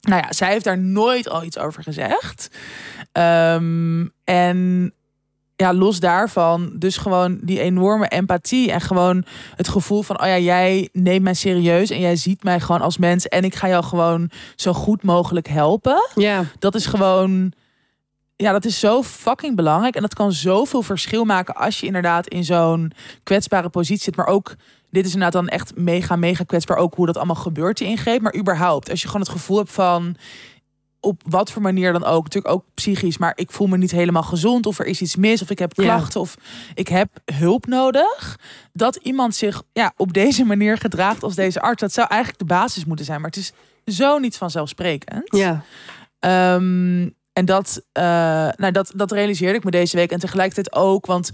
Nou 0.00 0.22
ja, 0.22 0.32
zij 0.32 0.50
heeft 0.50 0.64
daar 0.64 0.78
nooit 0.78 1.28
al 1.28 1.44
iets 1.44 1.58
over 1.58 1.82
gezegd. 1.82 2.50
Ehm, 3.12 4.06
en 4.24 4.92
ja, 5.56 5.74
los 5.74 6.00
daarvan, 6.00 6.72
dus 6.74 6.96
gewoon 6.96 7.38
die 7.42 7.60
enorme 7.60 8.08
empathie 8.08 8.72
en 8.72 8.80
gewoon 8.80 9.24
het 9.56 9.68
gevoel 9.68 10.02
van, 10.02 10.20
oh 10.20 10.26
ja, 10.26 10.38
jij 10.38 10.88
neemt 10.92 11.22
mij 11.22 11.34
serieus 11.34 11.90
en 11.90 12.00
jij 12.00 12.16
ziet 12.16 12.42
mij 12.42 12.60
gewoon 12.60 12.80
als 12.80 12.98
mens 12.98 13.28
en 13.28 13.44
ik 13.44 13.54
ga 13.54 13.68
jou 13.68 13.84
gewoon 13.84 14.30
zo 14.56 14.72
goed 14.72 15.02
mogelijk 15.02 15.48
helpen 15.48 16.10
ja, 16.14 16.44
dat 16.58 16.74
is 16.74 16.86
gewoon. 16.86 17.52
Ja, 18.42 18.52
dat 18.52 18.64
is 18.64 18.78
zo 18.78 19.02
fucking 19.02 19.56
belangrijk. 19.56 19.94
En 19.94 20.02
dat 20.02 20.14
kan 20.14 20.32
zoveel 20.32 20.82
verschil 20.82 21.24
maken 21.24 21.54
als 21.54 21.80
je 21.80 21.86
inderdaad 21.86 22.26
in 22.28 22.44
zo'n 22.44 22.92
kwetsbare 23.22 23.68
positie 23.68 24.02
zit. 24.02 24.16
Maar 24.16 24.26
ook, 24.26 24.54
dit 24.90 25.06
is 25.06 25.12
inderdaad 25.12 25.42
dan 25.42 25.48
echt 25.48 25.76
mega, 25.76 26.16
mega 26.16 26.44
kwetsbaar. 26.44 26.76
Ook 26.76 26.94
hoe 26.94 27.06
dat 27.06 27.16
allemaal 27.16 27.34
gebeurt, 27.34 27.78
die 27.78 27.88
ingreep. 27.88 28.20
Maar 28.20 28.36
überhaupt, 28.36 28.90
als 28.90 29.00
je 29.02 29.06
gewoon 29.06 29.22
het 29.22 29.30
gevoel 29.30 29.56
hebt 29.56 29.72
van. 29.72 30.16
Op 31.00 31.22
wat 31.28 31.50
voor 31.52 31.62
manier 31.62 31.92
dan 31.92 32.04
ook. 32.04 32.22
Natuurlijk 32.22 32.54
ook 32.54 32.64
psychisch. 32.74 33.18
Maar 33.18 33.32
ik 33.36 33.50
voel 33.50 33.66
me 33.66 33.76
niet 33.76 33.90
helemaal 33.90 34.22
gezond. 34.22 34.66
Of 34.66 34.78
er 34.78 34.86
is 34.86 35.00
iets 35.00 35.16
mis. 35.16 35.42
Of 35.42 35.50
ik 35.50 35.58
heb 35.58 35.72
Ja. 35.76 35.82
klachten. 35.84 36.20
Of 36.20 36.34
ik 36.74 36.88
heb 36.88 37.08
hulp 37.34 37.66
nodig. 37.66 38.38
Dat 38.72 38.96
iemand 38.96 39.34
zich 39.34 39.62
ja, 39.72 39.92
op 39.96 40.12
deze 40.12 40.44
manier 40.44 40.78
gedraagt 40.78 41.22
als 41.22 41.34
deze 41.34 41.60
arts. 41.60 41.80
Dat 41.80 41.92
zou 41.92 42.08
eigenlijk 42.08 42.40
de 42.40 42.54
basis 42.54 42.84
moeten 42.84 43.04
zijn. 43.04 43.20
Maar 43.20 43.30
het 43.30 43.38
is 43.38 43.52
zo 43.96 44.18
niet 44.18 44.36
vanzelfsprekend. 44.36 45.36
ja. 45.36 45.62
Ehm, 46.18 47.08
en 47.38 47.44
dat, 47.44 47.82
eh, 47.92 48.02
nou, 48.56 48.70
dat, 48.72 48.92
dat 48.94 49.12
realiseerde 49.12 49.58
ik 49.58 49.64
me 49.64 49.70
deze 49.70 49.96
week. 49.96 50.10
En 50.12 50.18
tegelijkertijd 50.18 50.72
ook, 50.74 51.06
want 51.06 51.30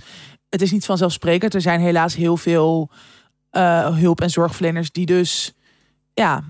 het 0.48 0.62
is 0.62 0.70
niet 0.72 0.84
vanzelfsprekend. 0.84 1.54
Er 1.54 1.60
zijn 1.60 1.80
helaas 1.80 2.14
heel 2.14 2.36
veel 2.36 2.90
eh, 3.50 3.96
hulp- 3.96 4.20
en 4.20 4.30
zorgverleners 4.30 4.90
die 4.92 5.06
dus 5.06 5.52
ja, 6.14 6.42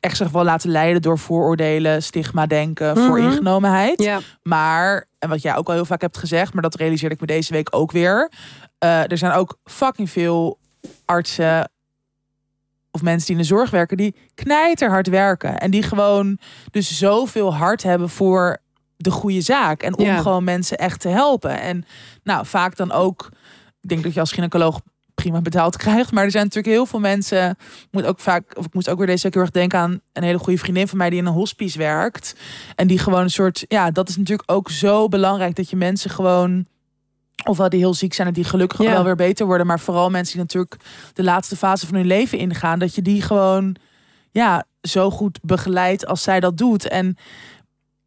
echt 0.00 0.16
zich 0.16 0.30
wel 0.30 0.44
laten 0.44 0.70
leiden 0.70 1.02
door 1.02 1.18
vooroordelen, 1.18 2.02
stigma 2.02 2.46
denken, 2.46 2.96
Mhm. 2.98 3.06
vooringenomenheid. 3.06 4.02
ja. 4.02 4.20
Maar, 4.42 5.06
en 5.18 5.28
wat 5.28 5.42
jij 5.42 5.56
ook 5.56 5.68
al 5.68 5.74
heel 5.74 5.84
vaak 5.84 6.00
hebt 6.00 6.18
gezegd, 6.18 6.52
maar 6.52 6.62
dat 6.62 6.74
realiseerde 6.74 7.14
ik 7.14 7.20
me 7.20 7.26
deze 7.26 7.52
week 7.52 7.68
ook 7.70 7.92
weer. 7.92 8.30
eh, 8.78 9.10
er 9.10 9.18
zijn 9.18 9.32
ook 9.32 9.58
fucking 9.64 10.10
veel 10.10 10.58
artsen 11.04 11.70
of 12.90 13.02
mensen 13.02 13.26
die 13.26 13.36
in 13.36 13.42
de 13.42 13.48
zorg 13.48 13.70
werken, 13.70 13.96
die 13.96 14.14
knijterhard 14.34 15.06
werken. 15.08 15.58
En 15.58 15.70
die 15.70 15.82
gewoon 15.82 16.38
dus 16.70 16.98
zoveel 16.98 17.54
hart 17.54 17.82
hebben 17.82 18.08
voor 18.08 18.58
de 19.00 19.10
goede 19.10 19.40
zaak. 19.40 19.82
En 19.82 19.96
om 19.98 20.04
Ja. 20.04 20.20
gewoon 20.20 20.44
mensen 20.44 20.78
echt 20.78 21.00
te 21.00 21.08
helpen. 21.08 21.60
En 21.60 21.84
nou, 22.22 22.46
vaak 22.46 22.76
dan 22.76 22.92
ook, 22.92 23.28
ik 23.80 23.88
denk 23.88 24.02
dat 24.02 24.14
je 24.14 24.20
als 24.20 24.32
gynaecoloog 24.32 24.80
prima 25.14 25.40
betaald 25.40 25.76
krijgt. 25.86 26.12
Maar 26.12 26.24
er 26.24 26.30
zijn 26.30 26.44
natuurlijk 26.44 26.74
heel 26.74 26.86
veel 26.86 27.00
mensen. 27.00 27.50
Ik 27.60 27.88
moet 27.90 28.04
ook 28.04 28.20
vaak, 28.20 28.56
of 28.56 28.64
ik 28.66 28.74
moest 28.74 28.88
ook 28.90 28.98
weer 28.98 29.06
deze 29.06 29.22
week 29.22 29.32
heel 29.34 29.42
erg 29.42 29.50
denken 29.52 29.78
aan 29.78 30.00
een 30.12 30.22
hele 30.22 30.38
goede 30.38 30.58
vriendin 30.58 30.88
van 30.88 30.98
mij 30.98 31.10
die 31.10 31.18
in 31.18 31.26
een 31.26 31.32
hospice 31.32 31.78
werkt. 31.78 32.34
En 32.74 32.86
die 32.86 32.98
gewoon 32.98 33.20
een 33.22 33.30
soort, 33.30 33.64
ja, 33.68 33.90
dat 33.90 34.08
is 34.08 34.16
natuurlijk 34.16 34.50
ook 34.52 34.70
zo 34.70 35.08
belangrijk 35.08 35.54
dat 35.56 35.70
je 35.70 35.76
mensen 35.76 36.10
gewoon. 36.10 36.66
Ofwel 37.44 37.68
die 37.68 37.78
heel 37.78 37.94
ziek 37.94 38.14
zijn 38.14 38.28
en 38.28 38.34
die 38.34 38.44
gelukkig 38.44 38.82
Ja. 38.82 38.90
wel 38.90 39.04
weer 39.04 39.14
beter 39.16 39.46
worden. 39.46 39.66
Maar 39.66 39.80
vooral 39.80 40.10
mensen 40.10 40.32
die 40.32 40.42
natuurlijk 40.42 40.76
de 41.12 41.22
laatste 41.22 41.56
fase 41.56 41.86
van 41.86 41.94
hun 41.96 42.06
leven 42.06 42.38
ingaan. 42.38 42.78
Dat 42.78 42.94
je 42.94 43.02
die 43.02 43.22
gewoon 43.22 43.76
ja, 44.30 44.64
zo 44.80 45.10
goed 45.10 45.38
begeleidt 45.42 46.06
als 46.06 46.22
zij 46.22 46.40
dat 46.40 46.56
doet. 46.56 46.88
En 46.88 47.16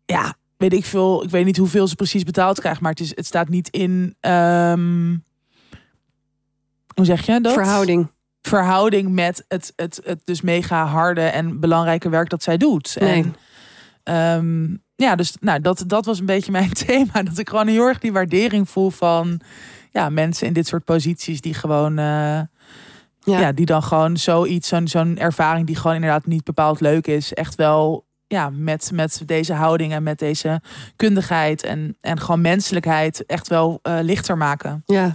ja, 0.06 0.36
weet 0.62 0.74
ik 0.74 0.86
veel. 0.86 1.24
Ik 1.24 1.30
weet 1.30 1.45
niet 1.45 1.58
hoeveel 1.58 1.88
ze 1.88 1.95
precies 1.95 2.24
betaald 2.24 2.60
krijgt. 2.60 2.82
Maar 2.82 2.91
het, 2.91 3.00
is, 3.00 3.15
het 3.15 3.26
staat 3.26 3.50
niet 3.50 3.69
in. 3.69 4.15
ehm, 4.19 5.17
hoe 6.95 7.06
zeg 7.06 7.26
je 7.26 7.41
dat? 7.41 7.54
Verhouding. 7.54 8.12
Verhouding 8.41 9.10
met 9.12 9.45
het, 9.47 9.74
het, 9.76 10.02
het 10.04 10.21
dus 10.24 10.41
mega 10.41 10.86
harde 10.86 11.21
en 11.21 11.60
belangrijke 11.60 12.10
werk 12.10 12.30
dat 12.30 12.43
zij 12.43 12.58
doet. 12.58 12.95
Nee. 13.00 13.24
En, 13.24 13.36
ehm, 14.04 14.78
ja, 14.95 15.15
dus 15.15 15.34
nou, 15.39 15.62
dat, 15.62 15.84
dat 15.88 16.06
was 16.06 16.19
een 16.19 16.26
beetje 16.26 16.52
mijn 16.52 16.74
thema. 16.86 17.24
Dat 17.24 17.38
ik 17.38 17.50
gewoon 17.50 17.67
heel 17.67 17.88
erg 17.88 18.00
die 18.00 18.12
waardering 18.12 18.69
voel 18.69 18.89
van 18.89 19.39
ja, 19.91 20.10
mensen 20.10 20.47
in 20.47 20.54
dit 20.54 20.67
soort 20.67 20.84
posities 20.86 21.41
die 21.41 21.54
gewoon. 21.54 21.97
eh, 21.97 22.39
Ja. 23.24 23.39
ja. 23.39 23.52
die 23.52 23.65
dan 23.65 23.84
gewoon 23.84 24.17
zoiets, 24.17 24.67
zo'n 24.67 24.88
zo'n 24.88 25.17
ervaring 25.17 25.67
die 25.67 25.76
gewoon 25.76 25.95
inderdaad 25.95 26.26
niet 26.26 26.43
bepaald 26.43 26.80
leuk 26.80 27.08
is, 27.08 27.34
echt 27.34 27.56
wel 27.56 28.06
ja, 28.32 28.50
met, 28.50 28.91
met 28.94 29.22
deze 29.26 29.54
houding 29.54 29.94
en 29.94 30.04
met 30.04 30.20
deze 30.20 30.62
kundigheid 30.96 31.63
en, 31.63 31.98
en 32.02 32.20
gewoon 32.20 32.41
menselijkheid 32.41 33.26
echt 33.26 33.48
wel 33.48 33.80
eh, 33.82 33.98
lichter 34.02 34.38
maken. 34.38 34.84
Ja. 34.86 35.12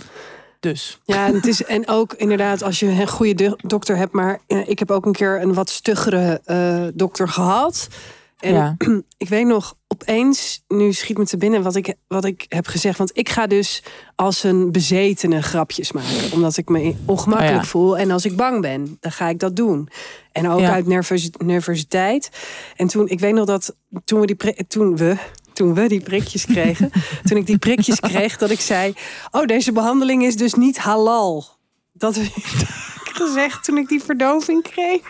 Dus 0.60 1.00
Ja, 1.04 1.26
en, 1.26 1.34
het 1.34 1.46
is, 1.46 1.64
en 1.64 1.88
ook 1.88 2.12
inderdaad 2.12 2.62
als 2.62 2.80
je 2.80 2.86
een 2.86 3.08
goede 3.08 3.34
do- 3.34 3.56
dokter 3.56 3.96
hebt. 3.96 4.12
Maar 4.12 4.38
eh, 4.46 4.68
ik 4.68 4.78
heb 4.78 4.90
ook 4.90 5.06
een 5.06 5.12
keer 5.12 5.42
een 5.42 5.54
wat 5.54 5.70
stuggere 5.70 6.40
eh, 6.44 6.84
dokter 6.94 7.28
gehad. 7.28 7.88
En 8.36 8.52
ja, 8.52 8.76
ik 9.16 9.28
weet 9.28 9.46
nog, 9.46 9.76
opeens, 9.88 10.64
nu 10.68 10.92
schiet 10.92 11.18
me 11.18 11.24
te 11.24 11.36
binnen 11.36 11.62
wat 11.62 11.74
ik, 11.76 11.94
wat 12.08 12.24
ik 12.24 12.46
heb 12.48 12.66
gezegd. 12.66 12.98
Want 12.98 13.10
ik 13.18 13.28
ga 13.28 13.46
dus 13.46 13.82
als 14.14 14.42
een 14.42 14.72
bezetene 14.72 15.42
grapjes 15.42 15.92
maken. 15.92 16.32
Omdat 16.32 16.56
ik 16.56 16.68
me 16.68 16.94
ongemakkelijk 17.04 17.56
Oh 17.56 17.62
ja. 17.62 17.68
voel. 17.68 17.98
En 17.98 18.10
als 18.10 18.24
ik 18.24 18.36
bang 18.36 18.60
ben, 18.60 18.96
dan 19.00 19.12
ga 19.12 19.28
ik 19.28 19.38
dat 19.38 19.56
doen. 19.56 19.88
En 20.32 20.48
ook 20.48 20.60
Ja. 20.60 20.72
uit 20.72 20.86
nervos- 20.86 21.30
nervositeit. 21.38 22.30
En 22.76 22.86
toen, 22.86 23.08
ik 23.08 23.20
weet 23.20 23.34
nog 23.34 23.46
dat 23.46 23.76
toen 24.04 24.20
we 24.20 24.26
die, 24.26 24.66
toen 24.68 24.96
we, 24.96 25.16
toen 25.52 25.74
we 25.74 25.88
die 25.88 26.00
prikjes 26.00 26.44
kregen. 26.44 26.90
toen 27.28 27.36
ik 27.36 27.46
die 27.46 27.58
prikjes 27.58 28.00
kreeg, 28.00 28.36
dat 28.36 28.50
ik 28.50 28.60
zei... 28.60 28.94
Oh, 29.30 29.44
deze 29.46 29.72
behandeling 29.72 30.24
is 30.24 30.36
dus 30.36 30.54
niet 30.54 30.78
halal. 30.78 31.44
Dat 31.92 32.14
heb 32.14 32.24
ik 32.24 32.44
gezegd 33.22 33.64
toen 33.64 33.76
ik 33.78 33.88
die 33.88 34.02
verdoving 34.02 34.62
kreeg. 34.62 35.00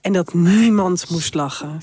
En 0.00 0.12
dat 0.12 0.34
niemand 0.34 1.10
moest 1.10 1.34
lachen. 1.34 1.78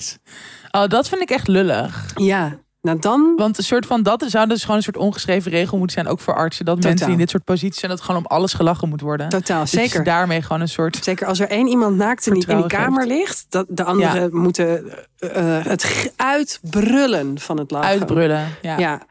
oh, 0.70 0.86
dat 0.86 1.08
vind 1.08 1.20
ik 1.20 1.30
echt 1.30 1.48
lullig. 1.48 2.06
Ja, 2.14 2.58
nou 2.80 2.98
dan. 2.98 3.32
Want 3.36 3.58
een 3.58 3.64
soort 3.64 3.86
van 3.86 4.02
dat 4.02 4.24
zou 4.26 4.48
dus 4.48 4.60
gewoon 4.60 4.76
een 4.76 4.82
soort 4.82 4.96
ongeschreven 4.96 5.50
regel 5.50 5.78
moeten 5.78 5.96
zijn, 5.96 6.12
ook 6.12 6.20
voor 6.20 6.34
artsen, 6.34 6.64
dat 6.64 6.82
mensen 6.82 7.04
die 7.06 7.14
in 7.14 7.20
dit 7.20 7.30
soort 7.30 7.44
posities 7.44 7.80
zijn, 7.80 7.90
dat 7.90 8.00
gewoon 8.00 8.20
om 8.20 8.26
alles 8.26 8.52
gelachen 8.52 8.88
moet 8.88 9.00
worden. 9.00 9.28
Totaal, 9.28 9.60
Dus 9.60 9.70
zeker. 9.70 10.04
daarmee 10.04 10.42
gewoon 10.42 10.60
een 10.60 10.68
soort. 10.68 10.98
Zeker 11.04 11.26
als 11.26 11.40
er 11.40 11.48
één 11.48 11.66
iemand 11.66 11.96
naakt 11.96 12.26
in 12.26 12.32
die, 12.34 12.46
in 12.46 12.56
die 12.56 12.66
kamer 12.66 13.06
ligt, 13.06 13.46
dat 13.48 13.66
de 13.68 13.84
anderen 13.84 14.36
moeten 14.36 14.84
eh, 15.18 15.58
eh, 15.58 15.64
het 15.66 16.12
uitbrullen 16.16 17.38
van 17.40 17.58
het 17.58 17.70
lachen. 17.70 17.88
Uitbrullen. 17.88 18.46
Ja, 18.62 18.78
Ja, 18.78 19.02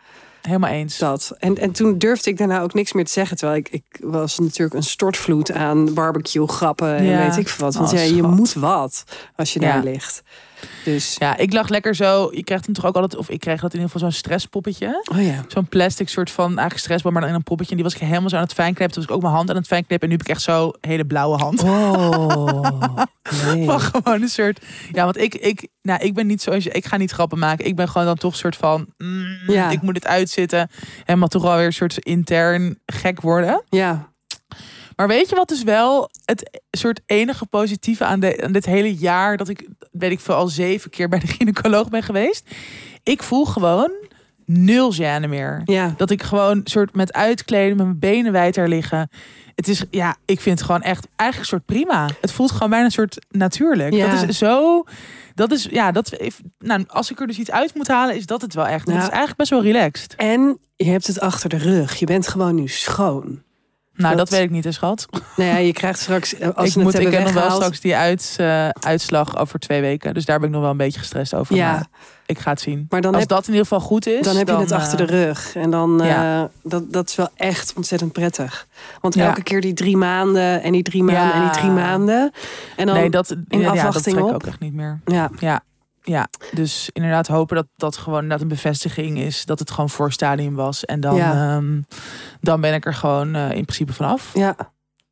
helemaal 0.47 0.69
eens. 0.69 0.97
dat. 0.97 1.35
En, 1.39 1.57
en 1.57 1.71
toen 1.71 1.97
durfde 1.97 2.29
ik 2.29 2.37
daarna 2.37 2.61
ook 2.61 2.73
niks 2.73 2.93
meer 2.93 3.05
te 3.05 3.11
zeggen. 3.11 3.37
Terwijl 3.37 3.59
ik, 3.59 3.69
ik 3.69 3.83
was 4.01 4.39
natuurlijk 4.39 4.73
een 4.73 4.83
stortvloed 4.83 5.51
aan 5.51 5.93
barbecue 5.93 6.47
grappen 6.47 6.95
en 6.95 7.05
Ja. 7.05 7.17
weet 7.27 7.37
ik 7.37 7.47
veel 7.49 7.65
wat. 7.65 7.75
Want 7.75 7.91
Oh, 7.91 7.97
ja, 7.97 8.03
je 8.15 8.23
moet 8.23 8.53
wat 8.53 9.03
als 9.35 9.53
je 9.53 9.59
daar 9.59 9.83
ligt. 9.83 10.23
Dus, 10.85 11.15
Ja, 11.19 11.37
ik 11.37 11.53
lag 11.53 11.69
lekker 11.69 11.95
zo. 11.95 12.29
Je 12.31 12.43
krijgt 12.43 12.65
hem 12.65 12.73
toch 12.73 12.85
ook 12.85 12.95
altijd, 12.95 13.15
of 13.15 13.29
ik 13.29 13.39
kreeg 13.39 13.61
dat 13.61 13.73
in 13.73 13.79
ieder 13.79 13.91
geval 13.91 14.09
zo'n 14.09 14.17
stresspoppetje. 14.19 15.01
oh 15.11 15.21
ja. 15.25 15.45
Zo'n 15.47 15.67
plastic 15.67 16.09
soort 16.09 16.31
van 16.31 16.47
eigenlijk 16.47 16.79
stressbal, 16.79 17.11
maar 17.11 17.21
dan 17.21 17.29
in 17.29 17.35
een 17.35 17.43
poppetje. 17.43 17.71
En 17.71 17.77
die 17.81 17.85
was 17.91 17.95
ik 18.01 18.07
helemaal 18.07 18.29
zo 18.29 18.35
aan 18.35 18.41
het 18.41 18.53
fijn 18.53 18.73
knippen. 18.73 18.95
Toen 18.95 19.03
was 19.05 19.11
ik 19.11 19.15
ook 19.17 19.21
mijn 19.23 19.33
hand 19.33 19.49
aan 19.49 19.55
het 19.55 19.67
fijn 19.67 19.85
knippen. 19.85 20.07
En 20.09 20.13
nu 20.13 20.19
heb 20.19 20.27
ik 20.29 20.33
echt 20.35 20.41
zo 20.45 20.71
hele 20.81 21.05
blauwe 21.05 21.37
hand. 21.37 21.63
Oh, 21.63 22.97
nee. 23.45 23.69
Gewoon 23.79 24.21
een 24.21 24.29
soort. 24.29 24.59
Ja, 24.91 25.03
want 25.03 25.17
ik, 25.17 25.35
ik, 25.35 25.67
nou, 25.81 26.03
ik 26.03 26.13
ben 26.13 26.27
niet 26.27 26.41
zoals 26.41 26.63
je. 26.63 26.69
Ik 26.71 26.85
ga 26.85 26.97
niet 26.97 27.11
grappen 27.11 27.39
maken. 27.39 27.65
Ik 27.65 27.75
ben 27.75 27.89
gewoon 27.89 28.07
dan 28.07 28.15
toch 28.15 28.31
een 28.31 28.37
soort 28.37 28.55
van. 28.55 28.85
mm, 28.97 29.37
Ja. 29.47 29.69
Ik 29.69 29.81
moet 29.81 29.95
het 29.95 30.07
uitzitten. 30.07 30.69
En 31.05 31.19
maar 31.19 31.27
toch 31.29 31.41
wel 31.41 31.55
weer 31.55 31.65
een 31.65 31.73
soort 31.73 31.97
intern 31.97 32.79
gek 32.85 33.21
worden. 33.21 33.63
Ja, 33.69 34.11
Maar 34.95 35.07
weet 35.07 35.29
je 35.29 35.35
wat 35.35 35.47
dus 35.47 35.63
wel 35.63 36.09
het 36.25 36.61
soort 36.71 37.01
enige 37.05 37.45
positieve 37.45 38.05
aan, 38.05 38.19
de, 38.19 38.43
aan 38.43 38.51
dit 38.51 38.65
hele 38.65 38.95
jaar 38.95 39.37
dat 39.37 39.49
ik 39.49 39.67
weet 39.91 40.11
ik 40.11 40.19
veel 40.19 40.35
al 40.35 40.47
zeven 40.47 40.89
keer 40.89 41.09
bij 41.09 41.19
de 41.19 41.27
gynaecoloog 41.27 41.89
ben 41.89 42.03
geweest. 42.03 42.49
Ik 43.03 43.23
voel 43.23 43.45
gewoon 43.45 43.91
nul 44.45 44.93
gêne 44.93 45.27
meer. 45.27 45.61
ja. 45.65 45.93
Dat 45.97 46.09
ik 46.09 46.23
gewoon 46.23 46.61
soort 46.63 46.95
met 46.95 47.13
uitkleden, 47.13 47.77
met 47.77 47.85
mijn 47.85 47.99
benen 47.99 48.31
wijd 48.31 48.55
daar 48.55 48.67
liggen. 48.67 49.09
Het 49.55 49.67
is, 49.67 49.83
ja, 49.91 50.15
ik 50.25 50.41
vind 50.41 50.57
het 50.59 50.67
gewoon 50.67 50.81
echt 50.81 51.07
eigenlijk 51.15 51.39
een 51.51 51.57
soort 51.57 51.65
prima. 51.65 52.09
Het 52.21 52.31
voelt 52.31 52.51
gewoon 52.51 52.69
bijna 52.69 52.85
een 52.85 52.91
soort 52.91 53.25
natuurlijk. 53.29 53.93
Ja. 53.93 54.15
Dat 54.15 54.29
is 54.29 54.37
zo, 54.37 54.83
dat 55.35 55.51
is, 55.51 55.67
ja, 55.71 55.91
dat, 55.91 56.17
nou, 56.59 56.83
als 56.87 57.11
ik 57.11 57.19
er 57.19 57.27
dus 57.27 57.37
iets 57.37 57.51
uit 57.51 57.75
moet 57.75 57.87
halen, 57.87 58.15
is 58.15 58.25
dat 58.25 58.41
het 58.41 58.53
wel 58.53 58.67
echt. 58.67 58.87
Ja. 58.87 58.93
is 58.93 59.01
eigenlijk 59.01 59.35
best 59.35 59.49
wel 59.49 59.61
relaxed. 59.63 60.15
En 60.15 60.59
je 60.75 60.89
hebt 60.89 61.07
het 61.07 61.19
achter 61.19 61.49
de 61.49 61.57
rug. 61.57 61.95
Je 61.95 62.05
bent 62.05 62.27
gewoon 62.27 62.55
nu 62.55 62.67
schoon. 62.67 63.41
Nou, 63.95 64.15
dat 64.15 64.17
Dat- 64.17 64.29
weet 64.37 64.43
ik 64.47 64.49
niet, 64.49 64.63
hè, 64.63 64.71
schat. 64.71 65.05
Nou 65.35 65.49
ja, 65.49 65.57
je 65.57 65.73
krijgt 65.73 65.99
straks, 65.99 66.35
eh, 66.37 66.49
als 66.55 66.69
ik 66.69 66.83
moet, 66.83 66.93
het 66.93 67.01
ik 67.01 67.11
heb 67.11 67.23
nog 67.23 67.33
wel 67.33 67.51
straks 67.51 67.79
die 67.79 67.95
uit, 67.95 68.35
eh, 68.39 68.69
uitslag 68.69 69.37
over 69.37 69.59
twee 69.59 69.81
weken. 69.81 70.13
Dus 70.13 70.25
daar 70.25 70.39
ben 70.39 70.47
ik 70.47 70.53
nog 70.53 70.61
wel 70.63 70.71
een 70.71 70.77
beetje 70.77 70.99
gestrest 70.99 71.33
over. 71.35 71.55
Ja. 71.55 71.71
Maar 71.71 71.85
ik 72.25 72.39
ga 72.39 72.49
het 72.49 72.61
zien. 72.61 72.85
Maar 72.89 73.01
dan 73.01 73.11
Als 73.11 73.19
heb, 73.19 73.29
dat 73.29 73.41
in 73.47 73.53
ieder 73.53 73.67
geval 73.67 73.79
goed 73.87 74.07
is, 74.07 74.21
dan 74.25 74.35
heb 74.35 74.47
je 74.47 74.55
het 74.55 74.71
eh, 74.71 74.77
achter 74.77 74.97
de 74.97 75.03
rug. 75.05 75.55
En 75.55 75.69
dan, 75.69 76.01
eh, 76.01 76.07
ja. 76.07 76.49
dat, 76.63 76.93
dat 76.93 77.09
is 77.09 77.15
wel 77.15 77.29
echt 77.35 77.73
ontzettend 77.75 78.11
prettig. 78.11 78.67
Want 79.01 79.13
Ja. 79.15 79.27
elke 79.27 79.43
keer 79.43 79.61
die 79.61 79.73
drie 79.73 79.97
maanden 79.97 80.61
en 80.63 80.71
die 80.71 80.83
drie 80.83 81.03
maanden 81.03 81.23
Ja. 81.25 81.33
en 81.33 81.41
die 81.41 81.51
drie 81.59 81.71
maanden. 81.71 82.31
En 82.75 82.85
dan, 82.85 82.95
nee, 82.95 83.09
dat, 83.09 83.27
ja, 83.29 83.57
ja, 83.59 83.63
dat 83.63 83.71
afwachting 83.71 84.15
trek 84.15 84.27
ik 84.27 84.33
ook 84.33 84.45
echt 84.45 84.59
niet 84.59 84.73
meer. 84.73 84.99
ja, 85.05 85.29
Ja, 85.39 85.61
ja, 86.03 86.27
dus 86.51 86.89
inderdaad 86.93 87.27
hopen 87.27 87.55
dat 87.55 87.67
dat 87.75 87.97
gewoon 87.97 88.15
inderdaad 88.21 88.41
een 88.41 88.47
bevestiging 88.47 89.17
is 89.19 89.45
dat 89.45 89.59
het 89.59 89.71
gewoon 89.71 89.89
voor 89.89 90.11
stadium 90.11 90.55
was. 90.55 90.85
En 90.85 90.99
dan, 90.99 91.15
Ja. 91.15 91.55
ehm, 91.55 91.81
dan 92.41 92.61
ben 92.61 92.73
ik 92.73 92.85
er 92.85 92.93
gewoon 92.93 93.35
eh, 93.35 93.51
in 93.51 93.65
principe 93.65 93.93
vanaf. 93.93 94.29
ja, 94.33 94.55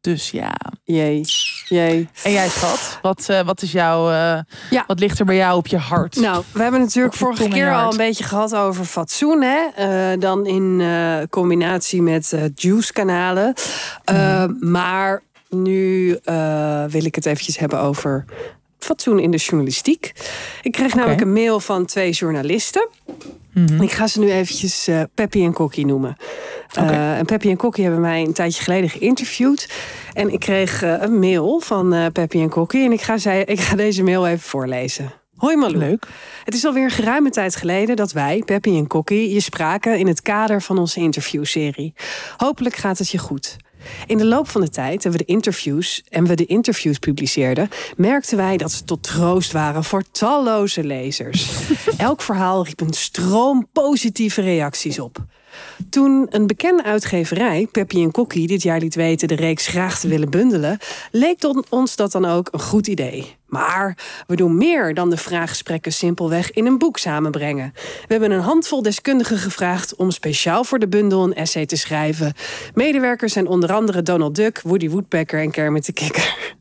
Dus 0.01 0.31
ja. 0.31 0.55
jee, 0.83 1.21
jee. 1.67 2.09
En 2.23 2.31
jij 2.31 2.47
schat, 2.47 2.99
wat, 3.01 3.29
eh, 3.29 3.41
wat 3.41 3.61
is 3.61 3.71
jouw, 3.71 4.09
eh, 4.11 4.39
Ja. 4.69 4.83
wat 4.87 4.99
ligt 4.99 5.19
er 5.19 5.25
bij 5.25 5.35
jou 5.35 5.57
op 5.57 5.67
je 5.67 5.77
hart? 5.77 6.15
Nou, 6.15 6.43
we 6.53 6.61
hebben 6.61 6.79
natuurlijk 6.81 7.15
vorige 7.15 7.47
keer 7.47 7.73
al 7.75 7.91
een 7.91 7.97
beetje 7.97 8.23
gehad 8.23 8.55
over 8.55 8.85
fatsoen. 8.85 9.41
Hè? 9.41 10.17
Dan 10.17 10.45
in 10.45 10.81
combinatie 11.29 12.01
met 12.01 12.33
eh 12.33 12.43
juice-kanalen. 12.55 13.53
Eh, 14.03 14.45
Maar 14.59 15.21
nu 15.49 16.19
wil 16.87 17.05
ik 17.05 17.15
het 17.15 17.25
eventjes 17.25 17.57
hebben 17.57 17.79
over 17.79 18.25
fatsoen 18.85 19.19
in 19.19 19.31
de 19.31 19.37
journalistiek. 19.37 20.11
Ik 20.61 20.71
kreeg 20.71 20.95
namelijk 20.95 21.21
een 21.21 21.33
mail 21.33 21.59
van 21.59 21.85
twee 21.85 22.11
journalisten. 22.11 22.87
Mhm. 23.53 23.81
Ik 23.81 23.91
ga 23.91 24.07
ze 24.07 24.19
nu 24.19 24.31
eventjes 24.31 24.87
eh 24.87 25.01
Peppy 25.15 25.43
en 25.43 25.53
Kokkie 25.53 25.85
noemen. 25.85 26.17
Eh, 26.73 27.17
en 27.17 27.25
Peppy 27.25 27.49
en 27.49 27.57
Kokkie 27.57 27.83
hebben 27.83 28.01
mij 28.01 28.21
een 28.21 28.33
tijdje 28.33 28.63
geleden 28.63 28.89
geïnterviewd. 28.89 29.69
En 30.13 30.33
ik 30.33 30.39
kreeg 30.39 30.83
eh, 30.83 30.95
een 30.99 31.19
mail 31.19 31.59
van 31.59 32.11
Peppy 32.11 32.39
en 32.39 32.49
Kokkie. 32.49 32.85
En 32.85 32.91
ik 32.91 33.01
ga, 33.01 33.17
zij, 33.17 33.43
ik 33.43 33.59
ga 33.59 33.75
deze 33.75 34.03
mail 34.03 34.27
even 34.27 34.39
voorlezen. 34.39 35.11
Hoi 35.41 35.55
Malou. 35.55 35.77
Leuk. 35.77 36.07
Het 36.43 36.53
is 36.53 36.65
alweer 36.65 36.83
een 36.83 36.89
geruime 36.89 37.29
tijd 37.29 37.55
geleden 37.55 37.95
dat 37.95 38.11
wij, 38.11 38.41
Peppy 38.45 38.69
en 38.69 38.87
Kokkie, 38.87 39.33
je 39.33 39.39
spraken 39.39 39.97
in 39.97 40.07
het 40.07 40.21
kader 40.21 40.61
van 40.61 40.77
onze 40.77 40.99
interviewserie. 40.99 41.93
Hopelijk 42.37 42.75
gaat 42.75 42.97
het 42.97 43.09
je 43.09 43.17
goed. 43.17 43.57
In 44.05 44.17
de 44.17 44.25
loop 44.25 44.47
van 44.47 44.61
de 44.61 44.69
tijd 44.69 45.05
en 45.05 45.11
we 45.11 45.17
de 45.17 45.25
interviews 45.25 46.03
en 46.09 46.25
we 46.25 46.35
de 46.35 46.45
interviews 46.45 46.99
publiceerden, 46.99 47.69
merkten 47.97 48.37
wij 48.37 48.57
dat 48.57 48.71
ze 48.71 48.83
tot 48.83 49.03
troost 49.03 49.51
waren 49.51 49.83
voor 49.83 50.03
talloze 50.11 50.83
lezers. 50.83 51.49
Elk 51.97 52.21
verhaal 52.21 52.65
riep 52.65 52.81
een 52.81 52.93
stroom 52.93 53.67
positieve 53.71 54.41
reacties 54.41 54.99
op. 54.99 55.25
Toen 55.89 56.27
een 56.29 56.47
bekende 56.47 56.83
uitgeverij, 56.83 57.67
Peppy 57.71 58.01
en 58.01 58.11
Kokkie, 58.11 58.47
dit 58.47 58.61
jaar 58.61 58.79
liet 58.79 58.95
weten 58.95 59.27
de 59.27 59.35
reeks 59.35 59.67
graag 59.67 59.99
te 59.99 60.07
willen 60.07 60.29
bundelen, 60.29 60.77
leek 61.11 61.39
ons 61.69 61.95
dat 61.95 62.11
dan 62.11 62.25
ook 62.25 62.47
een 62.51 62.59
goed 62.59 62.87
idee. 62.87 63.35
Maar 63.45 63.97
we 64.27 64.35
doen 64.35 64.57
meer 64.57 64.93
dan 64.93 65.09
de 65.09 65.17
vraaggesprekken 65.17 65.93
simpelweg 65.93 66.51
in 66.51 66.65
een 66.65 66.77
boek 66.77 66.97
samenbrengen. 66.97 67.71
We 67.75 68.07
hebben 68.07 68.31
een 68.31 68.39
handvol 68.39 68.81
deskundigen 68.81 69.37
gevraagd 69.37 69.95
om 69.95 70.11
speciaal 70.11 70.63
voor 70.63 70.79
de 70.79 70.87
bundel 70.87 71.23
een 71.23 71.33
essay 71.33 71.65
te 71.65 71.75
schrijven. 71.75 72.33
Medewerkers 72.73 73.33
zijn 73.33 73.47
onder 73.47 73.73
andere 73.73 74.01
Donald 74.01 74.35
Duck, 74.35 74.61
Woody 74.61 74.89
Woodpecker 74.89 75.41
en 75.41 75.51
Kermit 75.51 75.85
de 75.85 75.93
Kikker. 75.93 76.59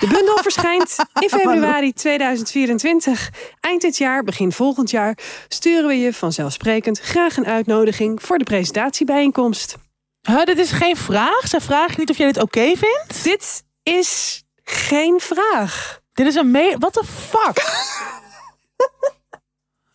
De 0.00 0.06
bundel 0.12 0.38
verschijnt 0.42 0.96
in 1.20 1.28
februari 1.28 1.92
2024. 1.92 3.30
Eind 3.60 3.80
dit 3.80 3.96
jaar, 3.96 4.24
begin 4.24 4.52
volgend 4.52 4.90
jaar, 4.90 5.18
sturen 5.48 5.86
we 5.86 5.98
je 5.98 6.14
vanzelfsprekend 6.14 7.00
graag 7.00 7.36
een 7.36 7.46
uitnodiging 7.46 8.22
voor 8.22 8.38
de 8.38 8.44
presentatiebijeenkomst. 8.44 9.76
Huh, 10.22 10.44
dit 10.44 10.58
is 10.58 10.70
geen 10.70 10.96
vraag. 10.96 11.48
Zij 11.48 11.60
vragen 11.60 11.94
niet 11.98 12.10
of 12.10 12.16
jij 12.16 12.26
dit 12.26 12.42
oké 12.42 12.76
vindt. 12.76 13.24
Dit 13.24 13.62
is 13.82 14.42
geen 14.64 15.20
vraag. 15.20 16.00
Dit 16.12 16.26
is 16.26 16.34
een 16.34 16.50
me... 16.50 16.76
What 16.78 16.92
the 16.92 17.04
fuck? 17.04 17.62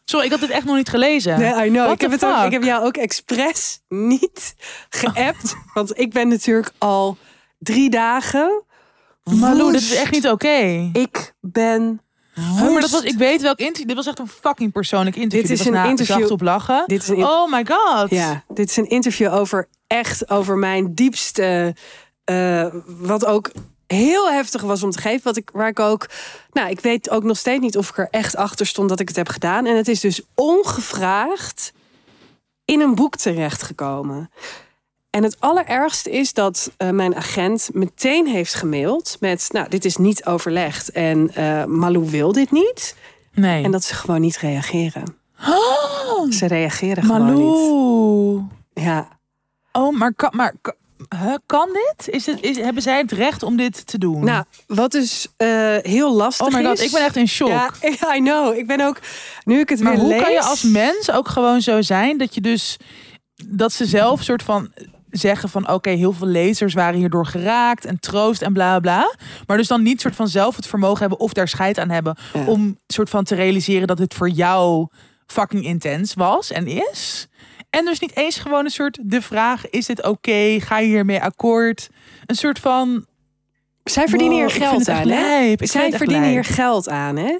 Sorry, 0.06 0.26
ik 0.26 0.32
had 0.32 0.39
dit 0.39 0.50
echt 0.50 0.66
nog 0.66 0.76
niet 0.76 0.89
gelezen. 0.89 1.39
Nee, 1.39 1.66
I 1.66 1.70
know. 1.70 1.91
Ik 1.91 2.02
heb, 2.02 2.12
het 2.12 2.26
ook, 2.26 2.46
ik 2.46 2.52
heb 2.52 2.64
jou 2.64 2.86
ook 2.86 2.98
expres 2.98 3.80
niet 3.89 4.56
geappt. 4.89 5.56
want 5.74 6.00
ik 6.00 6.12
ben 6.12 6.28
natuurlijk 6.28 6.72
al 6.78 7.18
drie 7.58 7.89
dagen. 7.89 8.64
Malou, 9.34 9.71
dit 9.71 9.82
is 9.82 9.95
echt 9.95 10.11
niet 10.11 10.28
oké. 10.28 10.89
Ik 10.93 11.34
ben. 11.41 11.99
Maar 12.36 12.82
dat 12.82 12.89
was, 12.89 13.01
ik 13.03 13.17
weet 13.17 13.41
welk 13.41 13.57
interview. 13.59 13.88
Dit 13.88 13.95
was 13.95 14.07
echt 14.07 14.19
een 14.19 14.28
fucking 14.28 14.71
persoonlijk 14.71 15.15
interview. 15.15 15.47
Dit 15.47 15.59
is 15.59 15.65
een 15.65 15.86
interview- 15.86 16.32
op 16.32 16.41
lachen. 16.41 16.84
Dit 16.88 17.01
is 17.01 17.07
een 17.07 17.23
Oh 17.23 17.51
my 17.51 17.65
god. 17.67 18.09
Ja, 18.09 18.43
dit 18.53 18.69
is 18.69 18.78
een 18.78 18.89
interview 18.89 19.34
over 19.34 19.67
echt 19.88 20.30
over 20.30 20.57
mijn 20.57 20.93
diepste. 20.93 21.76
eh, 22.23 22.67
wat 22.86 23.26
ook 23.26 23.51
heel 23.88 24.32
heftig 24.32 24.61
was 24.61 24.84
om 24.84 24.91
te 24.91 24.99
geven. 25.01 25.23
Wat 25.23 25.38
ik, 25.38 25.49
waar 25.53 25.67
ik 25.67 25.80
ook. 25.80 26.09
Nou, 26.51 26.69
ik 26.69 26.80
weet 26.80 27.09
ook 27.09 27.23
nog 27.23 27.38
steeds 27.38 27.61
niet 27.61 27.78
of 27.78 27.89
ik 27.89 27.97
er 27.97 28.07
echt 28.11 28.36
achter 28.36 28.65
stond 28.65 28.89
dat 28.89 28.99
ik 28.99 29.07
het 29.07 29.17
heb 29.17 29.30
gedaan. 29.30 29.65
En 29.65 29.76
het 29.76 29.88
is 29.88 29.99
dus 29.99 30.21
ongevraagd 30.36 31.71
in 32.65 32.80
een 32.82 32.95
boek 32.95 33.15
terechtgekomen. 33.15 34.30
En 35.16 35.24
het 35.24 35.36
allerergste 35.39 36.11
is 36.11 36.34
dat 36.34 36.72
eh, 36.78 36.89
mijn 36.89 37.16
agent 37.16 37.70
meteen 37.74 38.28
heeft 38.28 38.53
gemaild 38.53 39.18
met... 39.20 39.47
nou, 39.51 39.70
dit 39.70 39.86
is 39.86 39.97
niet 39.97 40.26
overlegd 40.26 40.91
en 40.91 41.36
eh, 41.36 41.66
Malou 41.66 42.09
wil 42.09 42.32
dit 42.32 42.51
niet. 42.51 42.95
Nee. 43.34 43.63
En 43.63 43.72
dat 43.72 43.84
ze 43.84 43.93
gewoon 43.93 44.22
niet 44.22 44.38
reageren. 44.38 45.03
Ze 46.30 46.45
reageren 46.47 47.03
gewoon 47.03 47.34
niet. 47.34 48.84
Ja, 48.86 49.07
Oh, 49.72 49.97
maar 49.97 50.13
kan, 50.13 50.32
maar, 50.36 50.53
kan- 51.45 51.70
dit? 51.74 52.09
Is 52.09 52.26
het, 52.26 52.41
is, 52.41 52.57
hebben 52.57 52.82
zij 52.82 52.97
het 52.97 53.11
recht 53.11 53.43
om 53.43 53.57
dit 53.57 53.88
te 53.88 53.97
doen? 53.97 54.24
nou, 54.24 54.43
wat 54.68 54.91
dus 54.91 55.28
eh, 55.38 55.76
heel 55.82 56.16
lastig 56.16 56.47
oh 56.47 56.53
my 56.53 56.63
god, 56.63 56.80
is... 56.80 56.86
ik 56.86 56.91
ben 56.91 57.03
echt 57.03 57.16
in 57.16 57.28
shock. 57.28 57.49
Ja, 57.49 57.72
I 58.16 58.20
know. 58.20 58.57
Ik 58.57 58.68
ben 58.68 58.82
ook... 58.82 58.99
Nu 59.43 59.59
ik 59.59 59.70
het 59.70 59.80
maar 59.80 59.91
weer 59.91 60.01
hoe 60.01 60.09
lees... 60.09 60.22
kan 60.22 60.32
je 60.32 60.41
als 60.41 60.63
mens 60.63 61.11
ook 61.11 61.28
gewoon 61.28 61.61
zo 61.61 61.82
zijn 61.82 62.18
dat 62.18 62.36
je 62.36 62.41
dus 62.41 62.78
dat 63.45 63.74
ze 63.74 63.86
zelf 63.86 64.24
soort 64.24 64.43
van 64.43 64.72
zeggen 65.18 65.49
van 65.49 65.70
oké, 65.72 65.89
heel 65.89 66.11
veel 66.13 66.28
lezers 66.28 66.74
waren 66.74 66.99
hierdoor 66.99 67.26
geraakt 67.26 67.86
en 67.86 67.99
troost 67.99 68.41
en 68.41 68.53
bla 68.53 68.80
bla. 68.80 69.16
Maar 69.45 69.57
dus 69.57 69.68
dan 69.68 69.84
niet 69.84 70.01
soort 70.01 70.16
van 70.16 70.28
zelf 70.28 70.55
het 70.55 70.68
vermogen 70.68 70.99
hebben 70.99 71.20
of 71.20 71.34
daar 71.34 71.47
scheid 71.47 71.78
aan 71.78 71.89
hebben 71.89 72.18
Ja. 72.34 72.45
om 72.45 72.78
soort 72.88 73.09
van 73.09 73.24
te 73.24 73.36
realiseren 73.36 73.88
dat 73.88 73.99
het 73.99 74.13
voor 74.13 74.30
jou 74.30 74.88
fucking 75.26 75.66
intens 75.66 76.13
was 76.13 76.51
en 76.51 76.68
is. 76.68 77.28
En 77.70 77.86
dus 77.86 77.99
niet 77.99 78.16
eens 78.16 78.38
gewoon 78.38 78.66
een 78.66 78.72
soort 78.72 78.99
de 79.01 79.22
vraag: 79.22 79.70
is 79.70 79.86
dit 79.86 80.03
oké? 80.03 80.57
Ga 80.59 80.80
je 80.80 80.88
hiermee 80.88 81.22
akkoord? 81.22 81.89
Een 82.26 82.36
soort 82.36 82.59
van. 82.59 83.05
Zij 83.84 84.07
verdienen 84.07 84.38
wow, 84.38 84.49
hier 84.49 84.61
geld 84.61 84.89
aan, 84.89 85.07
hè? 85.07 85.55
Zij 85.57 85.91
verdienen 85.91 86.30
hier 86.30 86.43
geld 86.43 86.89
aan, 86.89 87.16
hè? 87.16 87.39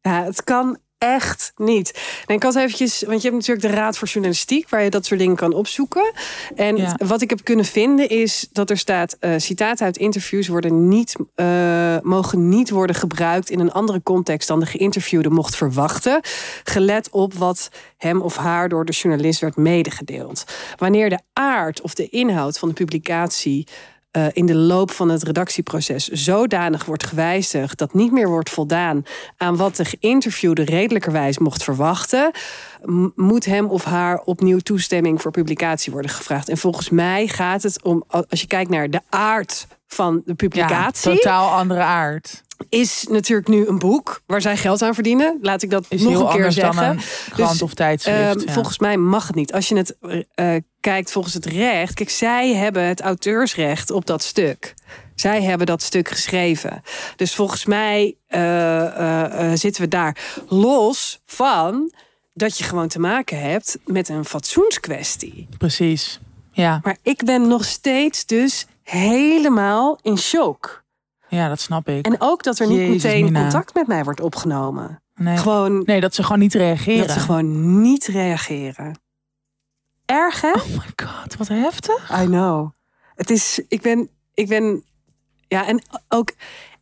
Ja, 0.00 0.24
het 0.24 0.44
kan 0.44 0.78
echt 0.98 1.52
niet. 1.56 2.00
En 2.26 2.34
ik 2.34 2.42
had 2.42 2.56
eventjes, 2.56 3.02
want 3.06 3.22
je 3.22 3.28
hebt 3.30 3.40
natuurlijk 3.40 3.74
de 3.74 3.80
Raad 3.80 3.98
voor 3.98 4.08
Journalistiek, 4.08 4.68
waar 4.68 4.82
je 4.82 4.90
dat 4.90 5.06
soort 5.06 5.20
dingen 5.20 5.36
kan 5.36 5.52
opzoeken. 5.52 6.12
En 6.56 6.76
Ja. 6.76 6.94
wat 7.06 7.22
ik 7.22 7.30
heb 7.30 7.44
kunnen 7.44 7.64
vinden 7.64 8.08
is 8.08 8.48
dat 8.52 8.70
er 8.70 8.78
staat: 8.78 9.16
eh 9.20 9.32
citaten 9.36 9.84
uit 9.86 9.96
interviews 9.96 10.48
worden 10.48 10.88
niet, 10.88 11.16
eh, 11.34 11.96
mogen 12.02 12.48
niet 12.48 12.70
worden 12.70 12.96
gebruikt 12.96 13.50
in 13.50 13.60
een 13.60 13.72
andere 13.72 14.02
context 14.02 14.48
dan 14.48 14.60
de 14.60 14.66
geïnterviewde 14.66 15.30
mocht 15.30 15.56
verwachten, 15.56 16.20
gelet 16.64 17.10
op 17.10 17.34
wat 17.34 17.68
hem 17.96 18.20
of 18.20 18.36
haar 18.36 18.68
door 18.68 18.84
de 18.84 18.92
journalist 18.92 19.40
werd 19.40 19.56
medegedeeld. 19.56 20.44
Wanneer 20.76 21.10
de 21.10 21.20
aard 21.32 21.80
of 21.80 21.94
de 21.94 22.08
inhoud 22.08 22.58
van 22.58 22.68
de 22.68 22.74
publicatie 22.74 23.66
eh, 24.10 24.26
in 24.32 24.46
de 24.46 24.54
loop 24.54 24.90
van 24.90 25.08
het 25.08 25.22
redactieproces 25.22 26.08
zodanig 26.08 26.84
wordt 26.84 27.04
gewijzigd 27.06 27.78
dat 27.78 27.94
niet 27.94 28.12
meer 28.12 28.28
wordt 28.28 28.50
voldaan 28.50 29.02
aan 29.36 29.56
wat 29.56 29.76
de 29.76 29.84
geïnterviewde 29.84 30.64
redelijkerwijs 30.64 31.38
mocht 31.38 31.62
verwachten, 31.64 32.30
moet 33.14 33.44
hem 33.44 33.66
of 33.66 33.84
haar 33.84 34.20
opnieuw 34.20 34.58
toestemming 34.58 35.22
voor 35.22 35.30
publicatie 35.30 35.92
worden 35.92 36.10
gevraagd. 36.10 36.48
En 36.48 36.56
volgens 36.58 36.90
mij 36.90 37.26
gaat 37.28 37.62
het 37.62 37.82
om, 37.82 38.04
als 38.08 38.40
je 38.40 38.46
kijkt 38.46 38.70
naar 38.70 38.90
de 38.90 39.00
aard 39.08 39.66
van 39.86 40.14
de 40.16 40.22
Ja, 40.26 40.34
publicatie, 40.34 41.10
totaal 41.14 41.50
andere 41.50 41.80
aard. 41.80 42.42
is 42.68 43.06
natuurlijk 43.10 43.48
nu 43.48 43.66
een 43.66 43.78
boek 43.78 44.20
waar 44.26 44.40
zij 44.40 44.56
geld 44.56 44.82
aan 44.82 44.94
verdienen. 44.94 45.38
Laat 45.42 45.62
ik 45.62 45.70
dat 45.70 45.84
Is 45.88 46.02
nog 46.02 46.20
een 46.34 46.40
keer 46.40 46.52
zeggen. 46.52 46.82
dan 46.82 46.90
een 46.96 47.00
krant 47.30 47.50
Dus, 47.52 47.62
of 47.62 47.74
tijdschrift. 47.74 48.18
Ehm, 48.36 48.46
ja. 48.46 48.52
Volgens 48.52 48.78
mij 48.78 48.96
mag 48.96 49.26
het 49.26 49.36
niet. 49.36 49.52
Als 49.52 49.68
je 49.68 49.76
het 49.76 49.96
eh, 50.34 50.56
kijkt 50.88 51.12
volgens 51.12 51.34
het 51.34 51.46
recht. 51.46 51.94
Kijk, 51.94 52.10
zij 52.10 52.54
hebben 52.54 52.82
het 52.82 53.00
auteursrecht 53.00 53.90
op 53.90 54.06
dat 54.06 54.22
stuk. 54.22 54.74
Zij 55.14 55.42
hebben 55.42 55.66
dat 55.66 55.82
stuk 55.82 56.08
geschreven. 56.08 56.82
Dus 57.16 57.34
volgens 57.34 57.64
mij 57.64 58.16
eh, 58.26 58.86
eh, 58.86 59.52
eh, 59.52 59.58
zitten 59.58 59.82
we 59.82 59.88
daar 59.88 60.16
los 60.48 61.20
van 61.26 61.92
dat 62.34 62.58
je 62.58 62.64
gewoon 62.64 62.88
te 62.88 62.98
maken 62.98 63.40
hebt 63.40 63.78
met 63.84 64.08
een 64.08 64.24
fatsoenskwestie. 64.24 65.48
Precies. 65.58 66.20
Ja, 66.52 66.80
Maar 66.82 66.96
ik 67.02 67.24
ben 67.24 67.48
nog 67.48 67.64
steeds 67.64 68.26
dus 68.26 68.66
helemaal 68.82 69.98
in 70.02 70.18
shock. 70.18 70.84
ja, 71.28 71.48
dat 71.48 71.60
snap 71.60 71.88
ik. 71.88 72.06
En 72.06 72.16
ook 72.18 72.42
dat 72.42 72.58
er 72.58 72.66
niet 72.66 72.78
Jezus, 72.78 73.02
meteen 73.02 73.24
Mina. 73.24 73.40
contact 73.40 73.74
met 73.74 73.86
mij 73.86 74.04
wordt 74.04 74.20
opgenomen. 74.20 75.02
nee. 75.14 75.36
Gewoon 75.36 75.82
nee, 75.84 76.00
dat 76.00 76.14
ze 76.14 76.22
gewoon 76.22 76.38
niet 76.38 76.54
reageren. 76.54 77.06
dat 77.06 77.16
ze 77.16 77.20
gewoon 77.20 77.80
niet 77.82 78.06
reageren. 78.06 79.06
Erg 80.10 80.40
hè? 80.40 80.50
Oh 80.50 80.66
my 80.66 81.06
god, 81.06 81.36
wat 81.36 81.48
heftig. 81.48 82.20
I 82.22 82.24
know. 82.24 82.70
Het 83.14 83.30
is, 83.30 83.60
ik 83.68 83.82
ben, 83.82 84.08
ik 84.34 84.48
ben, 84.48 84.84
ja, 85.48 85.66
en 85.66 85.82
ook, 86.08 86.32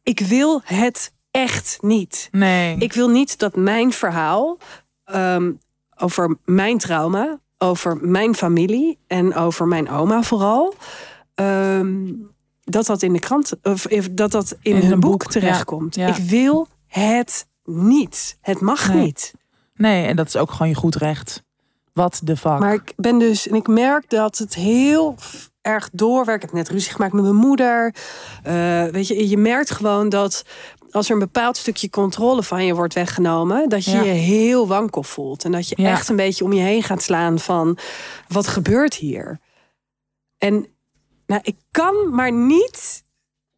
ik 0.03 0.21
wil 0.21 0.61
het 0.65 1.13
echt 1.31 1.79
niet. 1.81 2.29
Nee. 2.31 2.77
Ik 2.79 2.93
wil 2.93 3.09
niet 3.09 3.39
dat 3.39 3.57
mijn 3.57 3.93
verhaal 3.93 4.59
ehm, 5.05 5.53
over 5.97 6.37
mijn 6.45 6.79
trauma, 6.79 7.39
over 7.59 7.97
mijn 7.97 8.35
familie 8.35 8.99
en 9.07 9.35
over 9.35 9.67
mijn 9.67 9.91
oma 9.91 10.23
vooral, 10.23 10.75
ehm, 11.35 12.13
dat 12.65 12.87
dat 12.87 13.03
in 13.03 13.13
de 13.13 13.19
krant, 13.19 13.53
of 13.63 13.83
dat 14.11 14.31
dat 14.31 14.57
in, 14.61 14.77
In 14.77 14.85
een 14.87 14.93
een 14.93 15.01
boek, 15.01 15.11
boek, 15.11 15.23
ja. 15.23 15.29
terechtkomt. 15.41 15.95
Ja. 15.95 16.07
Ik 16.07 16.17
wil 16.17 16.69
het 16.87 17.47
niet. 17.65 18.39
Het 18.41 18.61
mag 18.61 18.89
Nee. 18.89 19.03
niet. 19.03 19.35
nee, 19.75 20.07
en 20.07 20.17
dat 20.17 20.27
is 20.27 20.37
ook 20.37 20.51
gewoon 20.51 20.69
je 20.69 20.75
goed 20.75 20.95
recht. 20.97 21.45
Wat 21.97 22.21
de 22.25 22.37
fuck. 22.37 22.59
Maar 22.59 22.75
ik 22.75 22.93
ben 22.97 23.19
dus, 23.19 23.49
en 23.49 23.55
ik 23.55 23.67
merk 23.67 24.11
dat 24.11 24.39
het 24.39 24.55
heel 24.55 25.15
erg 25.61 25.89
doorwerkt. 25.93 26.43
Ik 26.43 26.49
heb 26.49 26.59
net 26.59 26.69
ruzie 26.69 26.93
gemaakt 26.93 27.13
met 27.13 27.23
mijn 27.23 27.35
moeder. 27.35 27.95
Eh, 28.43 28.85
weet 28.85 29.07
je, 29.07 29.29
je 29.29 29.37
merkt 29.39 29.71
gewoon 29.71 30.09
dat 30.09 30.45
als 30.91 31.07
er 31.07 31.13
een 31.13 31.19
bepaald 31.19 31.57
stukje 31.57 31.91
controle 31.91 32.43
van 32.43 32.65
je 32.65 32.75
wordt 32.75 32.95
weggenomen, 32.95 33.69
dat 33.69 33.85
je 33.85 33.91
Ja. 33.91 34.03
je 34.03 34.11
heel 34.11 34.67
wankel 34.69 35.03
voelt. 35.03 35.45
En 35.45 35.53
dat 35.53 35.69
je 35.69 35.83
Ja. 35.83 35.91
echt 35.91 36.09
een 36.09 36.17
beetje 36.17 36.45
om 36.45 36.53
je 36.53 36.61
heen 36.63 36.83
gaat 36.83 37.03
slaan 37.03 37.39
van 37.39 37.79
wat 38.29 38.47
gebeurt 38.47 38.95
hier? 38.95 39.41
En 40.39 40.67
nou, 41.27 41.41
ik 41.45 41.57
kan 41.71 42.15
maar 42.15 42.33
niet. 42.33 43.05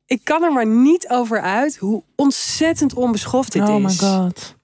Ik 0.06 0.20
kan 0.24 0.42
er 0.42 0.52
maar 0.52 0.66
niet 0.66 1.08
over 1.08 1.40
uit 1.40 1.76
hoe 1.76 2.02
ontzettend 2.16 2.94
onbeschoft 2.94 3.52
dit 3.52 3.68
oh 3.68 3.80
is. 3.82 4.00
my 4.00 4.08
god. 4.08 4.56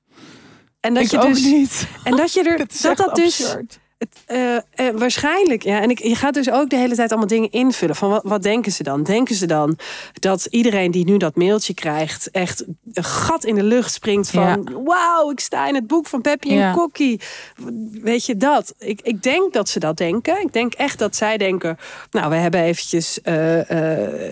En 0.84 0.94
dat 0.94 1.02
ik 1.02 1.10
je 1.10 1.20
ook 1.20 1.34
dus 1.34 1.44
niet. 1.44 1.86
en 2.02 2.16
dat 2.16 2.32
je 2.32 2.42
er 2.42 2.58
dat 2.82 2.96
dat 2.96 3.14
dus 3.14 3.56
het, 3.98 4.22
eh, 4.26 4.56
eh, 4.56 4.62
waarschijnlijk, 4.94 5.62
ja. 5.62 5.80
En 5.80 5.90
ik, 5.90 6.02
je 6.02 6.14
gaat 6.14 6.34
dus 6.34 6.50
ook 6.50 6.70
de 6.70 6.76
hele 6.76 6.94
tijd 6.94 7.10
allemaal 7.10 7.28
dingen 7.28 7.50
invullen. 7.50 7.96
Van 7.96 8.10
wat, 8.10 8.22
wat 8.24 8.42
denken 8.42 8.72
ze 8.72 8.82
dan? 8.82 9.02
Denken 9.02 9.34
ze 9.34 9.46
dan 9.46 9.78
dat 10.12 10.46
iedereen 10.50 10.90
die 10.90 11.04
nu 11.04 11.16
dat 11.16 11.36
mailtje 11.36 11.74
krijgt... 11.74 12.30
echt 12.30 12.64
een 12.92 13.04
gat 13.04 13.44
in 13.44 13.54
de 13.54 13.62
lucht 13.62 13.92
springt 13.92 14.30
van... 14.30 14.70
wauw, 14.84 15.30
ik 15.30 15.40
sta 15.40 15.68
in 15.68 15.74
het 15.74 15.86
boek 15.86 16.06
van 16.06 16.20
Peppy 16.20 16.48
Ja. 16.48 16.68
en 16.68 16.74
Kokkie. 16.74 17.20
Weet 18.02 18.26
je 18.26 18.36
dat? 18.36 18.74
Ik, 18.78 19.00
ik 19.02 19.22
denk 19.22 19.52
dat 19.52 19.68
ze 19.68 19.78
dat 19.78 19.96
denken. 19.96 20.40
Ik 20.40 20.52
denk 20.52 20.74
echt 20.74 20.98
dat 20.98 21.16
zij 21.16 21.36
denken... 21.36 21.78
nou, 22.10 22.30
we 22.30 22.36
hebben 22.36 22.60
eventjes 22.60 23.20
eh, 23.20 23.34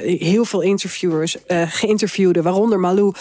heel 0.02 0.44
veel 0.44 0.60
interviewers 0.60 1.36
geïnterviewden... 1.48 2.42
waaronder 2.42 2.80
Malou... 2.80 3.12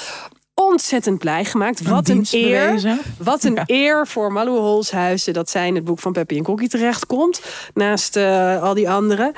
Ontzettend 0.54 1.20
blij 1.20 1.46
gemaakt. 1.46 1.82
Wat 1.82 2.08
een 2.10 2.26
eer. 2.32 2.98
Wat 3.18 3.44
een 3.44 3.54
Ja. 3.56 3.64
eer 3.66 4.08
voor 4.08 4.32
Malou 4.32 4.58
Holshuizen 4.60 5.34
dat 5.34 5.50
zij 5.50 5.68
in 5.68 5.76
het 5.76 5.84
boek 5.84 6.00
van 6.00 6.12
Peppy 6.12 6.38
en 6.38 6.44
Kokkie 6.44 6.70
terechtkomt. 6.70 7.42
Naast 7.74 8.16
eh, 8.16 8.62
al 8.62 8.74
die 8.74 8.90
anderen. 8.90 9.34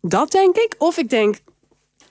Dat 0.00 0.30
denk 0.30 0.56
ik. 0.56 0.74
Of 0.78 0.96
ik 0.98 1.08
denk, 1.10 1.36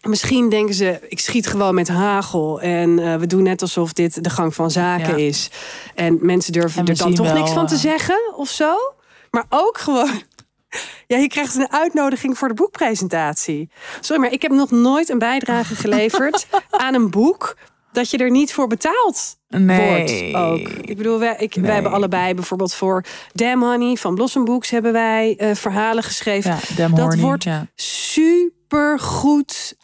misschien 0.01 0.49
denken 0.49 0.75
ze, 0.75 0.99
ik 1.09 1.19
schiet 1.19 1.47
gewoon 1.47 1.75
met 1.75 1.87
hagel. 1.87 2.61
En 2.61 2.99
eh, 2.99 3.15
we 3.15 3.27
doen 3.27 3.43
net 3.43 3.61
alsof 3.61 3.93
dit 3.93 4.23
de 4.23 4.29
gang 4.29 4.55
van 4.55 4.71
zaken 4.71 5.17
Ja. 5.17 5.25
is. 5.27 5.49
En 5.95 6.17
mensen 6.21 6.53
durven 6.53 6.79
En 6.81 6.87
er 6.87 6.97
dan 6.97 7.13
toch 7.13 7.25
wel, 7.25 7.35
niks 7.35 7.51
van 7.51 7.67
te 7.67 7.73
eh, 7.73 7.79
zeggen 7.79 8.33
of 8.35 8.49
zo. 8.49 8.75
Maar 9.31 9.45
ook 9.49 9.77
gewoon 9.77 10.09
Ja, 11.07 11.17
je 11.17 11.27
krijgt 11.27 11.55
een 11.55 11.71
uitnodiging 11.71 12.37
voor 12.37 12.47
de 12.47 12.53
boekpresentatie. 12.53 13.69
Sorry, 13.99 14.21
maar 14.21 14.31
ik 14.31 14.41
heb 14.41 14.51
nog 14.51 14.71
nooit 14.71 15.09
een 15.09 15.19
bijdrage 15.19 15.75
geleverd 15.75 16.47
aan 16.69 16.93
een 16.93 17.09
boek 17.09 17.55
dat 17.91 18.09
je 18.09 18.17
er 18.17 18.31
niet 18.31 18.53
voor 18.53 18.67
betaald 18.67 19.39
Nee. 19.47 20.31
wordt 20.31 20.35
ook. 20.45 20.67
Ik 20.81 20.97
bedoel, 20.97 21.19
wij, 21.19 21.35
ik, 21.37 21.55
Nee. 21.55 21.65
wij 21.65 21.73
hebben 21.73 21.91
allebei 21.91 22.33
bijvoorbeeld 22.33 22.73
voor 22.73 23.03
Damn 23.33 23.63
Honey 23.63 23.95
van 23.95 24.15
Blossom 24.15 24.45
Books 24.45 24.69
hebben 24.69 24.93
wij 24.93 25.35
eh, 25.37 25.55
verhalen 25.55 26.03
geschreven. 26.03 26.57
Ja, 26.75 26.87
dat 26.87 26.99
Horny, 26.99 27.21
wordt 27.21 27.43
ja. 27.43 27.65
super 27.75 28.99
goed. 28.99 29.75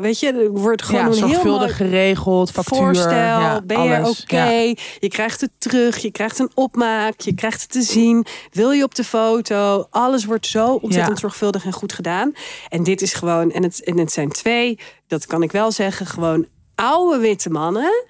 weet 0.00 0.20
je, 0.20 0.32
er 0.32 0.50
wordt 0.50 0.82
gewoon 0.82 1.14
ja, 1.14 1.22
een 1.22 1.28
heel 1.28 1.58
mooi 1.58 1.68
geregeld, 1.68 2.50
factuur. 2.50 2.76
voorstel. 2.78 3.60
ben 3.64 3.82
je 3.82 4.08
oké? 4.08 4.74
Je 4.98 5.08
krijgt 5.08 5.40
het 5.40 5.50
terug. 5.58 5.98
Je 5.98 6.10
krijgt 6.10 6.38
een 6.38 6.50
opmaak. 6.54 7.20
Je 7.20 7.34
krijgt 7.34 7.62
het 7.62 7.70
te 7.70 7.82
zien. 7.82 8.26
Wil 8.50 8.70
je 8.70 8.82
op 8.82 8.94
de 8.94 9.04
foto? 9.04 9.86
Alles 9.90 10.24
wordt 10.24 10.46
zo 10.46 10.74
ontzettend 10.74 11.18
zorgvuldig 11.18 11.64
en 11.64 11.72
goed 11.72 11.92
gedaan. 11.92 12.32
En 12.68 12.82
dit 12.82 13.02
is 13.02 13.12
gewoon, 13.12 13.50
en 13.50 13.62
het, 13.62 13.84
en 13.84 13.98
het 13.98 14.12
zijn 14.12 14.28
twee, 14.28 14.78
dat 15.06 15.26
kan 15.26 15.42
ik 15.42 15.52
wel 15.52 15.72
zeggen, 15.72 16.06
gewoon 16.06 16.46
oude 16.76 17.18
witte 17.18 17.50
mannen. 17.50 18.04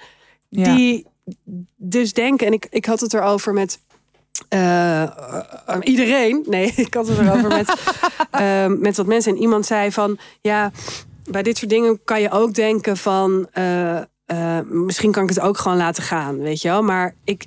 Ja. 0.48 0.74
Die 0.74 1.06
dus 1.76 2.12
denken, 2.12 2.46
en 2.46 2.52
ik, 2.52 2.66
ik 2.70 2.84
had 2.84 3.00
het 3.00 3.14
erover 3.14 3.52
met. 3.52 3.78
eh, 4.48 5.10
iedereen. 5.80 6.44
Nee, 6.48 6.72
ik 6.86 6.94
had 6.94 7.08
het 7.08 7.18
erover 7.18 7.48
met, 7.48 7.72
eh, 8.30 8.66
met 8.66 8.96
wat 8.96 9.06
mensen. 9.06 9.32
En 9.34 9.40
iemand 9.40 9.66
zei 9.66 9.92
van 9.92 10.18
ja, 10.40 10.70
bij 11.24 11.42
dit 11.42 11.56
soort 11.58 11.70
dingen 11.70 12.00
kan 12.04 12.20
je 12.20 12.30
ook 12.30 12.54
denken 12.54 12.96
van 12.96 13.48
eh, 13.52 13.96
eh, 14.26 14.60
misschien 14.64 15.12
kan 15.12 15.22
ik 15.22 15.28
het 15.28 15.40
ook 15.40 15.58
gewoon 15.58 15.76
laten 15.76 16.02
gaan, 16.02 16.38
weet 16.38 16.62
je 16.62 16.68
wel. 16.68 16.82
Maar 16.82 17.14
ik 17.24 17.44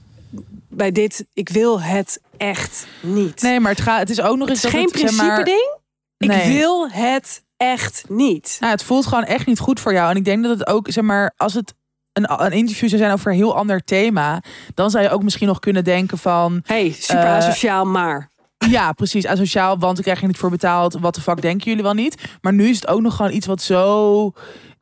bij 0.68 0.92
dit, 0.92 1.26
ik 1.34 1.50
wil 1.50 1.82
het 1.82 2.22
echt 2.38 2.88
niet. 3.02 3.42
Nee, 3.42 3.60
maar 3.60 3.72
het, 3.72 3.82
gaat, 3.82 4.00
het 4.00 4.10
is 4.10 4.22
ook 4.22 4.38
nog 4.38 4.48
het 4.48 4.50
eens 4.50 4.58
is 4.58 4.62
dat 4.62 4.72
geen 4.72 4.82
het, 4.82 4.92
zeg 4.92 5.02
principe 5.02 5.26
maar, 5.28 5.44
ding. 5.44 5.78
Ik 6.18 6.28
Nee. 6.28 6.58
wil 6.58 6.90
het 6.90 7.44
echt 7.60 8.04
niet. 8.08 8.58
Nou, 8.60 8.72
het 8.72 8.84
voelt 8.84 9.06
gewoon 9.06 9.24
echt 9.24 9.46
niet 9.46 9.60
goed 9.60 9.80
voor 9.80 9.94
jou. 9.94 10.10
En 10.10 10.16
ik 10.16 10.26
denk 10.26 10.44
dat 10.44 10.60
het 10.60 10.68
ook, 10.68 10.88
zeg 10.92 11.04
maar, 11.04 11.34
als 11.38 11.54
het 11.54 11.74
een, 12.14 12.42
een 12.44 12.52
interview 12.52 12.90
zou 12.90 13.02
zijn 13.02 13.14
over 13.14 13.32
een 13.32 13.38
heel 13.38 13.56
ander 13.56 13.84
thema, 13.84 14.42
dan 14.74 14.90
zou 14.90 15.04
je 15.04 15.10
ook 15.10 15.24
misschien 15.24 15.48
nog 15.48 15.60
kunnen 15.60 15.84
denken 15.84 16.18
van, 16.18 16.62
Hey, 16.66 16.92
super 16.92 17.24
Eh, 17.24 17.36
asociaal, 17.36 17.86
maar. 17.86 18.30
ja, 18.58 18.92
precies, 18.92 19.26
asociaal, 19.28 19.78
want 19.80 19.98
ik 19.98 20.04
krijg 20.04 20.20
je 20.22 20.28
niet 20.28 20.38
voor 20.38 20.50
betaald. 20.50 20.94
Wat 21.00 21.16
de 21.16 21.22
fuck 21.22 21.42
denken 21.42 21.68
jullie 21.68 21.84
wel 21.84 21.94
niet? 21.94 22.22
Maar 22.42 22.54
nu 22.54 22.68
is 22.70 22.76
het 22.76 22.88
ook 22.88 23.02
nog 23.02 23.16
gewoon 23.16 23.32
iets 23.34 23.46
wat 23.48 23.62
zo, 23.62 24.32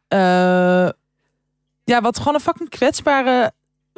eh, 0.07 0.89
ja, 1.83 2.01
wat 2.01 2.17
gewoon 2.17 2.33
een 2.33 2.39
fucking 2.39 2.69
kwetsbare 2.69 3.51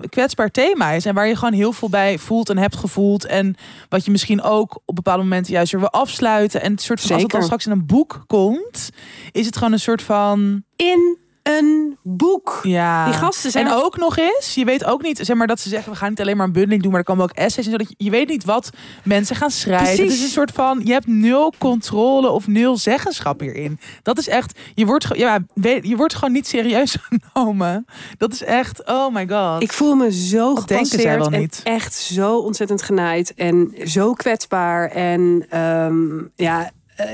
kwetsbaar 0.09 0.51
thema 0.51 0.91
is 0.91 1.05
en 1.05 1.13
waar 1.13 1.27
je 1.27 1.35
gewoon 1.35 1.53
heel 1.53 1.73
veel 1.73 1.89
bij 1.89 2.17
voelt 2.17 2.49
en 2.49 2.57
hebt 2.57 2.75
gevoeld 2.75 3.25
en 3.25 3.55
wat 3.89 4.05
je 4.05 4.11
misschien 4.11 4.41
ook 4.41 4.81
op 4.85 4.95
bepaalde 4.95 5.23
momenten 5.23 5.53
juist 5.53 5.71
weer 5.71 5.81
wil 5.81 5.89
afsluiten 5.89 6.61
en 6.61 6.71
het 6.71 6.81
soort 6.81 7.01
van 7.01 7.11
als 7.11 7.21
het 7.21 7.31
dan 7.31 7.41
Zeker. 7.41 7.57
straks 7.59 7.75
in 7.75 7.81
een 7.81 7.87
boek 7.87 8.23
komt, 8.27 8.89
is 9.31 9.45
het 9.45 9.57
gewoon 9.57 9.73
een 9.73 9.79
soort 9.79 10.01
van 10.01 10.63
In 10.75 11.17
een 11.57 11.97
boek. 12.03 12.59
Ja. 12.63 13.05
Die 13.05 13.13
gasten 13.13 13.51
zijn 13.51 13.67
En 13.67 13.73
ook 13.73 13.97
nog 13.97 14.17
eens, 14.17 14.53
je 14.55 14.65
weet 14.65 14.85
ook 14.85 15.01
niet, 15.01 15.19
zeg 15.21 15.35
maar 15.35 15.47
dat 15.47 15.59
ze 15.59 15.69
zeggen, 15.69 15.91
we 15.91 15.97
gaan 15.97 16.09
niet 16.09 16.21
alleen 16.21 16.37
maar 16.37 16.45
een 16.45 16.51
bundeling 16.51 16.81
doen, 16.81 16.91
maar 16.91 16.99
er 16.99 17.05
komen 17.05 17.23
ook 17.23 17.31
essays 17.31 17.65
en 17.65 17.71
zodat 17.71 17.89
je, 17.89 17.95
je 18.03 18.09
weet 18.09 18.27
niet 18.27 18.43
wat 18.43 18.69
mensen 19.03 19.35
gaan 19.35 19.51
schrijven. 19.51 19.87
Het 19.87 19.95
Precies. 19.95 20.17
is 20.17 20.23
een 20.23 20.29
soort 20.31 20.51
van, 20.51 20.81
je 20.83 20.91
hebt 20.91 21.07
nul 21.07 21.53
controle 21.57 22.29
of 22.29 22.47
nul 22.47 22.77
zeggenschap 22.77 23.39
hierin. 23.39 23.79
Dat 24.03 24.17
is 24.17 24.27
echt, 24.27 24.59
je 24.75 24.85
wordt, 24.85 25.07
ja, 25.13 25.39
je 25.81 25.95
wordt 25.95 26.15
gewoon 26.15 26.33
niet 26.33 26.47
serieus 26.47 26.97
genomen. 27.09 27.85
Dat 28.17 28.33
is 28.33 28.43
echt, 28.43 28.85
oh 28.87 29.13
my 29.13 29.27
god. 29.27 29.61
Ik 29.61 29.73
voel 29.73 29.95
me 29.95 30.11
zo 30.11 30.53
Dat 30.53 30.67
zij 30.67 30.77
gepasseerd 30.77 31.17
wel 31.17 31.31
en 31.31 31.39
niet. 31.39 31.61
echt 31.63 31.93
zo 31.93 32.37
ontzettend 32.37 32.81
genaaid 32.81 33.33
en 33.33 33.73
zo 33.85 34.13
kwetsbaar. 34.13 34.89
En 34.89 35.45
ehm, 35.49 36.17
ja, 36.35 36.71
eh, 36.95 37.05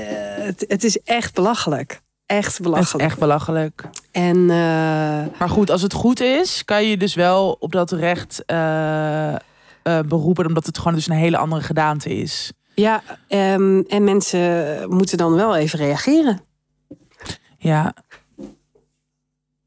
het, 0.44 0.64
het 0.68 0.84
is 0.84 0.98
echt 1.04 1.34
belachelijk. 1.34 2.00
Echt 2.26 2.44
Het 2.44 2.52
is 2.52 2.60
belachelijk. 2.60 3.08
echt 3.08 3.18
belachelijk. 3.18 3.84
En 4.12 4.36
eh, 4.36 5.38
Maar 5.38 5.48
goed, 5.48 5.70
als 5.70 5.82
het 5.82 5.92
goed 5.92 6.20
is, 6.20 6.64
kan 6.64 6.84
je 6.84 6.96
dus 6.96 7.14
wel 7.14 7.56
op 7.60 7.72
dat 7.72 7.92
recht 7.92 8.44
eh, 8.44 9.34
eh, 9.34 9.38
beroepen, 10.08 10.46
omdat 10.46 10.66
het 10.66 10.78
gewoon 10.78 10.94
dus 10.94 11.08
een 11.08 11.16
hele 11.16 11.36
andere 11.36 11.62
gedaante 11.62 12.14
is. 12.16 12.52
ja, 12.74 13.02
ehm, 13.28 13.80
en 13.88 14.04
mensen 14.04 14.76
moeten 14.88 15.18
dan 15.18 15.34
wel 15.34 15.56
even 15.56 15.78
reageren. 15.78 16.40
Ja. 17.58 17.94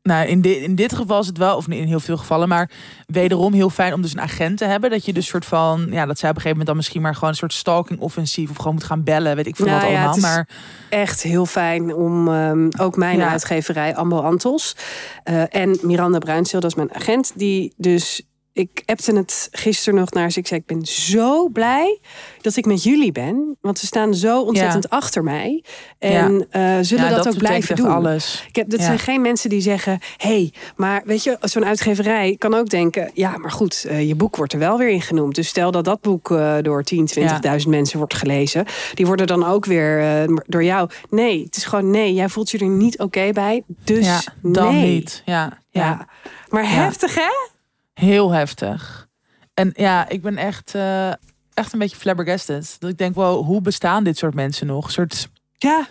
Nou, 0.10 0.28
in, 0.28 0.42
dit 0.42 0.58
in 0.58 0.76
dit 0.76 0.94
geval 0.96 1.20
is 1.20 1.28
het 1.28 1.38
wel, 1.38 1.56
of 1.58 1.68
in 1.68 1.88
heel 1.88 2.00
veel 2.00 2.18
gevallen, 2.18 2.48
maar 2.48 2.70
wederom 3.08 3.54
heel 3.54 3.70
fijn 3.70 3.94
om 3.94 4.02
dus 4.02 4.14
een 4.14 4.22
agent 4.22 4.58
te 4.58 4.66
hebben. 4.66 4.90
Dat 4.90 5.06
je 5.06 5.14
dus 5.14 5.28
soort 5.28 5.46
van, 5.46 5.88
ja, 5.92 6.06
dat 6.06 6.20
zij 6.20 6.30
op 6.30 6.36
een 6.36 6.42
gegeven 6.42 6.50
moment 6.50 6.68
dan 6.68 6.76
misschien 6.76 7.02
maar 7.02 7.14
gewoon 7.14 7.30
een 7.30 7.36
soort 7.36 7.54
stalking 7.54 8.00
offensief 8.00 8.50
of 8.50 8.56
gewoon 8.58 8.74
moet 8.74 8.84
gaan 8.84 9.04
bellen, 9.04 9.36
weet 9.36 9.48
ik 9.48 9.56
veel 9.56 9.66
Nou 9.66 9.82
wat 9.82 9.92
ja, 9.92 10.06
allemaal. 10.06 10.18
Maar 10.18 10.48
Echt 10.90 11.24
heel 11.24 11.46
fijn 11.46 11.96
om 11.96 12.28
ehm, 12.28 12.68
ook 12.80 12.96
mijn 12.96 13.18
Ja. 13.18 13.30
uitgeverij 13.30 13.96
Ambo 13.96 14.20
Antos 14.20 14.76
eh, 15.24 15.56
en 15.56 15.80
Miranda 15.82 16.18
Bruinzeel, 16.18 16.60
dat 16.60 16.70
is 16.70 16.76
mijn 16.76 16.94
agent, 16.94 17.32
die 17.36 17.74
dus 17.78 18.22
ik 18.60 18.84
appte 18.86 19.16
het 19.16 19.48
gisteren 19.52 20.00
nog 20.00 20.12
naar 20.12 20.32
ze. 20.32 20.40
Ik 20.40 20.48
zei, 20.48 20.60
ik 20.60 20.66
ben 20.66 20.86
zo 20.86 21.50
blij 21.50 22.00
dat 22.42 22.56
ik 22.56 22.66
met 22.66 22.84
jullie 22.84 23.12
ben. 23.12 23.58
Want 23.62 23.80
ze 23.80 23.86
staan 23.86 24.14
zo 24.14 24.42
ontzettend 24.42 24.90
achter 24.90 25.24
mij. 25.24 25.64
En 26.00 26.48
eh, 26.50 26.78
zullen 26.82 27.10
ja, 27.10 27.16
dat, 27.16 27.28
ook 27.28 27.38
blijven 27.38 27.76
doen. 27.76 27.88
alles. 27.88 28.46
Ik 28.48 28.56
heb, 28.56 28.70
dat 28.70 28.82
zijn 28.82 29.00
geen 29.00 29.22
mensen 29.22 29.50
die 29.50 29.62
zeggen... 29.62 30.00
hey, 30.18 30.54
maar 30.76 31.02
weet 31.06 31.24
je, 31.24 31.38
zo'n 31.42 31.66
uitgeverij 31.66 32.36
kan 32.38 32.54
ook 32.54 32.70
denken... 32.70 33.12
ja, 33.14 33.38
maar 33.38 33.52
goed, 33.52 33.86
eh, 33.88 34.08
je 34.08 34.16
boek 34.16 34.36
wordt 34.36 34.54
er 34.54 34.60
wel 34.60 34.78
weer 34.78 34.90
in 34.90 35.02
genoemd. 35.02 35.36
Dus 35.36 35.48
stel 35.48 35.72
dat 35.72 35.86
dat 35.86 36.02
boek 36.02 36.32
eh, 36.32 36.56
door 36.62 36.84
10, 36.84 37.10
20.000 37.20 37.68
mensen 37.68 37.98
wordt 37.98 38.14
gelezen... 38.14 38.66
die 38.94 39.06
worden 39.06 39.28
dan 39.28 39.46
ook 39.46 39.66
weer 39.66 40.28
door 40.46 40.64
jou... 40.64 40.90
nee, 41.10 41.44
het 41.44 41.58
is 41.58 41.66
gewoon 41.66 41.90
nee, 41.90 42.14
jij 42.14 42.30
voelt 42.30 42.50
je 42.50 42.58
er 42.58 42.68
niet 42.68 43.00
oké 43.00 43.32
bij. 43.34 43.64
Dus 43.84 44.28
dan 44.42 44.74
nee. 44.74 44.94
niet. 44.94 45.22
Ja, 45.26 45.58
ja. 45.70 46.08
Maar 46.50 46.72
heftig, 46.72 47.16
hè? 47.16 47.58
Heel 48.00 48.32
heftig. 48.32 49.08
En 49.54 49.72
ja, 49.76 50.10
ik 50.10 50.22
ben 50.22 50.38
echt, 50.38 50.76
eh, 50.76 51.10
echt 51.54 51.74
een 51.74 51.80
beetje 51.80 51.98
flabbergasted. 51.98 52.76
Dat 52.80 52.90
ik 52.90 52.98
denk, 52.98 53.16
wow, 53.16 53.46
hoe 53.46 53.62
bestaan 53.62 54.04
dit 54.04 54.18
soort 54.18 54.34
mensen 54.34 54.68
nog? 54.68 54.86
Een 54.86 54.92
soort, 54.92 55.30
Ja. 55.58 55.88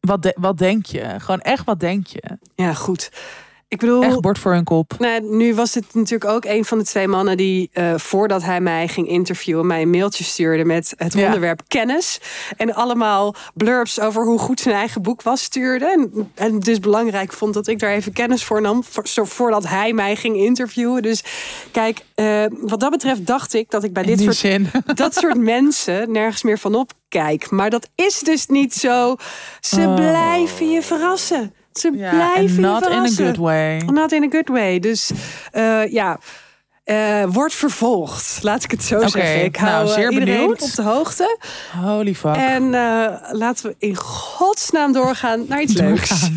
wat, 0.00 0.22
de- 0.22 0.36
wat 0.40 0.58
denk 0.58 0.86
je? 0.86 1.14
Gewoon 1.20 1.40
echt, 1.40 1.64
wat 1.64 1.80
denk 1.80 2.06
je? 2.06 2.22
Ja, 2.54 2.74
goed. 2.74 3.10
Ik 3.68 3.78
bedoel... 3.78 4.02
Echt 4.02 4.20
bord 4.20 4.38
voor 4.38 4.52
hun 4.52 4.64
kop. 4.64 4.92
Nou, 4.98 5.20
nu 5.36 5.54
was 5.54 5.74
het 5.74 5.84
natuurlijk 5.94 6.30
ook 6.30 6.44
een 6.44 6.64
van 6.64 6.78
de 6.78 6.84
twee 6.84 7.08
mannen 7.08 7.36
die 7.36 7.70
eh, 7.72 7.94
voordat 7.96 8.42
hij 8.42 8.60
mij 8.60 8.88
ging 8.88 9.08
interviewen, 9.08 9.66
mij 9.66 9.82
een 9.82 9.90
mailtje 9.90 10.24
stuurde 10.24 10.64
met 10.64 10.94
het 10.96 11.12
Ja. 11.12 11.24
onderwerp 11.24 11.60
kennis. 11.68 12.20
En 12.56 12.74
allemaal 12.74 13.34
blurbs 13.54 14.00
over 14.00 14.24
hoe 14.24 14.38
goed 14.38 14.60
zijn 14.60 14.74
eigen 14.74 15.02
boek 15.02 15.22
was 15.22 15.42
stuurde. 15.42 15.86
En, 15.90 16.30
en 16.34 16.58
dus 16.60 16.78
belangrijk 16.80 17.32
vond 17.32 17.54
dat 17.54 17.66
ik 17.66 17.78
daar 17.78 17.92
even 17.92 18.12
kennis 18.12 18.44
voor 18.44 18.60
nam, 18.60 18.84
voor, 18.84 19.08
zo, 19.08 19.24
voordat 19.24 19.68
hij 19.68 19.92
mij 19.92 20.16
ging 20.16 20.36
interviewen. 20.36 21.02
Dus 21.02 21.24
kijk, 21.70 22.00
eh, 22.14 22.44
wat 22.60 22.80
dat 22.80 22.90
betreft 22.90 23.26
dacht 23.26 23.54
ik 23.54 23.70
dat 23.70 23.84
ik 23.84 23.92
bij 23.92 24.02
In 24.02 24.08
dit 24.08 24.20
soort 24.20 24.36
zin. 24.36 24.70
dat 24.94 25.14
soort 25.14 25.38
mensen 25.38 26.12
nergens 26.12 26.42
meer 26.42 26.58
van 26.58 26.74
opkijk. 26.74 27.50
Maar 27.50 27.70
dat 27.70 27.88
is 27.94 28.18
dus 28.18 28.46
niet 28.46 28.74
zo. 28.74 29.16
Ze 29.60 29.80
Oh. 29.80 29.94
blijven 29.94 30.70
je 30.70 30.82
verrassen. 30.82 31.54
Ze 31.80 31.90
Ja, 31.94 32.10
blijven 32.10 32.60
not 32.60 32.86
in 32.86 32.98
a 32.98 33.08
good 33.08 33.36
way. 33.36 33.78
Not 33.78 34.12
in 34.12 34.22
a 34.24 34.28
good 34.30 34.48
way. 34.48 34.78
Dus 34.78 35.10
eh, 35.50 35.92
ja, 35.92 36.18
eh, 36.84 37.24
wordt 37.28 37.54
vervolgd. 37.54 38.38
Laat 38.42 38.64
ik 38.64 38.70
het 38.70 38.82
zo 38.82 39.00
zeggen. 39.00 39.44
Ik 39.44 39.60
nou, 39.60 39.70
hou 39.70 39.88
eh, 39.88 39.94
zeer 39.94 40.12
iedereen 40.12 40.34
benieuwd. 40.36 40.62
op 40.62 40.74
de 40.74 40.82
hoogte. 40.82 41.38
Holy 41.82 42.14
fuck. 42.14 42.36
En 42.36 42.74
eh, 42.74 43.06
laten 43.30 43.66
we 43.66 43.74
in 43.78 43.96
godsnaam 43.96 44.92
doorgaan 44.92 45.44
naar 45.48 45.60
iets 45.60 45.74
leuks. 45.74 46.10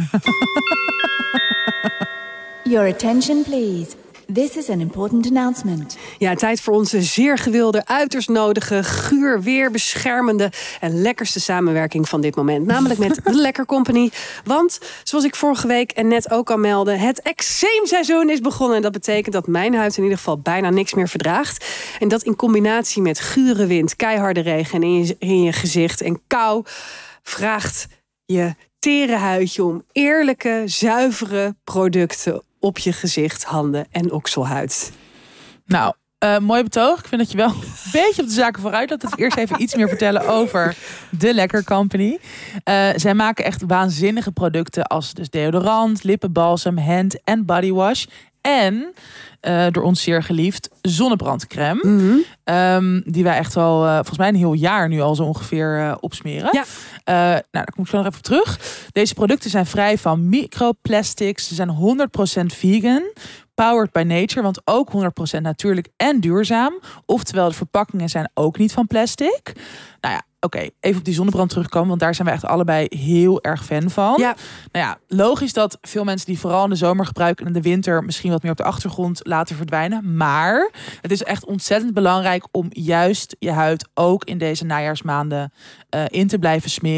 Your 2.63 2.88
attention, 2.88 3.43
please. 3.43 3.95
This 4.34 4.57
is 4.57 4.69
an 4.69 4.80
important 4.80 5.28
announcement. 5.28 5.97
Ja, 6.17 6.36
tijd 6.36 6.61
voor 6.61 6.73
onze 6.73 7.01
zeer 7.01 7.38
gewilde, 7.38 7.86
uiterst 7.86 8.30
nodige, 8.30 8.84
guur, 8.84 9.41
weer 9.41 9.71
beschermende 9.71 10.51
en 10.80 11.01
lekkerste 11.01 11.39
samenwerking 11.39 12.09
van 12.09 12.21
dit 12.21 12.36
moment. 12.36 12.65
Namelijk 12.65 12.99
met 12.99 13.19
The 13.23 13.34
Lekker 13.34 13.65
Company. 13.65 14.11
Want, 14.43 14.80
zoals 15.03 15.25
ik 15.25 15.36
vorige 15.36 15.67
week 15.67 15.91
en 15.91 16.07
net 16.07 16.32
ook 16.32 16.51
al 16.51 16.57
meldde, 16.57 16.95
het 16.95 17.21
eczeemseizoen 17.21 18.30
is 18.30 18.39
begonnen. 18.39 18.75
En 18.75 18.82
dat 18.82 18.91
betekent 18.91 19.34
dat 19.34 19.47
mijn 19.47 19.75
huid 19.75 19.97
in 19.97 20.03
ieder 20.03 20.17
geval 20.17 20.39
bijna 20.39 20.69
niks 20.69 20.93
meer 20.93 21.09
verdraagt. 21.09 21.65
En 21.99 22.07
dat 22.07 22.23
in 22.23 22.36
combinatie 22.36 23.01
met 23.01 23.19
gure 23.19 23.65
wind, 23.65 23.95
keiharde 23.95 24.41
regen 24.41 24.84
in 24.84 25.05
je, 25.05 25.15
in 25.19 25.41
je 25.41 25.53
gezicht 25.53 26.01
en 26.01 26.21
kou 26.28 26.63
vraagt 27.23 27.88
je 28.25 28.55
tere 28.80 29.15
huidje 29.15 29.63
om 29.63 29.84
eerlijke, 29.91 30.63
zuivere 30.65 31.55
producten 31.63 32.41
op 32.60 32.78
je 32.78 32.93
gezicht, 32.93 33.43
handen 33.43 33.88
en 33.91 34.12
okselhuid. 34.12 34.91
Nou, 35.66 35.93
eh, 36.18 36.38
mooi 36.38 36.64
betoog. 36.64 36.99
Ik 36.99 37.05
vind 37.05 37.22
dat 37.22 37.32
je 37.32 37.38
wel 37.38 37.49
een 37.49 37.91
beetje 37.91 38.22
op 38.22 38.28
de 38.28 38.34
zaken 38.34 38.62
vooruit 38.62 38.89
loopt. 38.89 39.01
Dat 39.01 39.12
we 39.12 39.22
eerst 39.22 39.38
even 39.38 39.62
iets 39.62 39.76
meer 39.76 39.88
vertellen 39.88 40.28
over 40.28 40.76
de 41.10 41.34
Lekker 41.34 41.64
Company. 41.64 42.20
Eh, 42.64 42.89
zij 42.95 43.14
maken 43.14 43.45
echt 43.45 43.64
waanzinnige 43.68 44.32
producten 44.32 44.84
als 44.84 45.14
dus 45.14 45.30
deodorant, 45.30 46.03
lippenbalsem, 46.03 46.78
hand 46.78 47.24
en 47.24 47.45
bodywash. 47.45 48.05
En 48.41 48.93
eh, 49.39 49.66
door 49.72 49.84
ons 49.84 50.01
zeer 50.01 50.24
geliefd, 50.24 50.70
zonnebrandcrème. 50.82 51.80
Mhm. 51.84 52.18
Ehm, 52.43 53.01
die 53.05 53.24
wij 53.24 53.38
echt 53.38 53.58
al, 53.58 53.82
volgens 53.82 54.18
mij 54.18 54.28
een 54.28 54.36
heel 54.36 54.53
jaar 54.53 54.88
nu 54.88 55.01
al 55.01 55.16
zo 55.16 55.24
ongeveer 55.24 55.97
opsmeren. 55.99 56.49
Ja. 56.51 56.64
Eh, 57.08 57.16
nou, 57.16 57.41
daar 57.51 57.72
kom 57.72 57.84
ik 57.84 57.89
zo 57.89 57.97
nog 57.97 58.05
even 58.05 58.18
op 58.18 58.24
terug. 58.24 58.60
Deze 58.91 59.14
producten 59.14 59.49
zijn 59.49 59.66
vrij 59.66 59.97
van 59.97 60.30
microplastics. 60.30 61.47
Ze 61.47 61.55
zijn 61.55 61.70
100% 61.70 62.53
vegan. 62.53 63.12
Powered 63.53 63.91
by 63.91 64.01
nature, 64.01 64.41
want 64.41 64.62
ook 64.66 64.91
100% 64.91 65.41
natuurlijk 65.41 65.88
en 65.95 66.20
duurzaam. 66.20 66.80
Oftewel, 67.05 67.49
de 67.49 67.55
verpakkingen 67.55 68.10
zijn 68.10 68.30
ook 68.34 68.58
niet 68.58 68.74
van 68.74 68.88
plastic. 68.88 69.53
Nou 70.01 70.14
ja, 70.14 70.22
oké, 70.39 70.70
even 70.80 70.99
op 70.99 71.05
die 71.05 71.14
zonnebrand 71.14 71.49
terugkomen, 71.49 71.88
want 71.88 71.99
daar 71.99 72.16
zijn 72.16 72.28
we 72.28 72.34
echt 72.34 72.45
allebei 72.45 72.86
heel 72.89 73.43
erg 73.43 73.66
fan 73.66 73.89
van. 73.89 74.16
Ja. 74.18 74.36
Nou 74.72 74.86
ja, 74.86 74.97
logisch 75.08 75.53
dat 75.53 75.78
veel 75.82 76.03
mensen 76.03 76.28
die 76.28 76.39
vooral 76.39 76.64
in 76.64 76.70
de 76.70 76.76
zomer 76.76 77.05
gebruiken 77.05 77.45
en 77.45 77.53
in 77.53 77.62
de 77.62 77.70
winter 77.70 78.03
misschien 78.03 78.32
wat 78.32 78.41
meer 78.41 78.51
op 78.51 78.58
de 78.58 78.64
achtergrond 78.64 79.20
laten 79.24 79.55
verdwijnen. 79.55 80.18
Maar 80.18 80.72
het 81.01 81.12
is 81.12 81.24
echt 81.24 81.45
ontzettend 81.45 81.93
belangrijk 81.93 82.47
om 82.51 82.68
juist 82.70 83.36
je 83.39 83.51
huid 83.51 83.89
ook 83.93 84.24
in 84.24 84.38
deze 84.38 84.66
najaarsmaanden 84.66 85.51
eh, 85.89 86.03
in 86.08 86.28
te 86.28 86.39
blijven 86.39 86.70
smeren. 86.70 86.97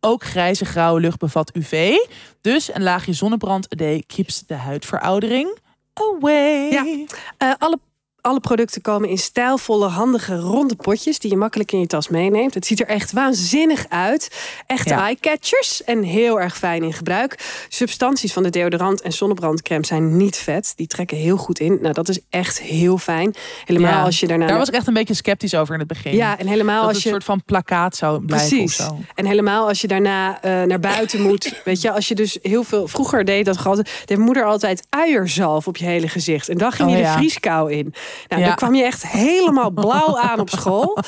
Ook 0.00 0.24
grijze 0.24 0.64
grauwe 0.64 1.00
lucht 1.00 1.18
bevat 1.18 1.54
UV. 1.56 1.96
Dus 2.40 2.74
een 2.74 2.82
laagje 2.82 3.12
zonnebrand 3.12 3.72
a 3.72 3.76
day 3.76 4.04
keeps 4.06 4.46
de 4.46 4.54
huidveroudering 4.54 5.58
away. 5.94 6.70
Ja. 6.70 7.06
Eh, 7.38 7.52
alle, 7.58 7.78
alle 8.24 8.40
producten 8.40 8.80
komen 8.82 9.08
in 9.08 9.18
stijlvolle, 9.18 9.86
handige, 9.86 10.36
ronde 10.38 10.74
potjes 10.76 11.18
die 11.18 11.30
je 11.30 11.36
makkelijk 11.36 11.72
in 11.72 11.80
je 11.80 11.86
tas 11.86 12.08
meeneemt. 12.08 12.54
Het 12.54 12.66
ziet 12.66 12.80
er 12.80 12.86
echt 12.86 13.12
waanzinnig 13.12 13.86
uit. 13.88 14.30
Echte 14.66 14.88
Ja. 14.88 15.00
eye-catchers 15.06 15.84
en 15.84 16.02
heel 16.02 16.40
erg 16.40 16.56
fijn 16.56 16.82
in 16.82 16.92
gebruik. 16.92 17.64
Substanties 17.68 18.32
van 18.32 18.42
de 18.42 18.50
deodorant 18.50 19.00
en 19.00 19.12
zonnebrandcrème 19.12 19.86
zijn 19.86 20.16
niet 20.16 20.36
vet. 20.36 20.72
Die 20.76 20.86
trekken 20.86 21.16
heel 21.16 21.36
goed 21.36 21.58
in. 21.58 21.78
Nou, 21.82 21.94
dat 21.94 22.08
is 22.08 22.18
echt 22.30 22.60
heel 22.60 22.98
fijn. 22.98 23.34
Helemaal 23.64 23.90
Ja, 23.90 24.02
als 24.02 24.20
je 24.20 24.26
daarna. 24.26 24.46
Daar 24.46 24.58
was 24.58 24.68
ik 24.68 24.74
echt 24.74 24.86
een 24.86 24.94
beetje 24.94 25.14
sceptisch 25.14 25.54
over 25.54 25.72
in 25.74 25.78
het 25.78 25.88
begin. 25.88 26.14
ja, 26.14 26.38
en 26.38 26.46
helemaal 26.46 26.80
dat 26.86 26.94
als 26.94 26.98
je. 27.02 27.04
een 27.08 27.10
soort 27.14 27.24
van 27.24 27.42
plakkaat 27.44 27.96
zou 27.96 28.24
blijven 28.24 28.48
Precies. 28.48 28.80
of 28.80 28.86
zo. 28.86 28.98
En 29.14 29.26
helemaal 29.26 29.68
als 29.68 29.80
je 29.80 29.86
daarna 29.86 30.42
eh, 30.42 30.62
naar 30.62 30.80
buiten 30.80 31.22
moet. 31.22 31.54
Weet 31.64 31.80
je, 31.80 31.92
als 31.92 32.08
je 32.08 32.14
dus 32.14 32.38
heel 32.42 32.62
veel. 32.64 32.88
Vroeger 32.88 33.24
deed 33.24 33.44
dat 33.44 33.56
gewoon. 33.58 33.84
De 34.04 34.18
moeder 34.18 34.44
altijd 34.44 34.86
uierzalf 34.90 35.66
op 35.68 35.76
je 35.76 35.84
hele 35.84 36.08
gezicht. 36.08 36.48
En 36.48 36.58
dan 36.58 36.72
ging 36.72 36.88
Oh, 36.88 36.94
je 36.96 37.00
de 37.02 37.08
ja. 37.08 37.16
vrieskou 37.16 37.72
in. 37.72 37.94
Nou, 38.28 38.40
Ja. 38.42 38.46
dan 38.46 38.56
kwam 38.56 38.74
je 38.74 38.84
echt 38.84 39.06
helemaal 39.06 39.70
blauw 39.70 40.18
aan 40.18 40.40
op 40.40 40.50
school. 40.50 40.98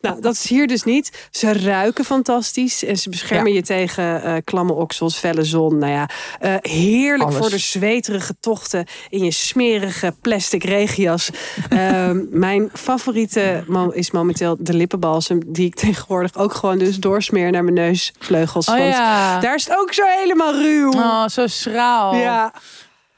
Nou, 0.00 0.20
dat 0.20 0.32
is 0.34 0.48
hier 0.48 0.66
dus 0.66 0.82
niet. 0.82 1.28
Ze 1.30 1.52
ruiken 1.52 2.04
fantastisch. 2.04 2.84
En 2.84 2.96
ze 2.96 3.08
beschermen 3.10 3.52
je 3.52 3.62
tegen 3.62 4.22
eh 4.22 4.34
klamme 4.44 4.72
oksels, 4.72 5.16
felle 5.18 5.44
zon. 5.44 5.78
Nou 5.78 5.92
ja, 5.92 6.08
eh, 6.40 6.54
heerlijk 6.60 7.22
Alles. 7.22 7.36
voor 7.36 7.50
de 7.50 7.58
zweterige 7.58 8.34
tochten 8.40 8.86
in 9.08 9.24
je 9.24 9.30
smerige 9.30 10.14
plastic 10.20 10.64
regenjas. 10.64 11.30
Ehm, 11.68 12.20
mijn 12.30 12.70
favoriete 12.72 13.64
is 13.92 14.10
momenteel 14.10 14.56
de 14.58 14.74
lippenbalsem. 14.74 15.40
Die 15.46 15.66
ik 15.66 15.74
tegenwoordig 15.74 16.34
ook 16.36 16.54
gewoon 16.54 16.78
dus 16.78 16.96
doorsmeer 16.96 17.50
naar 17.50 17.62
mijn 17.64 17.74
neusvleugels. 17.74 18.68
Oh 18.68 18.78
ja. 18.78 19.40
daar 19.40 19.54
is 19.54 19.64
het 19.68 19.78
ook 19.78 19.92
zo 19.92 20.02
helemaal 20.06 20.52
ruw. 20.54 20.92
Oh, 20.92 21.26
zo 21.28 21.46
schraal. 21.46 22.14
Ja, 22.14 22.52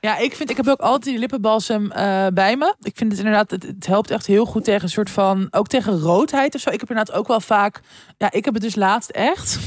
Ja, 0.00 0.18
ik 0.18 0.36
vind, 0.36 0.50
ik 0.50 0.56
heb 0.56 0.68
ook 0.68 0.80
altijd 0.80 1.04
die 1.04 1.18
lippenbalsem 1.18 1.92
eh, 1.92 2.26
bij 2.34 2.56
me. 2.56 2.74
Ik 2.80 2.96
vind 2.96 3.10
het 3.10 3.20
inderdaad, 3.20 3.50
het, 3.50 3.62
het 3.62 3.86
helpt 3.86 4.10
echt 4.10 4.26
heel 4.26 4.44
goed 4.44 4.64
tegen 4.64 4.82
een 4.82 4.88
soort 4.88 5.10
van, 5.10 5.46
ook 5.50 5.66
tegen 5.66 5.98
roodheid 5.98 6.54
of 6.54 6.60
zo. 6.60 6.70
Ik 6.70 6.80
heb 6.80 6.90
inderdaad 6.90 7.16
ook 7.16 7.26
wel 7.26 7.40
vaak, 7.40 7.80
ja, 8.16 8.32
ik 8.32 8.44
heb 8.44 8.54
het 8.54 8.62
dus 8.62 8.74
laatst 8.74 9.10
echt. 9.10 9.58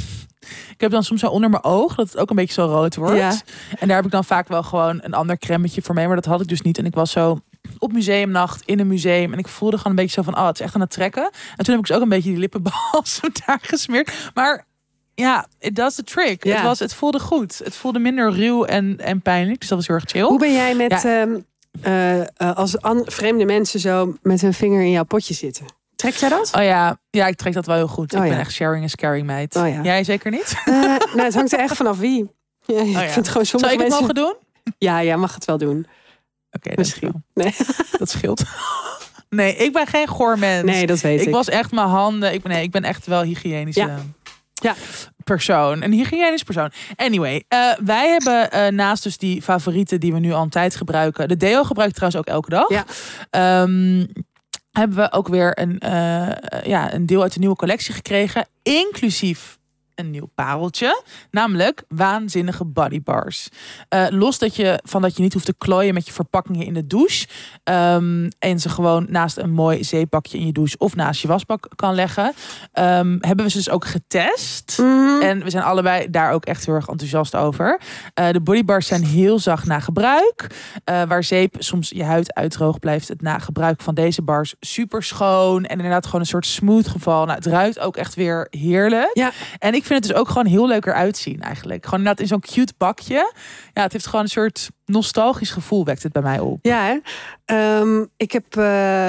Ik 0.69 0.81
heb 0.81 0.91
dan 0.91 1.03
soms 1.03 1.19
zo 1.19 1.27
onder 1.27 1.49
mijn 1.49 1.63
oog 1.63 1.95
dat 1.95 2.07
het 2.07 2.17
ook 2.17 2.29
een 2.29 2.35
beetje 2.35 2.53
zo 2.53 2.65
rood 2.65 2.95
wordt. 2.95 3.17
Ja. 3.17 3.33
En 3.79 3.87
daar 3.87 3.95
heb 3.95 4.05
ik 4.05 4.11
dan 4.11 4.25
vaak 4.25 4.47
wel 4.47 4.63
gewoon 4.63 4.99
een 5.01 5.13
ander 5.13 5.37
cremmetje 5.37 5.81
voor 5.81 5.95
mee, 5.95 6.07
maar 6.07 6.15
dat 6.15 6.25
had 6.25 6.41
ik 6.41 6.47
dus 6.47 6.61
niet. 6.61 6.77
En 6.77 6.85
ik 6.85 6.93
was 6.93 7.11
zo 7.11 7.39
op 7.77 7.91
museumnacht 7.91 8.61
in 8.65 8.79
een 8.79 8.87
museum 8.87 9.33
en 9.33 9.39
ik 9.39 9.47
voelde 9.47 9.77
gewoon 9.77 9.91
een 9.91 10.03
beetje 10.03 10.21
zo 10.21 10.31
van, 10.31 10.37
oh, 10.37 10.45
het 10.45 10.59
is 10.59 10.65
echt 10.65 10.75
aan 10.75 10.81
het 10.81 10.89
trekken. 10.89 11.23
En 11.23 11.65
toen 11.65 11.73
heb 11.73 11.77
ik 11.77 11.85
dus 11.85 11.95
ook 11.95 12.01
een 12.01 12.09
beetje 12.09 12.29
die 12.29 12.39
lippenbalsem 12.39 13.29
daar 13.45 13.59
gesmeerd. 13.61 14.31
Maar 14.33 14.65
ja, 15.21 15.45
it 15.59 15.75
does 15.75 15.95
the 15.95 16.03
trick. 16.03 16.43
Ja. 16.43 16.55
Het, 16.55 16.63
was, 16.63 16.79
het 16.79 16.93
voelde 16.93 17.19
goed. 17.19 17.61
Het 17.63 17.75
voelde 17.75 17.99
minder 17.99 18.31
ruw 18.33 18.63
en, 18.65 18.97
en 18.99 19.21
pijnlijk. 19.21 19.59
Dus 19.59 19.69
dat 19.69 19.77
was 19.77 19.87
heel 19.87 19.95
erg 19.95 20.09
chill. 20.09 20.21
Hoe 20.21 20.39
ben 20.39 20.53
jij 20.53 20.75
met 20.75 20.91
Ja. 21.01 21.21
ehm, 21.21 21.39
eh, 21.81 22.19
eh, 22.19 22.27
als 22.55 22.75
vreemde 23.05 23.45
mensen 23.45 23.79
zo 23.79 24.15
met 24.21 24.41
hun 24.41 24.53
vinger 24.53 24.81
in 24.81 24.91
jouw 24.91 25.03
potje 25.03 25.33
zitten? 25.33 25.65
Trek 25.95 26.13
jij 26.13 26.29
dat? 26.29 26.51
Oh 26.57 26.63
ja, 26.63 26.99
ja, 27.09 27.27
ik 27.27 27.35
trek 27.35 27.53
dat 27.53 27.65
wel 27.65 27.75
heel 27.75 27.87
goed. 27.87 28.13
Oh 28.13 28.23
ik 28.23 28.29
ben 28.29 28.39
echt 28.39 28.51
sharing 28.51 28.83
is 28.83 28.95
caring, 28.95 29.25
meid. 29.25 29.55
Oh. 29.55 29.83
Jij 29.83 30.03
zeker 30.03 30.31
niet? 30.31 30.53
Eh, 30.65 30.73
nou, 30.73 31.21
het 31.21 31.33
hangt 31.33 31.53
er 31.53 31.59
echt 31.59 31.75
vanaf 31.75 31.97
wie. 31.97 32.31
Ja, 32.65 32.79
ik 32.81 32.87
ja. 32.87 32.99
vind 32.99 33.15
het 33.15 33.27
gewoon 33.27 33.45
sommige 33.45 33.73
Zou 33.73 33.73
ik 33.73 33.91
het 33.91 33.99
mensen. 33.99 33.99
mogen 33.99 34.15
doen? 34.15 34.35
Ja, 34.77 35.03
jij 35.03 35.17
mag 35.17 35.33
het 35.35 35.45
wel 35.45 35.57
doen. 35.57 35.87
Oké, 36.51 36.71
Misschien. 36.75 37.21
dankjewel. 37.33 37.65
Nee, 37.87 37.97
Dat 37.99 38.09
scheelt. 38.09 38.43
Nee, 39.29 39.55
ik 39.55 39.73
ben 39.73 39.87
geen 39.87 40.07
goormens. 40.07 40.63
nee 40.63 40.85
dat 40.87 40.99
weet 41.01 41.21
ik. 41.21 41.27
ik 41.27 41.33
was 41.33 41.49
echt 41.49 41.71
mijn 41.71 41.87
handen. 41.87 42.33
Ik 42.33 42.41
ben, 42.41 42.51
nee, 42.51 42.63
ik 42.63 42.71
ben 42.71 42.83
echt 42.83 43.05
wel 43.05 43.21
hygiënisch. 43.21 43.75
Ja. 43.75 43.99
Ja. 44.53 44.75
Persoon. 45.23 45.83
Een 45.83 45.91
hygiënisch 45.91 46.43
persoon. 46.43 46.71
Anyway, 46.95 47.43
eh, 47.47 47.59
wij 47.83 48.09
hebben 48.09 48.51
eh, 48.51 48.67
naast 48.67 49.03
dus 49.03 49.17
die 49.17 49.41
favorieten 49.41 49.99
die 49.99 50.13
we 50.13 50.19
nu 50.19 50.31
al 50.31 50.41
een 50.41 50.49
tijd 50.49 50.75
gebruiken. 50.75 51.27
De 51.27 51.37
deo 51.37 51.63
gebruik 51.63 51.89
ik 51.89 51.95
trouwens 51.95 52.21
ook 52.21 52.33
elke 52.33 52.49
dag. 52.49 52.69
Ja. 52.69 52.85
Ehm, 53.29 54.05
hebben 54.71 54.97
we 54.97 55.11
ook 55.11 55.27
weer 55.27 55.59
een, 55.59 55.79
eh, 55.79 56.63
ja, 56.63 56.93
een 56.93 57.05
deel 57.05 57.21
uit 57.21 57.33
de 57.33 57.39
nieuwe 57.39 57.55
collectie 57.55 57.93
gekregen. 57.93 58.47
Inclusief 58.63 59.57
een 60.05 60.11
nieuw 60.11 60.29
pareltje. 60.35 61.03
Namelijk 61.31 61.83
waanzinnige 61.87 62.65
bodybars. 62.65 63.49
Eh 63.89 64.05
los 64.09 64.39
dat 64.39 64.55
je, 64.55 64.79
van 64.83 65.01
dat 65.01 65.15
je 65.15 65.21
niet 65.21 65.33
hoeft 65.33 65.45
te 65.45 65.55
klooien 65.57 65.93
met 65.93 66.05
je 66.05 66.13
verpakkingen 66.13 66.65
in 66.65 66.73
de 66.73 66.87
douche. 66.87 67.27
ehm, 67.63 68.29
en 68.39 68.59
ze 68.59 68.69
gewoon 68.69 69.05
naast 69.09 69.37
een 69.37 69.51
mooi 69.51 69.83
zeepakje 69.83 70.37
in 70.37 70.45
je 70.45 70.51
douche 70.51 70.77
of 70.77 70.95
naast 70.95 71.21
je 71.21 71.27
wasbak 71.27 71.67
kan 71.75 71.93
leggen. 71.95 72.33
ehm, 72.73 73.17
hebben 73.19 73.45
we 73.45 73.51
ze 73.51 73.57
dus 73.57 73.69
ook 73.69 73.85
getest. 73.85 74.77
Mhm. 74.77 75.21
En 75.21 75.43
we 75.43 75.49
zijn 75.49 75.63
allebei 75.63 76.09
daar 76.09 76.31
ook 76.31 76.45
echt 76.45 76.65
heel 76.65 76.75
erg 76.75 76.87
enthousiast 76.87 77.35
over. 77.35 77.79
Eh, 78.13 78.29
de 78.29 78.41
bodybars 78.41 78.87
zijn 78.87 79.03
heel 79.03 79.39
zacht 79.39 79.65
na 79.65 79.79
gebruik. 79.79 80.47
Eh, 80.83 81.01
waar 81.03 81.23
zeep 81.23 81.55
soms 81.59 81.89
je 81.89 82.03
huid 82.03 82.33
uitdroog 82.33 82.79
blijft 82.79 83.07
het 83.07 83.21
na 83.21 83.39
gebruik 83.39 83.81
van 83.81 83.95
deze 83.95 84.21
bars 84.21 84.55
super 84.59 85.03
schoon. 85.03 85.65
En 85.65 85.75
inderdaad 85.75 86.05
gewoon 86.05 86.21
een 86.21 86.27
soort 86.27 86.45
smooth 86.45 86.87
geval. 86.87 87.25
Nou, 87.25 87.37
het 87.37 87.45
ruikt 87.45 87.79
ook 87.79 87.97
echt 87.97 88.15
weer 88.15 88.47
heerlijk. 88.49 89.11
Ja. 89.13 89.31
En 89.59 89.73
ik 89.73 89.85
vind 89.85 89.90
het 89.97 90.07
dus 90.07 90.13
ook 90.17 90.27
gewoon 90.27 90.45
heel 90.45 90.67
leuk 90.67 90.85
eruit 90.85 91.17
zien 91.17 91.41
eigenlijk. 91.41 91.83
Gewoon 91.83 91.99
inderdaad 91.99 92.21
in 92.23 92.27
zo'n 92.29 92.39
cute 92.39 92.73
bakje. 92.77 93.33
Ja, 93.73 93.81
het 93.83 93.91
heeft 93.91 94.05
gewoon 94.07 94.21
een 94.21 94.29
soort 94.29 94.69
nostalgisch 94.85 95.49
gevoel 95.51 95.85
wekt 95.85 96.03
het 96.03 96.11
bij 96.11 96.21
mij 96.21 96.39
op. 96.39 96.59
Ja, 96.61 96.83
hè? 96.83 96.97
Ehm, 97.45 98.05
ik 98.17 98.31
heb 98.31 98.43
eh, 98.49 98.55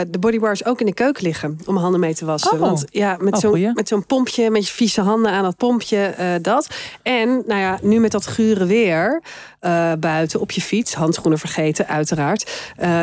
de 0.09 0.19
bodybars 0.21 0.65
ook 0.65 0.81
in 0.81 0.87
de 0.87 0.95
keuken 0.95 1.23
liggen 1.23 1.59
om 1.67 1.77
handen 1.77 2.01
mee 2.01 2.15
te 2.15 2.25
wassen. 2.25 2.53
Oh. 2.53 2.59
Want 2.59 2.85
ja, 2.91 3.17
met 3.21 3.35
Oh, 3.35 3.41
zo'n 3.41 3.79
zo'n 3.85 4.07
pompje, 4.07 4.51
met 4.51 4.67
je 4.67 4.73
vieze 4.73 5.01
handen 5.01 5.31
aan 5.33 5.43
dat 5.43 5.57
pompje, 5.57 5.97
eh, 6.05 6.27
dat. 6.43 6.67
En 7.03 7.43
nou 7.47 7.61
ja, 7.61 7.79
nu 7.83 8.01
met 8.01 8.11
dat 8.11 8.27
gure 8.27 8.67
weer 8.67 9.23
eh, 9.61 9.93
buiten 9.99 10.41
op 10.41 10.51
je 10.51 10.61
fiets, 10.61 10.95
handschoenen 10.95 11.39
vergeten, 11.39 11.89
uiteraard. 11.89 12.51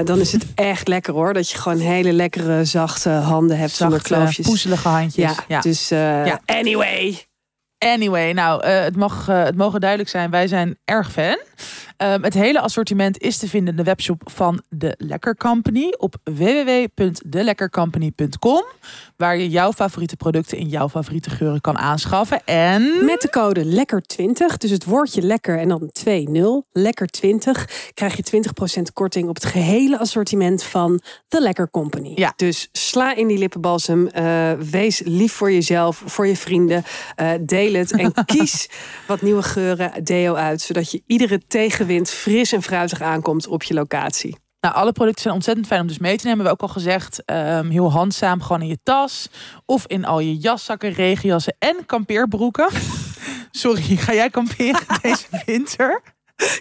dan 0.04 0.20
is 0.20 0.32
het 0.32 0.46
echt 0.56 0.88
lekker 0.88 1.14
hoor, 1.14 1.34
dat 1.34 1.50
je 1.50 1.58
gewoon 1.58 1.78
hele 1.78 2.14
lekkere, 2.14 2.66
zachte 2.66 3.10
handen 3.10 3.58
hebt 3.58 3.72
zonder 3.72 4.00
Zachte, 4.00 4.14
kloofjes. 4.14 4.48
poezelige 4.48 4.88
handjes. 4.88 5.36
Ja, 5.48 5.60
dus 5.62 5.92
eh, 5.92 6.26
Ja. 6.26 6.40
anyway. 6.46 7.29
Anyway, 7.80 8.32
nou, 8.32 8.64
eh, 8.64 8.84
het, 8.84 8.96
mag, 8.96 9.28
eh, 9.28 9.44
het 9.44 9.56
mogen 9.56 9.80
duidelijk 9.80 10.10
zijn, 10.10 10.30
wij 10.30 10.48
zijn 10.48 10.78
erg 10.86 11.12
fan. 11.12 11.38
Ehm, 11.98 12.24
het 12.24 12.34
hele 12.34 12.60
assortiment 12.60 13.18
is 13.18 13.38
te 13.38 13.48
vinden 13.48 13.70
in 13.70 13.76
de 13.76 13.84
webshop 13.84 14.22
van 14.26 14.62
De 14.70 14.96
Lekker 14.98 15.36
Company 15.36 15.94
op 15.98 16.16
www.delekkercompany.com, 16.24 18.64
waar 19.18 19.38
je 19.38 19.50
jouw 19.50 19.74
favoriete 19.74 20.16
producten 20.16 20.58
in 20.58 20.68
jouw 20.68 20.90
favoriete 20.90 21.30
geuren 21.30 21.62
kan 21.62 21.78
aanschaffen. 21.78 22.42
En 22.46 23.06
Met 23.06 23.22
de 23.22 23.30
code 23.30 23.66
LEKKER20, 23.66 24.58
dus 24.58 24.72
het 24.72 24.86
woordje 24.86 25.22
lekker 25.22 25.60
en 25.60 25.68
dan 25.68 25.90
2-0, 25.92 26.66
LEKKER20, 26.72 27.66
krijg 27.94 28.16
je 28.16 28.24
20% 28.24 28.94
korting 28.94 29.30
op 29.30 29.36
het 29.36 29.46
gehele 29.46 30.00
assortiment 30.00 30.64
van 30.64 31.02
The 31.28 31.42
Lekker 31.42 31.70
Company. 31.70 32.12
Ja. 32.16 32.34
Dus 32.36 32.70
sla 32.72 33.16
in 33.16 33.28
die 33.28 33.38
lippenbalsem, 33.38 34.08
eh, 34.08 34.52
wees 34.52 35.02
lief 35.06 35.34
voor 35.34 35.52
jezelf, 35.52 36.04
voor 36.06 36.28
je 36.28 36.36
vrienden, 36.36 36.84
eh, 37.16 37.32
deel 37.72 37.80
het 37.82 37.92
en 37.92 38.26
kies 38.36 38.70
wat 39.08 39.22
nieuwe 39.22 39.44
geuren 39.44 40.04
deo 40.04 40.34
uit, 40.34 40.62
zodat 40.62 40.92
je 40.92 41.02
iedere 41.06 41.42
tegenwind 41.48 42.10
fris 42.10 42.52
en 42.52 42.62
fruitig 42.62 43.02
aankomt 43.02 43.48
op 43.48 43.64
je 43.64 43.74
locatie. 43.74 44.38
Nou, 44.62 44.76
alle 44.76 44.92
producten 44.92 45.22
zijn 45.22 45.34
ontzettend 45.34 45.68
fijn 45.68 45.82
om 45.82 45.88
dus 45.88 45.98
mee 45.98 46.18
te 46.18 46.26
nemen. 46.26 46.42
We 46.42 46.48
hebben 46.48 46.68
ook 46.68 46.76
al 46.76 46.82
gezegd, 46.82 47.26
ehm, 47.26 47.70
heel 47.70 47.92
handzaam, 47.92 48.42
gewoon 48.42 48.62
in 48.62 48.68
je 48.68 48.78
tas. 48.84 49.30
Of 49.66 49.88
in 49.88 50.06
al 50.06 50.20
je 50.20 50.38
jaszakken, 50.38 50.92
regenjassen 50.92 51.56
en 51.60 51.86
kampeerbroeken. 51.86 52.70
Sorry, 53.52 53.96
ga 53.96 54.14
jij 54.14 54.30
kamperen 54.30 54.82
deze 55.02 55.26
winter? 55.46 56.02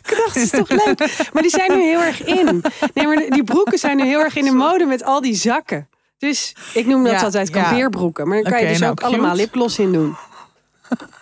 Dat 0.02 0.36
is 0.36 0.50
toch 0.50 0.68
leuk? 0.68 1.28
Maar 1.32 1.42
die 1.42 1.50
zijn 1.50 1.70
nu 1.70 1.82
heel 1.82 2.00
erg 2.00 2.24
in. 2.24 2.62
Nee, 2.94 3.06
maar 3.06 3.30
die 3.30 3.44
broeken 3.44 3.78
zijn 3.78 3.96
nu 3.96 4.04
heel 4.04 4.20
erg 4.20 4.36
in 4.36 4.44
de 4.44 4.50
mode 4.50 4.84
met 4.84 5.04
al 5.04 5.20
die 5.20 5.34
zakken. 5.34 5.88
Dus 6.18 6.56
ik 6.74 6.86
noem 6.86 7.04
dat 7.04 7.12
Ja, 7.12 7.22
altijd 7.22 7.50
kampeerbroeken. 7.50 8.28
Maar 8.28 8.42
dan 8.42 8.52
kan 8.52 8.62
je 8.62 8.68
dus 8.68 8.78
nou, 8.78 8.90
ook 8.90 8.98
cute. 8.98 9.12
allemaal 9.12 9.36
lipgloss 9.36 9.78
in 9.78 9.92
doen. 9.92 10.16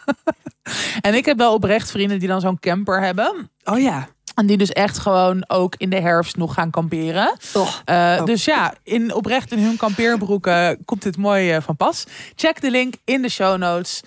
En 1.00 1.14
ik 1.14 1.24
heb 1.24 1.36
wel 1.38 1.54
oprecht 1.54 1.90
vrienden 1.90 2.18
die 2.18 2.28
dan 2.28 2.40
zo'n 2.40 2.58
camper 2.58 3.02
hebben. 3.02 3.50
Oh 3.64 3.80
ja. 3.80 4.08
En 4.34 4.46
die 4.46 4.56
dus 4.56 4.72
echt 4.72 4.98
gewoon 4.98 5.44
ook 5.48 5.74
in 5.76 5.90
de 5.90 6.00
herfst 6.00 6.36
nog 6.36 6.54
gaan 6.54 6.70
kamperen. 6.70 7.36
Oh. 7.54 7.68
Uh, 7.86 8.16
Oh. 8.18 8.24
Dus 8.24 8.44
ja, 8.44 8.74
in, 8.82 9.14
oprecht 9.14 9.52
in 9.52 9.58
hun 9.58 9.76
kampeerbroeken 9.76 10.84
komt 10.84 11.02
dit 11.02 11.16
mooi 11.16 11.52
eh, 11.52 11.62
van 11.62 11.76
pas. 11.76 12.04
Check 12.34 12.60
de 12.60 12.70
link 12.70 12.94
in 13.04 13.22
de 13.22 13.28
show 13.28 13.58
notes. 13.58 14.02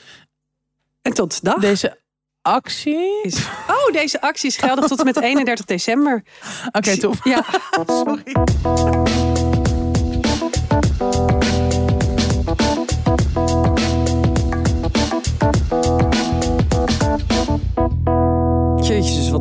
En 1.02 1.14
tot 1.14 1.44
dag. 1.44 1.60
Deze 1.60 1.98
actie. 2.42 3.22
Is... 3.24 3.46
Oh, 3.68 3.94
deze 3.94 4.22
actie 4.22 4.50
is 4.50 4.58
geldig 4.58 4.88
tot 4.88 5.00
en 5.00 5.06
met 5.06 5.22
31 5.30 5.66
december. 5.66 6.24
Oké, 6.72 6.98
top. 6.98 7.16
Ja. 7.24 7.46
Sorry. 7.88 9.48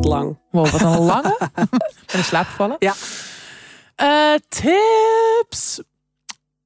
Lang. 0.09 0.39
Wow, 0.51 0.67
wat 0.69 0.81
een 0.81 0.99
lange. 0.99 1.37
ben 2.13 2.23
slaap 2.23 2.45
gevallen. 2.45 2.75
Ja. 2.79 2.93
Eh, 3.95 4.39
tips. 4.49 5.81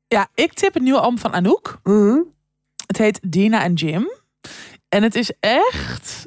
Ja, 0.07 0.27
ik 0.33 0.53
tip 0.53 0.73
het 0.73 0.83
nieuwe 0.83 0.99
album 0.99 1.19
van 1.19 1.33
Anouk. 1.33 1.79
Mhm. 1.83 2.17
Het 2.87 2.97
heet 2.97 3.19
Dina 3.23 3.63
en 3.63 3.73
Jim. 3.73 4.11
En 4.89 5.03
het 5.03 5.15
is 5.15 5.31
echt... 5.39 6.25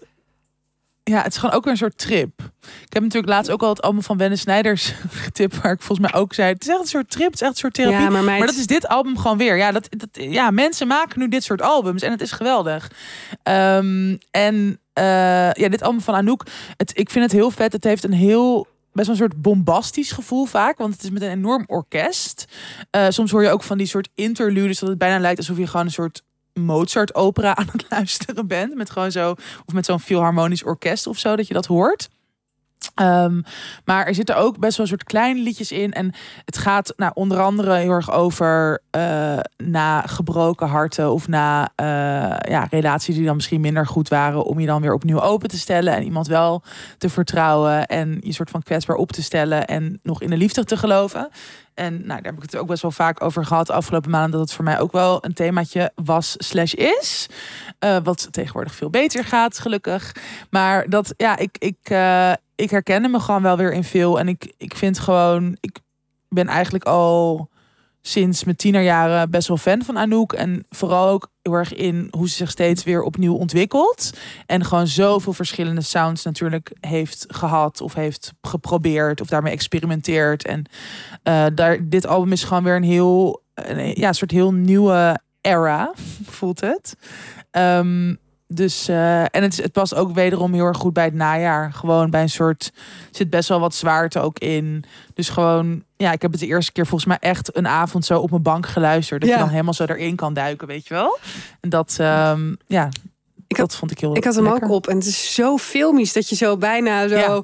Ja, 1.03 1.23
het 1.23 1.33
is 1.33 1.39
gewoon 1.39 1.55
ook 1.55 1.65
weer 1.65 1.73
een 1.73 1.79
soort 1.79 1.99
trip. 1.99 2.41
Ik 2.61 2.93
heb 2.93 3.03
natuurlijk 3.03 3.33
laatst 3.33 3.51
ook 3.51 3.63
al 3.63 3.69
het 3.69 3.83
album 3.83 4.03
van 4.03 4.17
Wenne 4.17 4.37
Snijders 4.37 4.93
getipt. 5.25 5.61
Waar 5.61 5.73
ik 5.73 5.83
volgens 5.83 6.11
mij 6.11 6.21
ook 6.21 6.35
zei, 6.35 6.53
het 6.53 6.63
is 6.63 6.69
echt 6.69 6.81
een 6.81 6.87
soort 6.87 7.11
trip. 7.11 7.27
Het 7.27 7.35
is 7.35 7.41
echt 7.41 7.51
een 7.51 7.57
soort 7.57 7.75
therapie. 7.75 8.01
Ja, 8.01 8.11
maar, 8.11 8.23
meid, 8.23 8.39
Maar 8.39 8.47
dat 8.47 8.57
is 8.57 8.67
dit 8.67 8.89
album 8.89 9.19
gewoon 9.19 9.39
weer. 9.39 9.57
Ja, 9.57 9.73
dat, 9.73 9.89
dat, 9.91 10.09
ja, 10.13 10.51
mensen 10.51 10.87
maken 10.87 11.19
nu 11.19 11.29
dit 11.29 11.45
soort 11.45 11.63
albums 11.63 12.03
en 12.03 12.11
het 12.11 12.21
is 12.21 12.33
geweldig. 12.33 12.91
Ehm, 13.43 14.17
en 14.31 14.81
ja, 15.03 15.69
dit 15.69 15.83
album 15.83 16.01
van 16.01 16.15
Anouk, 16.15 16.47
het, 16.77 16.99
ik 16.99 17.11
vind 17.11 17.25
het 17.25 17.33
heel 17.33 17.51
vet. 17.51 17.73
Het 17.73 17.85
heeft 17.85 18.05
een 18.05 18.13
heel 18.13 18.67
best 18.97 19.09
wel 19.09 19.17
een 19.17 19.23
soort 19.23 19.43
bombastisch 19.43 20.13
gevoel 20.13 20.45
vaak, 20.45 20.79
want 20.79 20.95
het 20.95 21.03
is 21.03 21.11
met 21.11 21.23
een 21.23 21.31
enorm 21.31 21.65
orkest. 21.67 22.45
Eh, 22.91 23.07
soms 23.09 23.31
hoor 23.31 23.43
je 23.43 23.51
ook 23.51 23.63
van 23.63 23.79
die 23.79 23.87
soort 23.87 24.09
interludes 24.15 24.79
dat 24.79 24.89
het 24.89 24.99
bijna 24.99 25.19
lijkt 25.19 25.39
alsof 25.39 25.59
je 25.59 25.67
gewoon 25.67 25.87
een 25.87 25.93
soort 25.93 26.23
Mozart-opera 26.55 27.57
aan 27.57 27.69
het 27.73 27.87
luisteren 27.89 28.47
bent, 28.47 28.75
met 28.75 28.91
gewoon 28.91 29.13
zo 29.13 29.31
of 29.67 29.75
met 29.75 29.85
zo'n 29.85 30.01
filharmonisch 30.01 30.65
orkest 30.65 31.07
of 31.07 31.19
zo 31.19 31.37
dat 31.37 31.47
je 31.47 31.55
dat 31.55 31.67
hoort. 31.67 32.09
Ehm, 32.95 33.41
maar 33.85 34.07
er 34.07 34.15
zitten 34.15 34.37
ook 34.37 34.59
best 34.59 34.77
wel 34.77 34.87
een 34.87 34.93
soort 34.93 35.09
kleine 35.09 35.41
liedjes 35.41 35.73
in. 35.73 35.93
En 35.93 36.15
het 36.45 36.59
gaat 36.59 36.93
nou, 36.97 37.13
onder 37.15 37.41
andere 37.41 37.75
heel 37.75 37.91
erg 37.91 38.13
over 38.13 38.83
eh, 38.91 39.39
na 39.57 40.01
gebroken 40.01 40.69
harten 40.69 41.13
of 41.13 41.29
na 41.29 41.71
eh, 41.75 41.87
ja, 42.51 42.67
relaties 42.71 43.15
die 43.15 43.25
dan 43.25 43.35
misschien 43.35 43.61
minder 43.61 43.87
goed 43.87 44.09
waren, 44.09 44.45
om 44.45 44.61
je 44.61 44.67
dan 44.67 44.81
weer 44.81 44.95
opnieuw 44.95 45.21
open 45.21 45.49
te 45.49 45.59
stellen 45.59 45.95
en 45.95 46.03
iemand 46.03 46.27
wel 46.27 46.63
te 46.99 47.09
vertrouwen 47.09 47.87
en 47.87 48.19
je 48.21 48.33
soort 48.33 48.51
van 48.51 48.63
kwetsbaar 48.63 48.97
op 48.97 49.13
te 49.13 49.23
stellen 49.23 49.67
en 49.67 49.99
nog 50.03 50.23
in 50.23 50.31
de 50.31 50.37
liefde 50.37 50.65
te 50.65 50.77
geloven. 50.77 51.29
En 51.75 51.93
nou, 51.93 52.07
daar 52.07 52.33
heb 52.33 52.37
ik 52.37 52.43
het 52.43 52.57
ook 52.57 52.67
best 52.67 52.83
wel 52.83 52.91
vaak 52.91 53.23
over 53.23 53.45
gehad 53.45 53.67
de 53.67 53.73
afgelopen 53.73 54.11
maanden. 54.11 54.31
Dat 54.31 54.41
het 54.41 54.53
voor 54.53 54.65
mij 54.65 54.81
ook 54.81 54.93
wel 54.93 55.25
een 55.25 55.35
themaatje 55.35 55.93
was 55.95 56.35
slash 56.39 56.73
is. 56.73 57.27
Eh, 57.79 57.97
wat 58.03 58.29
tegenwoordig 58.31 58.75
veel 58.75 58.91
beter 58.91 59.25
gaat, 59.25 59.59
gelukkig. 59.59 60.15
Maar 60.51 60.89
dat, 60.89 61.15
ja, 61.17 61.37
ik, 61.37 61.57
ik, 61.59 61.79
ik 62.57 62.71
herkende 62.71 63.09
me 63.09 63.21
gewoon 63.21 63.43
wel 63.43 63.57
weer 63.57 63.73
in 63.73 63.85
veel. 63.85 64.19
En 64.19 64.29
ik, 64.29 64.55
ik 64.57 64.77
vind 64.77 64.99
gewoon, 64.99 65.57
ik 65.61 65.79
ben 66.29 66.49
eigenlijk 66.49 66.85
al 66.85 67.49
sinds 68.03 68.45
mijn 68.45 68.57
tienerjaren 68.57 69.31
best 69.31 69.49
wel 69.49 69.57
fan 69.57 69.83
van 69.83 69.99
Anouk. 69.99 70.33
En 70.33 70.67
vooral 70.71 71.09
ook 71.09 71.31
heel 71.43 71.53
erg 71.53 71.75
in 71.75 72.09
hoe 72.11 72.29
ze 72.29 72.35
zich 72.35 72.51
steeds 72.51 72.85
weer 72.85 73.03
opnieuw 73.03 73.35
ontwikkelt. 73.35 74.11
En 74.47 74.65
gewoon 74.65 74.87
zoveel 74.87 75.33
verschillende 75.33 75.81
sounds 75.81 76.25
natuurlijk 76.25 76.73
heeft 76.81 77.25
gehad. 77.29 77.81
Of 77.81 77.95
heeft 77.95 78.33
geprobeerd. 78.41 79.21
Of 79.21 79.29
daarmee 79.29 79.53
experimenteert. 79.53 80.45
En 80.45 80.65
eh, 81.23 81.47
daar, 81.55 81.89
dit 81.89 82.07
album 82.07 82.33
is 82.33 82.45
gewoon 82.45 82.65
weer 82.65 82.77
een 82.77 82.83
heel, 82.83 83.43
een, 83.55 83.95
ja, 83.95 84.13
soort 84.13 84.31
heel 84.31 84.53
nieuwe 84.53 85.21
era, 85.41 85.93
voelt 86.39 86.61
het. 86.61 86.97
Ehm, 87.51 88.15
dus, 88.49 88.89
eh, 88.89 89.21
en 89.23 89.43
het, 89.43 89.57
het 89.57 89.73
past 89.73 89.95
ook 89.95 90.15
wederom 90.15 90.53
heel 90.53 90.65
erg 90.65 90.77
goed 90.77 90.93
bij 90.93 91.05
het 91.05 91.15
najaar. 91.15 91.73
Gewoon 91.73 92.11
bij 92.11 92.23
een 92.23 92.29
soort, 92.31 92.73
zit 93.11 93.31
best 93.31 93.49
wel 93.49 93.61
wat 93.61 93.75
zwaarte 93.75 94.21
ook 94.21 94.39
in. 94.39 94.85
Dus 95.15 95.29
gewoon, 95.29 95.83
ja, 95.97 96.13
ik 96.13 96.23
heb 96.23 96.31
het 96.31 96.41
de 96.41 96.47
eerste 96.47 96.73
keer 96.73 96.87
volgens 96.87 97.09
mij 97.09 97.31
echt 97.31 97.57
een 97.57 97.67
avond 97.67 98.05
zo 98.05 98.19
op 98.21 98.31
mijn 98.31 98.43
bank 98.43 98.67
geluisterd. 98.67 99.21
Dat 99.21 99.29
Ja. 99.31 99.37
je 99.37 99.41
dan 99.43 99.51
helemaal 99.51 99.75
zo 99.75 99.85
erin 99.85 100.17
kan 100.17 100.35
duiken, 100.35 100.67
weet 100.67 100.87
je 100.89 100.95
wel. 100.95 101.19
En 101.61 101.69
dat, 101.71 101.97
ehm, 101.99 102.55
ja, 102.67 102.89
Ik 103.47 103.57
dat 103.57 103.77
vond 103.77 103.91
ik 103.91 104.01
heel 104.01 104.17
Ik 104.17 104.25
had 104.25 104.35
hem 104.35 104.45
lekker. 104.45 104.63
ook 104.69 104.71
op 104.75 104.87
en 104.87 104.97
het 104.97 105.07
is 105.07 105.35
zo 105.35 105.57
filmisch 105.57 106.13
dat 106.13 106.29
je 106.29 106.37
zo 106.37 106.57
bijna 106.57 107.09
zo... 107.09 107.17
Ja. 107.17 107.43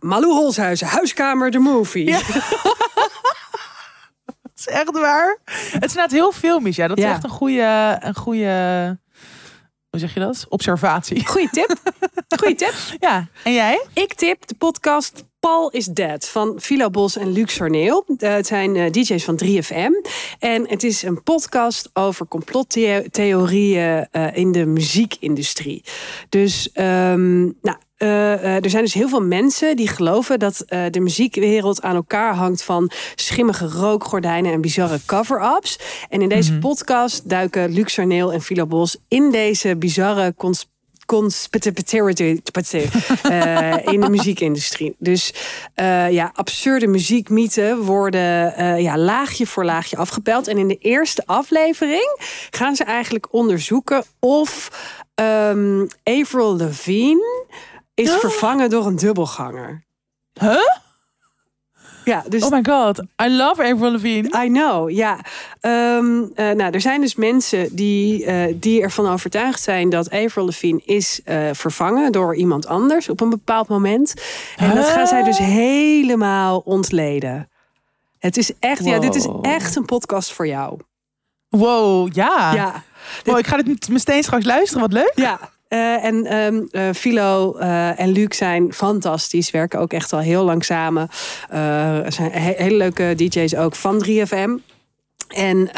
Malou 0.00 0.32
Holshuizen, 0.32 0.86
Huiskamer, 0.86 1.50
de 1.50 1.58
movie. 1.58 2.06
Ja. 2.06 2.18
Het 4.42 4.68
is 4.68 4.74
echt 4.74 4.90
waar. 4.90 5.38
Het 5.44 5.64
is 5.72 5.72
inderdaad 5.80 6.10
heel 6.10 6.32
filmisch. 6.32 6.76
Ja, 6.76 6.88
dat 6.88 6.98
is 6.98 7.04
Ja. 7.04 7.10
echt 7.10 7.24
een 7.24 7.30
goede, 7.30 7.96
een 8.00 8.14
goede, 8.14 8.98
hoe 9.90 10.00
zeg 10.00 10.14
je 10.14 10.20
dat? 10.20 10.46
Observatie. 10.48 11.26
Goeie 11.26 11.50
tip. 11.50 11.74
Goeie 12.38 12.54
tip. 12.54 12.74
Ja, 13.06 13.28
en 13.44 13.52
jij? 13.52 13.86
Ik 13.94 14.14
tip 14.14 14.46
de 14.46 14.54
podcast 14.54 15.24
Paul 15.40 15.70
is 15.70 15.86
Dead 15.86 16.28
van 16.28 16.60
Philo 16.60 16.90
Bos 16.90 17.16
en 17.16 17.32
Luc 17.32 17.52
Sorneel. 17.52 18.04
Eh, 18.16 18.32
het 18.32 18.46
zijn 18.46 18.76
eh, 18.76 18.90
DJ's 18.90 19.24
van 19.24 19.40
3FM. 19.44 20.08
En 20.38 20.68
het 20.68 20.82
is 20.84 21.02
een 21.02 21.22
podcast 21.22 21.90
over 21.92 22.26
complottheorieën 22.26 24.08
eh, 24.10 24.36
in 24.36 24.52
de 24.52 24.66
muziekindustrie. 24.66 25.84
Dus, 26.28 26.72
ehm, 26.72 27.40
nou. 27.42 27.76
er 28.00 28.70
zijn 28.70 28.84
dus 28.84 28.94
heel 28.94 29.08
veel 29.08 29.22
mensen 29.22 29.76
die 29.76 29.88
geloven 29.88 30.38
dat 30.38 30.64
de 30.90 31.00
muziekwereld 31.00 31.82
aan 31.82 31.94
elkaar 31.94 32.34
hangt 32.34 32.62
van 32.62 32.90
schimmige 33.14 33.66
rookgordijnen 33.66 34.52
en 34.52 34.60
bizarre 34.60 34.98
cover-ups. 35.06 35.78
En 36.08 36.22
in 36.22 36.28
deze 36.28 36.58
podcast 36.58 37.28
duiken 37.28 37.70
Luc 37.70 37.92
Sorneel 37.92 38.32
en 38.32 38.40
Philo 38.40 38.66
Bos 38.66 38.96
in 39.08 39.30
deze 39.30 39.76
bizarre 39.76 40.34
cons 40.36 40.36
conspiracy 40.36 40.68
eh, 40.69 40.69
in 43.92 44.00
de 44.00 44.08
muziekindustrie. 44.10 44.94
Dus 44.98 45.34
eh, 45.74 46.10
ja, 46.10 46.30
absurde 46.34 46.86
muziekmythen 46.86 47.78
worden 47.78 48.54
eh, 48.54 48.80
ja, 48.80 48.98
laagje 48.98 49.46
voor 49.46 49.64
laagje 49.64 49.96
afgepeld. 49.96 50.48
En 50.48 50.58
in 50.58 50.68
de 50.68 50.78
eerste 50.78 51.22
aflevering 51.26 52.18
gaan 52.50 52.76
ze 52.76 52.84
eigenlijk 52.84 53.32
onderzoeken 53.32 54.04
of 54.18 54.70
ehm 55.14 55.86
Avril 56.04 56.56
Lavigne 56.56 57.46
is 57.94 58.10
vervangen 58.10 58.70
door 58.70 58.86
een 58.86 58.96
dubbelganger. 58.96 59.84
Huh? 60.40 60.89
Ja, 62.10 62.24
dus 62.28 62.42
Oh 62.42 62.50
my 62.50 62.62
god, 62.62 62.98
I 62.98 63.28
love 63.28 63.62
Avril 63.62 63.90
Lavigne. 63.92 64.44
I 64.44 64.48
know, 64.48 64.90
ja. 64.90 65.18
Ehm, 65.60 66.22
eh, 66.34 66.50
nou, 66.50 66.70
er 66.72 66.80
zijn 66.80 67.00
dus 67.00 67.14
mensen 67.14 67.76
die, 67.76 68.24
eh, 68.24 68.54
die 68.54 68.82
ervan 68.82 69.08
overtuigd 69.08 69.62
zijn 69.62 69.90
dat 69.90 70.10
Avril 70.10 70.44
Lavigne 70.44 70.80
is 70.84 71.20
eh, 71.24 71.48
vervangen 71.52 72.12
door 72.12 72.36
iemand 72.36 72.66
anders 72.66 73.08
op 73.08 73.20
een 73.20 73.30
bepaald 73.30 73.68
moment. 73.68 74.14
En 74.56 74.74
dat 74.74 74.88
gaan 74.88 75.06
zij 75.06 75.22
dus 75.22 75.38
helemaal 75.38 76.62
ontleden. 76.64 77.48
Het 78.18 78.36
is 78.36 78.52
echt, 78.58 78.84
ja, 78.84 78.98
dit 78.98 79.14
is 79.14 79.28
echt 79.42 79.76
een 79.76 79.84
podcast 79.84 80.32
voor 80.32 80.46
jou. 80.46 80.78
Wow, 81.48 82.14
ja. 82.14 82.52
Ja, 82.54 82.82
Wow, 83.24 83.38
ik 83.38 83.46
ga 83.46 83.56
dit 83.56 83.88
meteen 83.88 84.22
straks 84.22 84.44
luisteren. 84.44 84.82
Wat 84.82 84.92
leuk. 84.92 85.12
ja. 85.14 85.50
Eh, 85.70 86.04
en 86.04 86.26
eh, 86.70 86.88
Philo 86.94 87.56
eh, 87.56 88.00
en 88.00 88.08
Luc 88.08 88.36
zijn 88.36 88.72
fantastisch, 88.72 89.50
werken 89.50 89.78
ook 89.80 89.92
echt 89.92 90.12
al 90.12 90.18
heel 90.18 90.44
lang 90.44 90.64
samen. 90.64 91.08
Zijn 92.08 92.30
he- 92.32 92.54
hele 92.56 92.76
leuke 92.76 93.12
DJ's 93.16 93.54
ook 93.54 93.74
van 93.74 94.04
3FM. 94.06 94.50
En 95.28 95.70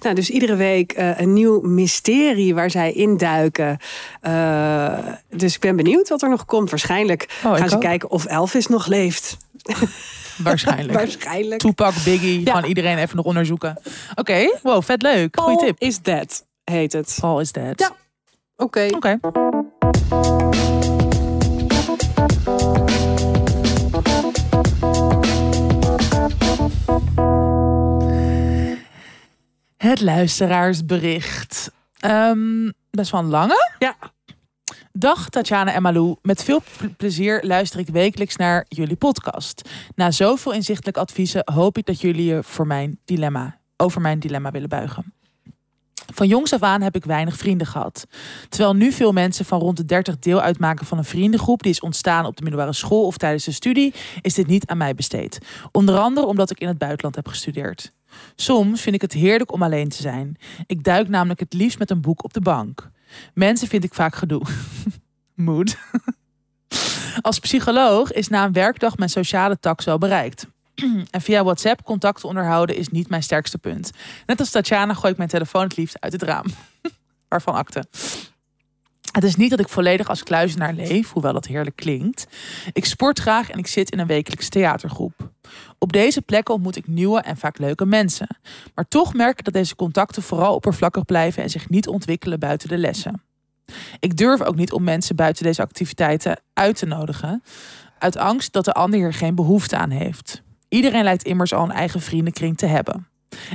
nou, 0.00 0.14
dus 0.14 0.30
iedere 0.30 0.56
week 0.56 0.94
een 1.16 1.32
nieuw 1.32 1.60
mysterie 1.60 2.54
waar 2.54 2.70
zij 2.70 2.92
induiken. 2.92 3.78
Eh 4.20 4.98
dus 5.30 5.54
ik 5.54 5.60
ben 5.60 5.76
benieuwd 5.76 6.08
wat 6.08 6.22
er 6.22 6.28
nog 6.28 6.44
komt. 6.44 6.70
Waarschijnlijk 6.70 7.28
Oh, 7.44 7.56
gaan 7.56 7.68
ze 7.68 7.74
ook. 7.74 7.80
kijken 7.80 8.10
of 8.10 8.24
Elvis 8.24 8.66
nog 8.66 8.86
leeft. 8.86 9.36
Waarschijnlijk. 10.42 10.92
Waarschijnlijk. 10.98 11.60
Tupac, 11.60 11.94
Biggie, 12.04 12.40
Ja. 12.44 12.52
gewoon 12.54 12.68
iedereen 12.68 12.98
even 12.98 13.16
nog 13.16 13.24
onderzoeken. 13.24 13.78
Oké, 14.14 14.58
wow, 14.62 14.82
vet 14.82 15.02
leuk. 15.02 15.38
Goeie 15.40 15.58
tip. 15.58 15.78
is 15.78 16.00
dead, 16.02 16.46
heet 16.64 16.92
het. 16.92 17.16
Paul 17.20 17.40
is 17.40 17.52
dead. 17.52 17.80
Ja. 17.80 17.98
Oké. 18.60 18.86
Oké. 18.94 19.18
Het 29.76 30.00
luisteraarsbericht. 30.00 31.70
Ehm, 31.98 32.70
best 32.90 33.10
wel 33.10 33.20
een 33.20 33.26
lange. 33.28 33.72
Ja. 33.78 33.96
Dag 34.92 35.28
Tatjana 35.28 35.72
en 35.72 35.82
Malou. 35.82 36.16
Met 36.22 36.44
veel 36.44 36.60
ple- 36.78 36.88
plezier 36.88 37.40
luister 37.42 37.80
ik 37.80 37.88
wekelijks 37.88 38.36
naar 38.36 38.64
jullie 38.68 38.96
podcast. 38.96 39.68
Na 39.94 40.10
zoveel 40.10 40.52
inzichtelijke 40.52 41.00
adviezen 41.00 41.42
hoop 41.52 41.78
ik 41.78 41.86
dat 41.86 42.00
jullie 42.00 42.24
je 42.24 42.42
voor 42.42 42.66
mijn 42.66 42.98
dilemma, 43.04 43.58
over 43.76 44.00
mijn 44.00 44.18
dilemma 44.20 44.50
willen 44.50 44.68
buigen. 44.68 45.14
Van 46.14 46.28
jongs 46.28 46.52
af 46.52 46.62
aan 46.62 46.80
heb 46.80 46.96
ik 46.96 47.04
weinig 47.04 47.36
vrienden 47.36 47.66
gehad. 47.66 48.06
Terwijl 48.48 48.74
nu 48.74 48.92
veel 48.92 49.12
mensen 49.12 49.44
van 49.44 49.60
rond 49.60 49.76
de 49.76 49.84
30 49.84 50.18
deel 50.18 50.40
uitmaken 50.40 50.86
van 50.86 50.98
een 50.98 51.04
vriendengroep 51.04 51.62
die 51.62 51.72
is 51.72 51.80
ontstaan 51.80 52.26
op 52.26 52.36
de 52.36 52.42
middelbare 52.42 52.72
school 52.72 53.06
of 53.06 53.16
tijdens 53.16 53.44
de 53.44 53.52
studie, 53.52 53.94
is 54.20 54.34
dit 54.34 54.46
niet 54.46 54.66
aan 54.66 54.76
mij 54.76 54.94
besteed. 54.94 55.38
Onder 55.72 55.98
andere 55.98 56.26
omdat 56.26 56.50
ik 56.50 56.60
in 56.60 56.68
het 56.68 56.78
buitenland 56.78 57.14
heb 57.14 57.28
gestudeerd. 57.28 57.92
Soms 58.34 58.80
vind 58.80 58.94
ik 58.94 59.00
het 59.00 59.12
heerlijk 59.12 59.52
om 59.52 59.62
alleen 59.62 59.88
te 59.88 60.02
zijn. 60.02 60.36
Ik 60.66 60.84
duik 60.84 61.08
namelijk 61.08 61.40
het 61.40 61.52
liefst 61.52 61.78
met 61.78 61.90
een 61.90 62.00
boek 62.00 62.24
op 62.24 62.32
de 62.32 62.40
bank. 62.40 62.90
Mensen 63.34 63.68
vind 63.68 63.84
ik 63.84 63.94
vaak 63.94 64.14
gedoe. 64.14 64.42
Mood. 65.34 65.76
Als 67.20 67.38
psycholoog 67.38 68.12
is 68.12 68.28
na 68.28 68.44
een 68.44 68.52
werkdag 68.52 68.96
mijn 68.96 69.10
sociale 69.10 69.58
tak 69.58 69.80
zo 69.80 69.98
bereikt. 69.98 70.46
En 71.10 71.20
via 71.20 71.44
WhatsApp 71.44 71.84
contacten 71.84 72.28
onderhouden 72.28 72.76
is 72.76 72.88
niet 72.88 73.08
mijn 73.08 73.22
sterkste 73.22 73.58
punt. 73.58 73.90
Net 74.26 74.40
als 74.40 74.50
Tatjana 74.50 74.94
gooi 74.94 75.12
ik 75.12 75.18
mijn 75.18 75.28
telefoon 75.28 75.62
het 75.62 75.76
liefst 75.76 76.00
uit 76.00 76.12
het 76.12 76.22
raam. 76.22 76.44
Waarvan 77.28 77.54
akte. 77.54 77.84
Het 79.12 79.24
is 79.24 79.36
niet 79.36 79.50
dat 79.50 79.60
ik 79.60 79.68
volledig 79.68 80.08
als 80.08 80.22
kluizenaar 80.22 80.72
leef, 80.72 81.12
hoewel 81.12 81.32
dat 81.32 81.46
heerlijk 81.46 81.76
klinkt. 81.76 82.26
Ik 82.72 82.84
sport 82.84 83.18
graag 83.18 83.50
en 83.50 83.58
ik 83.58 83.66
zit 83.66 83.90
in 83.90 83.98
een 83.98 84.06
wekelijkse 84.06 84.48
theatergroep. 84.48 85.30
Op 85.78 85.92
deze 85.92 86.22
plekken 86.22 86.54
ontmoet 86.54 86.76
ik 86.76 86.86
nieuwe 86.86 87.20
en 87.20 87.36
vaak 87.36 87.58
leuke 87.58 87.86
mensen. 87.86 88.38
Maar 88.74 88.88
toch 88.88 89.14
merk 89.14 89.38
ik 89.38 89.44
dat 89.44 89.54
deze 89.54 89.76
contacten 89.76 90.22
vooral 90.22 90.54
oppervlakkig 90.54 91.04
blijven 91.04 91.42
en 91.42 91.50
zich 91.50 91.68
niet 91.68 91.88
ontwikkelen 91.88 92.40
buiten 92.40 92.68
de 92.68 92.78
lessen. 92.78 93.22
Ik 94.00 94.16
durf 94.16 94.42
ook 94.42 94.56
niet 94.56 94.72
om 94.72 94.82
mensen 94.82 95.16
buiten 95.16 95.44
deze 95.44 95.62
activiteiten 95.62 96.40
uit 96.52 96.76
te 96.76 96.86
nodigen, 96.86 97.42
uit 97.98 98.16
angst 98.16 98.52
dat 98.52 98.64
de 98.64 98.72
ander 98.72 98.98
hier 98.98 99.14
geen 99.14 99.34
behoefte 99.34 99.76
aan 99.76 99.90
heeft. 99.90 100.42
Iedereen 100.70 101.04
lijkt 101.04 101.24
immers 101.24 101.52
al 101.52 101.64
een 101.64 101.70
eigen 101.70 102.00
vriendenkring 102.00 102.56
te 102.56 102.66
hebben. 102.66 103.08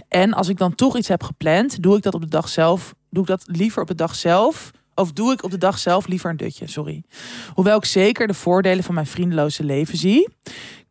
En 0.07 0.33
als 0.33 0.49
ik 0.49 0.57
dan 0.57 0.75
toch 0.75 0.97
iets 0.97 1.07
heb 1.07 1.23
gepland, 1.23 1.81
doe 1.83 1.97
ik 1.97 2.03
dat 2.03 2.13
op 2.13 2.21
de 2.21 2.27
dag 2.27 2.49
zelf. 2.49 2.93
Doe 3.09 3.21
ik 3.21 3.29
dat 3.29 3.43
liever 3.45 3.81
op 3.81 3.87
de 3.87 3.95
dag 3.95 4.15
zelf. 4.15 4.71
Of 4.95 5.11
doe 5.11 5.31
ik 5.31 5.43
op 5.43 5.51
de 5.51 5.57
dag 5.57 5.77
zelf 5.79 6.07
liever 6.07 6.29
een 6.29 6.37
dutje, 6.37 6.67
sorry. 6.67 7.03
Hoewel 7.53 7.77
ik 7.77 7.85
zeker 7.85 8.27
de 8.27 8.33
voordelen 8.33 8.83
van 8.83 8.93
mijn 8.93 9.05
vriendeloze 9.07 9.63
leven 9.63 9.97
zie, 9.97 10.29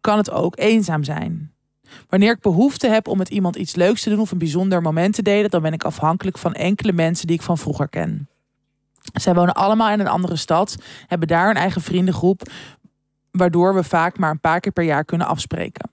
kan 0.00 0.18
het 0.18 0.30
ook 0.30 0.58
eenzaam 0.58 1.04
zijn. 1.04 1.52
Wanneer 2.08 2.32
ik 2.32 2.40
behoefte 2.40 2.88
heb 2.88 3.08
om 3.08 3.18
met 3.18 3.28
iemand 3.28 3.56
iets 3.56 3.74
leuks 3.74 4.02
te 4.02 4.10
doen 4.10 4.20
of 4.20 4.30
een 4.30 4.38
bijzonder 4.38 4.82
moment 4.82 5.14
te 5.14 5.22
delen, 5.22 5.50
dan 5.50 5.62
ben 5.62 5.72
ik 5.72 5.84
afhankelijk 5.84 6.38
van 6.38 6.54
enkele 6.54 6.92
mensen 6.92 7.26
die 7.26 7.36
ik 7.36 7.42
van 7.42 7.58
vroeger 7.58 7.88
ken. 7.88 8.28
Zij 9.12 9.34
wonen 9.34 9.54
allemaal 9.54 9.90
in 9.90 10.00
een 10.00 10.08
andere 10.08 10.36
stad, 10.36 10.76
hebben 11.06 11.28
daar 11.28 11.50
een 11.50 11.56
eigen 11.56 11.80
vriendengroep, 11.80 12.42
waardoor 13.30 13.74
we 13.74 13.84
vaak 13.84 14.18
maar 14.18 14.30
een 14.30 14.40
paar 14.40 14.60
keer 14.60 14.72
per 14.72 14.84
jaar 14.84 15.04
kunnen 15.04 15.26
afspreken. 15.26 15.90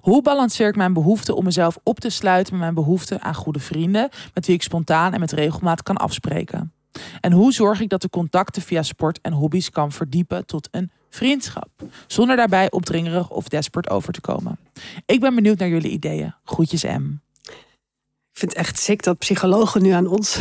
Hoe 0.00 0.22
balanceer 0.22 0.68
ik 0.68 0.76
mijn 0.76 0.92
behoefte 0.92 1.34
om 1.34 1.44
mezelf 1.44 1.78
op 1.82 2.00
te 2.00 2.10
sluiten 2.10 2.52
met 2.52 2.62
mijn 2.62 2.74
behoefte 2.74 3.20
aan 3.20 3.34
goede 3.34 3.60
vrienden, 3.60 4.08
met 4.34 4.46
wie 4.46 4.54
ik 4.54 4.62
spontaan 4.62 5.12
en 5.12 5.20
met 5.20 5.32
regelmaat 5.32 5.82
kan 5.82 5.96
afspreken? 5.96 6.72
En 7.20 7.32
hoe 7.32 7.52
zorg 7.52 7.80
ik 7.80 7.88
dat 7.88 8.02
de 8.02 8.10
contacten 8.10 8.62
via 8.62 8.82
sport 8.82 9.20
en 9.20 9.32
hobby's 9.32 9.70
kan 9.70 9.92
verdiepen 9.92 10.46
tot 10.46 10.68
een 10.70 10.90
vriendschap, 11.10 11.68
zonder 12.06 12.36
daarbij 12.36 12.70
opdringerig 12.70 13.30
of 13.30 13.48
desperate 13.48 13.90
over 13.90 14.12
te 14.12 14.20
komen? 14.20 14.58
Ik 15.06 15.20
ben 15.20 15.34
benieuwd 15.34 15.58
naar 15.58 15.68
jullie 15.68 15.90
ideeën. 15.90 16.34
Groetjes 16.44 16.82
M. 16.82 17.20
Ik 18.32 18.44
vind 18.44 18.56
het 18.56 18.66
echt 18.66 18.78
sick 18.78 19.02
dat 19.02 19.18
psychologen 19.18 19.82
nu 19.82 19.90
aan 19.90 20.06
ons. 20.06 20.38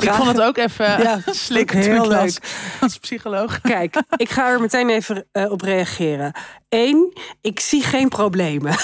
Ik 0.00 0.12
vond 0.12 0.28
het 0.28 0.40
ook 0.40 0.56
even 0.56 1.02
Ja, 1.02 1.20
slikken 1.46 1.78
heel 1.78 2.08
leuk. 2.08 2.38
als 2.80 2.98
psycholoog. 2.98 3.60
Kijk, 3.60 4.02
ik 4.16 4.30
ga 4.30 4.48
er 4.48 4.60
meteen 4.60 4.88
even 4.88 5.26
eh, 5.32 5.50
op 5.50 5.60
reageren. 5.60 6.32
Eén, 6.68 7.12
ik 7.40 7.60
zie 7.60 7.82
geen 7.82 8.08
problemen. 8.08 8.74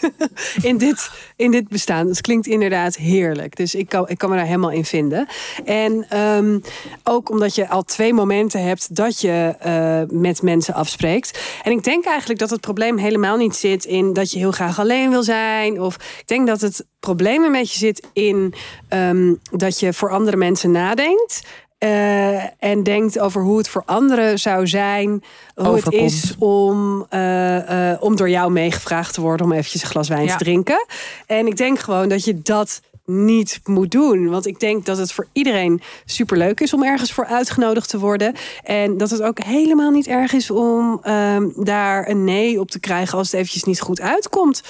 in, 0.62 0.76
dit, 0.76 1.10
in 1.36 1.50
dit 1.50 1.68
bestaan. 1.68 2.06
Dat 2.06 2.20
klinkt 2.20 2.46
inderdaad 2.46 2.96
heerlijk. 2.96 3.56
Dus 3.56 3.74
ik 3.74 3.88
kan, 3.88 4.08
ik 4.08 4.18
kan 4.18 4.30
me 4.30 4.36
daar 4.36 4.44
helemaal 4.44 4.70
in 4.70 4.84
vinden. 4.84 5.26
En 5.64 6.06
ehm, 6.08 6.58
ook 7.04 7.30
omdat 7.30 7.54
je 7.54 7.68
al 7.68 7.82
twee 7.82 8.14
momenten 8.14 8.62
hebt 8.62 8.96
dat 8.96 9.20
je 9.20 9.54
eh, 9.58 10.16
met 10.18 10.42
mensen 10.42 10.74
afspreekt. 10.74 11.58
En 11.62 11.72
ik 11.72 11.84
denk 11.84 12.04
eigenlijk 12.04 12.40
dat 12.40 12.50
het 12.50 12.60
probleem 12.60 12.98
helemaal 12.98 13.36
niet 13.36 13.56
zit 13.56 13.84
in 13.84 14.12
dat 14.12 14.30
je 14.30 14.38
heel 14.38 14.52
graag 14.52 14.78
alleen 14.78 15.10
wil 15.10 15.22
zijn. 15.22 15.80
Of 15.80 15.94
ik 15.94 16.26
denk 16.26 16.46
dat 16.46 16.60
het 16.60 16.86
probleem 17.00 17.42
een 17.42 17.52
beetje 17.52 17.78
zit 17.78 18.06
in 18.12 18.54
ehm, 18.88 19.34
dat 19.50 19.80
je 19.80 19.92
voor 19.92 20.10
andere 20.10 20.36
mensen 20.36 20.70
nadenkt. 20.70 21.42
Eh, 21.78 22.64
en 22.64 22.82
denkt 22.82 23.18
over 23.18 23.42
hoe 23.42 23.58
het 23.58 23.68
voor 23.68 23.82
anderen 23.86 24.38
zou 24.38 24.66
zijn. 24.66 25.22
Hoe 25.54 25.74
het 25.74 25.92
is 25.92 26.34
om, 26.38 27.06
eh, 27.08 27.90
eh, 27.92 28.02
om 28.02 28.16
door 28.16 28.30
jou 28.30 28.52
meegevraagd 28.52 29.14
te 29.14 29.20
worden 29.20 29.46
om 29.46 29.52
eventjes 29.52 29.82
een 29.82 29.88
glas 29.88 30.08
wijn 30.08 30.24
Ja. 30.24 30.36
te 30.36 30.44
drinken. 30.44 30.86
En 31.26 31.46
ik 31.46 31.56
denk 31.56 31.78
gewoon 31.78 32.08
dat 32.08 32.24
je 32.24 32.42
dat 32.42 32.80
niet 33.06 33.60
moet 33.64 33.90
doen. 33.90 34.28
Want 34.28 34.46
ik 34.46 34.60
denk 34.60 34.86
dat 34.86 34.98
het 34.98 35.12
voor 35.12 35.26
iedereen 35.32 35.80
superleuk 36.04 36.60
is 36.60 36.72
om 36.72 36.84
ergens 36.84 37.12
voor 37.12 37.26
uitgenodigd 37.26 37.88
te 37.88 37.98
worden. 37.98 38.34
En 38.62 38.96
dat 38.96 39.10
het 39.10 39.22
ook 39.22 39.42
helemaal 39.42 39.90
niet 39.90 40.06
erg 40.06 40.32
is 40.32 40.50
om 40.50 41.00
ehm, 41.02 41.48
daar 41.56 42.08
een 42.08 42.24
nee 42.24 42.60
op 42.60 42.70
te 42.70 42.80
krijgen 42.80 43.18
als 43.18 43.26
het 43.30 43.36
eventjes 43.40 43.64
niet 43.64 43.80
goed 43.80 44.00
uitkomt. 44.00 44.62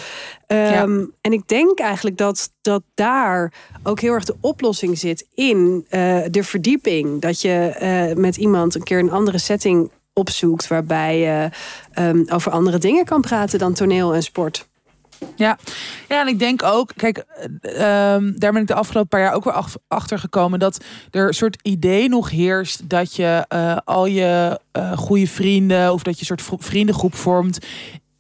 Ehm, 0.47 1.05
En 1.21 1.33
ik 1.33 1.49
denk 1.49 1.79
eigenlijk 1.79 2.17
dat, 2.17 2.53
dat 2.63 2.83
daar 2.95 3.53
ook 3.83 4.01
heel 4.01 4.13
erg 4.13 4.25
de 4.25 4.37
oplossing 4.41 4.99
zit 4.99 5.27
in 5.35 5.87
eh, 5.89 6.19
de 6.31 6.43
verdieping. 6.43 7.21
Dat 7.21 7.41
je 7.41 7.53
eh, 7.53 8.17
met 8.17 8.37
iemand 8.37 8.75
een 8.75 8.83
keer 8.83 8.99
een 8.99 9.11
andere 9.11 9.39
setting 9.39 9.91
opzoekt 10.13 10.69
waarbij 10.69 11.19
je 11.19 11.49
ehm, 11.93 12.23
over 12.29 12.53
andere 12.53 12.79
dingen 12.79 13.05
kan 13.05 13.21
praten 13.21 13.59
dan 13.59 13.75
toneel 13.75 14.15
en 14.15 14.23
sport. 14.23 14.69
Ja. 15.37 15.59
ja, 16.09 16.21
en 16.21 16.29
ik 16.29 16.39
denk 16.39 16.63
ook, 16.63 16.93
kijk, 16.97 17.19
eh, 17.19 18.15
ehm, 18.15 18.33
daar 18.37 18.53
ben 18.53 18.61
ik 18.61 18.67
de 18.67 18.75
afgelopen 18.75 19.09
paar 19.09 19.21
jaar 19.21 19.35
ook 19.35 19.45
weer 19.45 19.53
ach- 19.53 19.77
achter 19.89 20.19
gekomen 20.19 20.59
dat 20.59 20.85
er 21.11 21.27
een 21.27 21.35
soort 21.35 21.59
idee 21.63 22.09
nog 22.09 22.31
heerst 22.31 22.89
dat 22.89 23.17
je 23.17 23.45
eh, 23.49 23.77
al 23.85 24.07
je 24.07 24.61
eh, 24.73 24.93
goede 24.97 25.27
vrienden 25.27 25.93
of 25.93 26.03
dat 26.03 26.15
je 26.15 26.21
een 26.21 26.39
soort 26.39 26.63
vriendengroep 26.65 27.15
vormt. 27.15 27.59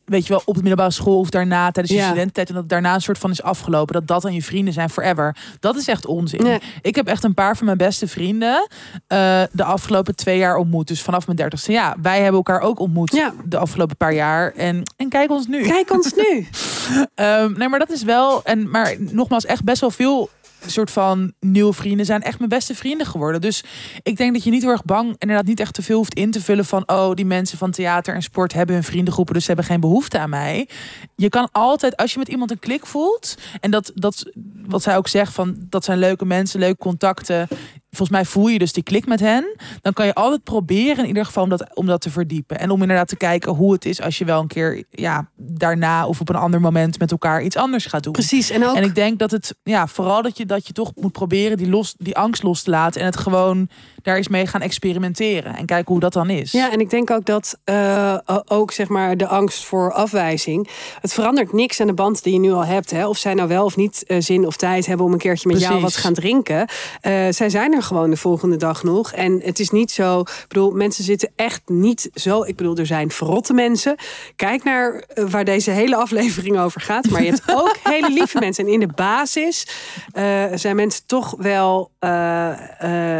Weet 0.06 0.26
je 0.26 0.32
wel, 0.32 0.42
op 0.44 0.54
de 0.54 0.60
middelbare 0.60 0.90
school 0.90 1.18
of 1.18 1.30
daarna 1.30 1.70
tijdens 1.70 1.94
je 1.94 2.00
Ja. 2.00 2.06
studententijd. 2.06 2.48
En 2.48 2.54
dat 2.54 2.68
daarna 2.68 2.94
een 2.94 3.00
soort 3.00 3.18
van 3.18 3.30
is 3.30 3.42
afgelopen. 3.42 3.94
Dat 3.94 4.06
dat 4.06 4.22
dan 4.22 4.32
je 4.32 4.42
vrienden 4.42 4.72
zijn 4.74 4.90
forever. 4.90 5.36
Dat 5.60 5.76
is 5.76 5.88
echt 5.88 6.06
onzin. 6.06 6.42
Nee. 6.42 6.58
Ik 6.82 6.94
heb 6.94 7.06
echt 7.06 7.24
een 7.24 7.34
paar 7.34 7.56
van 7.56 7.66
mijn 7.66 7.78
beste 7.78 8.08
vrienden 8.08 8.68
eh, 9.06 9.42
de 9.52 9.64
afgelopen 9.64 10.16
twee 10.16 10.38
jaar 10.38 10.56
ontmoet. 10.56 10.88
Dus 10.88 11.02
vanaf 11.02 11.26
mijn 11.26 11.38
dertigste. 11.38 11.72
Ja, 11.72 11.96
wij 12.02 12.16
hebben 12.16 12.34
elkaar 12.36 12.60
ook 12.60 12.78
ontmoet 12.78 13.12
Ja. 13.12 13.32
de 13.44 13.58
afgelopen 13.58 13.96
paar 13.96 14.14
jaar. 14.14 14.52
En, 14.52 14.82
en 14.96 15.08
kijk 15.08 15.30
ons 15.30 15.46
nu. 15.46 15.62
Kijk 15.62 15.90
ons 15.92 16.12
nu. 16.14 16.46
Ehm, 17.14 17.52
nee, 17.56 17.68
maar 17.68 17.78
dat 17.78 17.90
is 17.90 18.02
wel. 18.02 18.44
En, 18.44 18.70
maar 18.70 18.94
nogmaals, 18.98 19.44
echt 19.46 19.64
best 19.64 19.80
wel 19.80 19.90
veel 19.90 20.30
soort 20.66 20.90
van 20.90 21.32
nieuwe 21.40 21.72
vrienden 21.72 22.06
zijn 22.06 22.22
echt 22.22 22.38
mijn 22.38 22.50
beste 22.50 22.74
vrienden 22.74 23.06
geworden. 23.06 23.40
Dus 23.40 23.64
ik 24.02 24.16
denk 24.16 24.32
dat 24.32 24.44
je 24.44 24.50
niet 24.50 24.62
heel 24.62 24.70
erg 24.70 24.84
bang, 24.84 25.14
inderdaad 25.18 25.46
niet 25.46 25.60
echt 25.60 25.74
te 25.74 25.82
veel 25.82 25.96
hoeft 25.96 26.14
in 26.14 26.30
te 26.30 26.40
vullen 26.40 26.64
van, 26.64 26.82
oh, 26.86 27.14
die 27.14 27.24
mensen 27.24 27.58
van 27.58 27.70
theater 27.70 28.14
en 28.14 28.22
sport 28.22 28.52
hebben 28.52 28.74
hun 28.74 28.84
vriendengroepen, 28.84 29.34
dus 29.34 29.42
ze 29.42 29.48
hebben 29.48 29.66
geen 29.66 29.80
behoefte 29.80 30.18
aan 30.18 30.30
mij. 30.30 30.68
Je 31.16 31.28
kan 31.28 31.48
altijd, 31.52 31.96
als 31.96 32.12
je 32.12 32.18
met 32.18 32.28
iemand 32.28 32.50
een 32.50 32.58
klik 32.58 32.86
voelt, 32.86 33.34
en 33.60 33.70
dat, 33.70 33.92
dat 33.94 34.30
wat 34.66 34.82
zij 34.82 34.96
ook 34.96 35.08
zegt 35.08 35.32
van, 35.32 35.56
dat 35.58 35.84
zijn 35.84 35.98
leuke 35.98 36.24
mensen, 36.24 36.60
leuke 36.60 36.76
contacten. 36.76 37.48
Volgens 37.96 38.18
mij 38.18 38.24
voel 38.24 38.48
je 38.48 38.58
dus 38.58 38.72
die 38.72 38.82
klik 38.82 39.06
met 39.06 39.20
hen. 39.20 39.56
Dan 39.80 39.92
kan 39.92 40.06
je 40.06 40.14
altijd 40.14 40.42
proberen 40.42 40.98
in 41.02 41.06
ieder 41.06 41.24
geval 41.24 41.42
om 41.42 41.48
dat, 41.48 41.74
om 41.74 41.86
dat 41.86 42.00
te 42.00 42.10
verdiepen. 42.10 42.58
En 42.58 42.70
om 42.70 42.82
inderdaad 42.82 43.08
te 43.08 43.16
kijken 43.16 43.52
hoe 43.52 43.72
het 43.72 43.84
is 43.84 44.02
als 44.02 44.18
je 44.18 44.24
wel 44.24 44.40
een 44.40 44.46
keer 44.46 44.84
ja, 44.90 45.28
daarna 45.36 46.06
of 46.06 46.20
op 46.20 46.28
een 46.28 46.36
ander 46.36 46.60
moment 46.60 46.98
met 46.98 47.10
elkaar 47.10 47.42
iets 47.42 47.56
anders 47.56 47.86
gaat 47.86 48.02
doen. 48.02 48.12
Precies. 48.12 48.50
En 48.50 48.66
ook 48.66 48.76
En 48.76 48.82
ik 48.82 48.94
denk 48.94 49.18
dat 49.18 49.30
het, 49.30 49.54
ja, 49.62 49.86
vooral 49.86 50.22
dat 50.22 50.36
je, 50.36 50.46
dat 50.46 50.66
je 50.66 50.72
toch 50.72 50.92
moet 50.94 51.12
proberen 51.12 51.56
die, 51.56 51.68
los, 51.68 51.94
die 51.98 52.16
angst 52.16 52.42
los 52.42 52.62
te 52.62 52.70
laten. 52.70 53.00
En 53.00 53.06
het 53.06 53.16
gewoon 53.16 53.68
daar 54.02 54.16
eens 54.16 54.28
mee 54.28 54.46
gaan 54.46 54.60
experimenteren. 54.60 55.56
En 55.56 55.66
kijken 55.66 55.92
hoe 55.92 56.00
dat 56.00 56.12
dan 56.12 56.30
is. 56.30 56.52
Ja, 56.52 56.72
en 56.72 56.80
ik 56.80 56.90
denk 56.90 57.10
ook 57.10 57.24
dat 57.24 57.58
eh, 57.64 58.18
ook 58.46 58.72
zeg 58.72 58.88
maar 58.88 59.16
de 59.16 59.26
angst 59.26 59.64
voor 59.64 59.92
afwijzing. 59.92 60.68
Het 61.00 61.12
verandert 61.12 61.52
niks 61.52 61.80
aan 61.80 61.86
de 61.86 61.92
band 61.94 62.22
die 62.22 62.32
je 62.32 62.38
nu 62.38 62.52
al 62.52 62.64
hebt. 62.64 62.90
Hè? 62.90 63.06
Of 63.06 63.18
zij 63.18 63.34
nou 63.34 63.48
wel 63.48 63.64
of 63.64 63.76
niet 63.76 64.04
eh, 64.06 64.16
zin 64.20 64.46
of 64.46 64.56
tijd 64.56 64.86
hebben 64.86 65.06
om 65.06 65.12
een 65.12 65.18
keertje 65.18 65.48
met 65.48 65.60
jou 65.60 65.80
wat 65.80 65.92
te 65.92 65.98
gaan 65.98 66.14
drinken. 66.14 66.68
Eh, 67.00 67.12
zij 67.30 67.50
zijn 67.50 67.72
er 67.72 67.82
gewoon 67.86 68.10
de 68.10 68.16
volgende 68.16 68.56
dag 68.56 68.82
nog. 68.82 69.12
En 69.12 69.40
het 69.44 69.60
is 69.60 69.70
niet 69.70 69.90
zo. 69.90 70.20
Ik 70.20 70.44
bedoel, 70.48 70.70
mensen 70.70 71.04
zitten 71.04 71.30
echt 71.36 71.62
niet 71.66 72.10
zo. 72.14 72.42
Ik 72.42 72.56
bedoel, 72.56 72.76
er 72.76 72.86
zijn 72.86 73.10
verrotte 73.10 73.52
mensen. 73.52 73.96
Kijk 74.36 74.64
naar 74.64 74.94
eh, 74.94 75.24
waar 75.24 75.44
deze 75.44 75.70
hele 75.70 75.96
aflevering 75.96 76.58
over 76.58 76.80
gaat. 76.80 77.10
Maar 77.10 77.22
je 77.22 77.30
hebt 77.30 77.54
ook 77.62 77.76
hele 77.82 78.12
lieve 78.12 78.38
mensen. 78.38 78.66
En 78.66 78.72
in 78.72 78.80
de 78.80 78.92
basis 78.94 79.66
eh, 80.12 80.44
zijn 80.54 80.76
mensen 80.76 81.06
toch 81.06 81.34
wel 81.38 81.90
eh, 81.98 82.50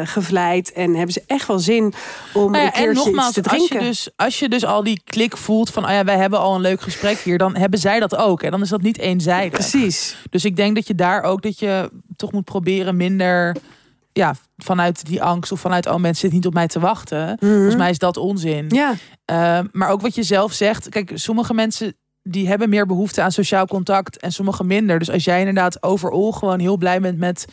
gevleid. 0.04 0.72
En 0.72 0.94
hebben 0.94 1.12
ze 1.12 1.22
echt 1.26 1.46
wel 1.46 1.58
zin 1.58 1.94
om 2.34 2.50
Nou 2.50 2.64
ja, 2.64 2.66
een 2.66 2.72
keertje 2.72 2.84
en 2.84 2.90
iets 2.90 3.04
nogmaals, 3.04 3.32
te 3.32 3.42
als 3.42 3.52
drinken. 3.52 3.80
je, 3.80 3.86
dus, 3.86 4.10
als 4.16 4.38
je 4.38 4.48
dus 4.48 4.64
al 4.64 4.82
die 4.82 5.00
klik 5.04 5.36
voelt 5.36 5.70
van, 5.70 5.84
oh 5.84 5.90
ja, 5.90 6.04
wij 6.04 6.16
hebben 6.16 6.38
al 6.38 6.54
een 6.54 6.60
leuk 6.60 6.80
gesprek 6.80 7.18
hier, 7.18 7.38
dan 7.38 7.56
hebben 7.56 7.78
zij 7.78 8.00
dat 8.00 8.16
ook. 8.16 8.42
En 8.42 8.50
dan 8.50 8.62
is 8.62 8.68
dat 8.68 8.82
niet 8.82 8.98
eenzijdig. 8.98 9.68
Precies. 9.68 10.16
Dus 10.30 10.44
ik 10.44 10.56
denk 10.56 10.74
dat 10.74 10.86
je 10.86 10.94
daar 10.94 11.22
ook 11.22 11.42
dat 11.42 11.58
je 11.58 11.90
toch 12.16 12.32
moet 12.32 12.44
proberen 12.44 12.96
minder, 12.96 13.56
ja, 14.16 14.34
vanuit 14.56 15.06
die 15.06 15.22
angst 15.22 15.52
of 15.52 15.60
vanuit, 15.60 15.86
oh 15.86 15.96
mensen 15.96 16.14
zitten 16.14 16.38
niet 16.38 16.46
op 16.46 16.54
mij 16.54 16.66
te 16.66 16.80
wachten. 16.80 17.36
Volgens 17.40 17.76
mij 17.76 17.90
is 17.90 17.98
dat 17.98 18.16
onzin. 18.16 18.68
Ja, 18.68 18.94
Uh, 19.30 19.58
maar 19.72 19.88
ook 19.90 20.00
wat 20.00 20.14
je 20.14 20.22
zelf 20.22 20.52
zegt. 20.52 20.88
Kijk, 20.88 21.10
sommige 21.14 21.54
mensen 21.54 21.96
die 22.22 22.48
hebben 22.48 22.68
meer 22.68 22.86
behoefte 22.86 23.22
aan 23.22 23.32
sociaal 23.32 23.66
contact 23.66 24.20
en 24.20 24.32
sommigen 24.32 24.66
minder. 24.66 24.98
Dus 24.98 25.10
als 25.10 25.24
jij 25.24 25.38
inderdaad 25.38 25.82
overal 25.82 26.32
gewoon 26.32 26.58
heel 26.58 26.76
blij 26.76 27.00
bent 27.00 27.18
met 27.18 27.46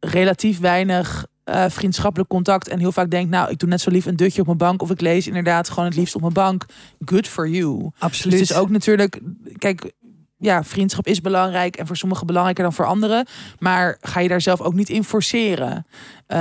relatief 0.00 0.60
weinig 0.60 1.26
uh, 1.44 1.64
vriendschappelijk 1.68 2.30
contact 2.30 2.68
en 2.68 2.78
heel 2.78 2.92
vaak 2.92 3.10
denkt, 3.10 3.30
nou, 3.30 3.50
ik 3.50 3.58
doe 3.58 3.68
net 3.68 3.80
zo 3.80 3.90
lief 3.90 4.06
een 4.06 4.16
dutje 4.16 4.40
op 4.40 4.46
mijn 4.46 4.58
bank 4.58 4.82
of 4.82 4.90
ik 4.90 5.00
lees 5.00 5.26
inderdaad 5.26 5.68
gewoon 5.68 5.84
het 5.84 5.96
liefst 5.96 6.14
op 6.14 6.20
mijn 6.20 6.32
bank. 6.32 6.66
Good 7.04 7.28
for 7.28 7.48
you. 7.48 7.90
Absoluut. 7.98 8.38
Dus 8.38 8.48
het 8.48 8.56
is 8.56 8.62
ook 8.62 8.70
natuurlijk, 8.70 9.20
kijk, 9.58 9.92
ja, 10.38 10.64
vriendschap 10.64 11.06
is 11.06 11.20
belangrijk 11.20 11.76
en 11.76 11.86
voor 11.86 11.96
sommigen 11.96 12.26
belangrijker 12.26 12.64
dan 12.64 12.72
voor 12.72 12.86
anderen. 12.86 13.26
Maar 13.58 13.98
ga 14.00 14.20
je 14.20 14.28
daar 14.28 14.40
zelf 14.40 14.60
ook 14.60 14.74
niet 14.74 14.88
in 14.88 15.04
forceren. 15.04 15.86
Uh, 16.28 16.36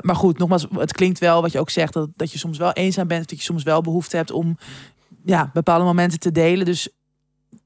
maar 0.00 0.16
goed, 0.16 0.38
nogmaals, 0.38 0.66
het 0.72 0.92
klinkt 0.92 1.18
wel 1.18 1.42
wat 1.42 1.52
je 1.52 1.58
ook 1.58 1.70
zegt, 1.70 1.92
dat, 1.92 2.08
dat 2.16 2.32
je 2.32 2.38
soms 2.38 2.58
wel 2.58 2.72
eenzaam 2.72 3.06
bent, 3.06 3.28
dat 3.28 3.38
je 3.38 3.44
soms 3.44 3.62
wel 3.62 3.80
behoefte 3.80 4.16
hebt 4.16 4.30
om 4.30 4.58
ja, 5.24 5.50
bepaalde 5.52 5.84
momenten 5.84 6.18
te 6.18 6.32
delen. 6.32 6.64
Dus 6.64 6.88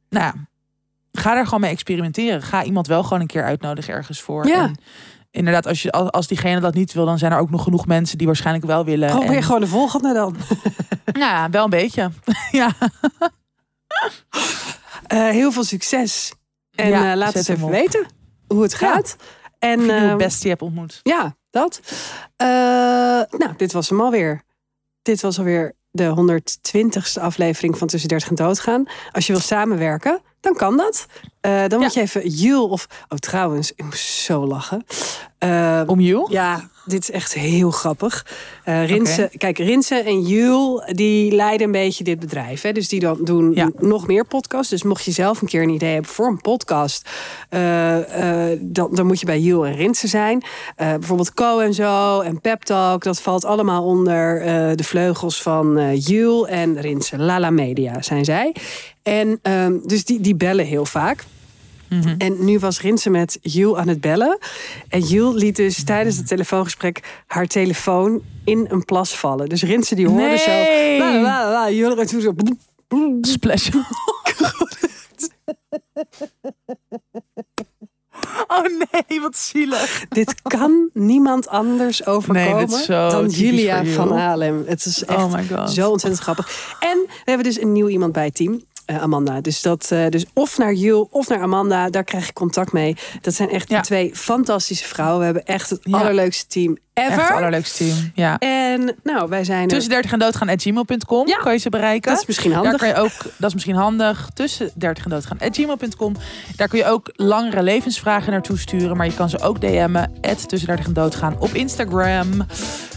nou 0.08 0.24
ja, 0.24 0.34
ga 1.12 1.34
daar 1.34 1.44
gewoon 1.44 1.60
mee 1.60 1.70
experimenteren. 1.70 2.42
Ga 2.42 2.64
iemand 2.64 2.86
wel 2.86 3.02
gewoon 3.02 3.20
een 3.20 3.26
keer 3.26 3.44
uitnodigen 3.44 3.94
ergens 3.94 4.20
voor. 4.20 4.46
Ja. 4.46 4.62
En 4.62 4.76
inderdaad, 5.30 5.66
als, 5.66 5.82
je, 5.82 5.92
als 5.92 6.26
diegene 6.26 6.60
dat 6.60 6.74
niet 6.74 6.92
wil, 6.92 7.04
dan 7.04 7.18
zijn 7.18 7.32
er 7.32 7.38
ook 7.38 7.50
nog 7.50 7.62
genoeg 7.62 7.86
mensen 7.86 8.18
die 8.18 8.26
waarschijnlijk 8.26 8.66
wel 8.66 8.84
willen. 8.84 9.10
Probeer 9.10 9.36
en... 9.36 9.42
gewoon 9.42 9.60
de 9.60 9.66
volgende 9.66 10.12
dan. 10.12 10.36
Ja, 11.12 11.50
wel 11.50 11.64
een 11.64 11.70
beetje. 11.70 12.10
ja. 12.50 12.70
Uh, 15.08 15.28
heel 15.28 15.52
veel 15.52 15.64
succes. 15.64 16.32
En 16.74 16.88
Ja, 16.88 17.10
uh, 17.10 17.16
laat 17.16 17.34
eens 17.34 17.48
even 17.48 17.64
op. 17.64 17.70
weten 17.70 18.06
hoe 18.46 18.62
het 18.62 18.70
Ja. 18.72 18.78
gaat. 18.78 19.16
En 19.58 19.78
Of 19.80 19.86
je 19.86 19.92
eh, 19.92 20.08
het 20.08 20.16
beste 20.18 20.48
hebt 20.48 20.62
ontmoet. 20.62 21.00
ja, 21.02 21.36
dat. 21.50 21.80
Eh, 22.36 22.46
nou, 23.38 23.50
dit 23.56 23.72
was 23.72 23.88
hem 23.88 24.00
alweer. 24.00 24.42
Dit 25.02 25.20
was 25.20 25.38
alweer 25.38 25.72
de 25.90 26.04
120ste 26.14 27.20
aflevering 27.20 27.78
van 27.78 27.88
Tussen 27.88 28.08
30 28.08 28.28
en 28.28 28.34
Doodgaan. 28.34 28.84
Als 29.12 29.26
je 29.26 29.32
wil 29.32 29.42
samenwerken, 29.42 30.20
dan 30.40 30.54
kan 30.54 30.76
dat. 30.76 31.06
Eh, 31.40 31.66
dan 31.68 31.80
moet 31.80 31.94
je 31.94 32.00
even 32.00 32.28
Jul 32.28 32.68
of... 32.68 32.86
Oh, 33.08 33.18
trouwens, 33.18 33.72
ik 33.72 33.84
moest 33.84 34.04
zo 34.08 34.46
lachen. 34.46 34.84
Eh, 35.38 35.82
Om 35.86 36.00
you? 36.00 36.26
ja, 36.32 36.68
dit 36.84 37.02
is 37.02 37.10
echt 37.10 37.32
heel 37.34 37.70
grappig. 37.70 38.26
Rinse, 38.64 39.30
Kijk, 39.36 39.58
Rinse 39.58 39.94
en 39.94 40.20
Jul, 40.22 40.82
die 40.86 41.32
leiden 41.34 41.66
een 41.66 41.72
beetje 41.72 42.04
dit 42.04 42.20
bedrijf. 42.20 42.62
Hè? 42.62 42.72
Dus 42.72 42.88
die 42.88 43.00
dan 43.00 43.18
doen 43.24 43.52
Ja. 43.54 43.70
nog 43.78 44.06
meer 44.06 44.24
podcasts. 44.26 44.70
Dus 44.70 44.82
mocht 44.82 45.04
je 45.04 45.10
zelf 45.10 45.40
een 45.40 45.48
keer 45.48 45.62
een 45.62 45.68
idee 45.68 45.92
hebben 45.92 46.10
voor 46.10 46.26
een 46.26 46.40
podcast... 46.40 47.08
eh, 47.48 48.50
eh, 48.52 48.58
dan, 48.62 48.88
dan 48.94 49.06
moet 49.06 49.20
je 49.20 49.26
bij 49.26 49.40
Jul 49.40 49.66
en 49.66 49.74
Rinse 49.76 50.06
zijn. 50.08 50.42
Bijvoorbeeld 50.76 51.34
Co 51.34 51.58
en 51.58 51.74
zo 51.74 52.20
en 52.20 52.40
Pep 52.40 52.62
Talk. 52.62 53.02
Dat 53.04 53.20
valt 53.20 53.44
allemaal 53.44 53.84
onder 53.84 54.40
de 54.76 54.84
vleugels 54.84 55.42
van 55.42 55.96
Jul 55.98 56.48
en 56.48 56.80
Rinse. 56.80 57.18
Lala 57.18 57.50
Media 57.50 58.02
zijn 58.02 58.24
zij. 58.24 58.54
En 59.02 59.38
ehm, 59.42 59.78
dus 59.86 60.04
die, 60.04 60.20
die 60.20 60.34
bellen 60.34 60.64
heel 60.66 60.84
vaak. 60.86 61.24
En 62.18 62.44
nu 62.44 62.58
was 62.58 62.80
Rinse 62.80 63.10
met 63.10 63.38
Jul 63.42 63.78
aan 63.78 63.88
het 63.88 64.00
bellen. 64.00 64.38
En 64.88 65.00
Jul 65.00 65.34
liet 65.34 65.56
dus 65.56 65.84
tijdens 65.84 66.16
het 66.16 66.26
telefoongesprek 66.26 67.22
haar 67.26 67.46
telefoon 67.46 68.22
in 68.44 68.66
een 68.68 68.84
plas 68.84 69.14
vallen. 69.18 69.48
Dus 69.48 69.62
Rinse 69.62 69.94
die 69.94 70.06
hoorde 70.08 70.22
Nee. 70.22 70.38
zo. 70.38 70.50
La, 70.98 71.12
la, 71.14 71.20
la, 71.22 71.50
la, 71.50 71.70
Jul 71.70 71.98
en 71.98 72.06
toen 72.06 72.20
zo. 72.20 72.34
Splash. 73.20 73.68
Oh 78.46 78.62
nee, 78.62 79.20
wat 79.20 79.36
zielig. 79.36 80.04
Dit 80.08 80.42
kan 80.42 80.90
niemand 80.92 81.48
anders 81.48 82.06
overkomen 82.06 82.68
Nee, 82.68 82.86
dan 83.10 83.28
Julia 83.28 83.84
van 83.84 84.12
Haarlem. 84.16 84.62
Het 84.66 84.84
is 84.84 85.04
echt 85.04 85.18
Oh 85.22 85.32
my 85.32 85.46
god. 85.56 85.70
zo 85.70 85.90
ontzettend 85.90 86.22
grappig. 86.22 86.76
En 86.80 86.98
we 87.06 87.12
hebben 87.24 87.44
dus 87.46 87.60
een 87.60 87.72
nieuw 87.72 87.88
iemand 87.88 88.12
bij 88.12 88.24
het 88.24 88.34
team. 88.34 88.62
Eh, 88.84 89.02
Amanda. 89.02 89.40
Dus, 89.40 89.62
dat, 89.62 89.88
eh, 89.90 90.06
dus 90.08 90.24
of 90.32 90.58
naar 90.58 90.72
Jul 90.72 91.08
of 91.10 91.28
naar 91.28 91.40
Amanda, 91.42 91.90
daar 91.90 92.04
krijg 92.04 92.28
ik 92.28 92.34
contact 92.34 92.72
mee. 92.72 92.96
Dat 93.20 93.34
zijn 93.34 93.50
echt 93.50 93.68
Ja. 93.70 93.80
twee 93.80 94.10
fantastische 94.14 94.84
vrouwen. 94.88 95.18
We 95.18 95.24
hebben 95.24 95.44
echt 95.44 95.70
het 95.70 95.80
Ja. 95.82 95.98
allerleukste 95.98 96.46
team 96.46 96.76
ever. 96.94 97.10
Echt 97.18 97.28
het 97.28 97.36
allerleukste 97.36 97.84
team. 97.84 98.10
Ja. 98.14 98.38
En 98.38 98.96
nou, 99.02 99.28
wij 99.28 99.44
zijn. 99.44 99.68
Tussen 99.68 99.90
30 99.90 100.12
en 100.12 100.18
doodgaan 100.18 100.48
at 100.48 100.62
gmail.com 100.62 101.26
Ja, 101.28 101.36
kan 101.36 101.52
je 101.52 101.58
ze 101.58 101.68
bereiken. 101.68 102.10
dat 102.12 102.20
is 102.20 102.26
misschien 102.26 102.52
handig. 102.52 102.70
Daar 102.70 102.80
kan 102.80 102.88
je 102.88 103.08
ook, 103.08 103.22
dat 103.36 103.48
is 103.48 103.54
misschien 103.54 103.74
handig. 103.76 104.30
Tussen 104.34 104.70
30 104.74 105.04
en 105.04 105.10
doodgaan 105.10 105.38
at 105.40 105.56
gmail.com. 105.56 106.14
Daar 106.56 106.68
kun 106.68 106.78
je 106.78 106.84
ook 106.86 107.10
langere 107.16 107.62
levensvragen 107.62 108.32
naartoe 108.32 108.58
sturen. 108.58 108.96
Maar 108.96 109.06
je 109.06 109.14
kan 109.14 109.28
ze 109.28 109.40
ook 109.40 109.60
DM'en. 109.60 110.10
At 110.20 110.48
tussen 110.48 110.68
30 110.68 110.86
en 110.86 110.92
doodgaan 110.92 111.36
op 111.38 111.50
Instagram. 111.54 112.46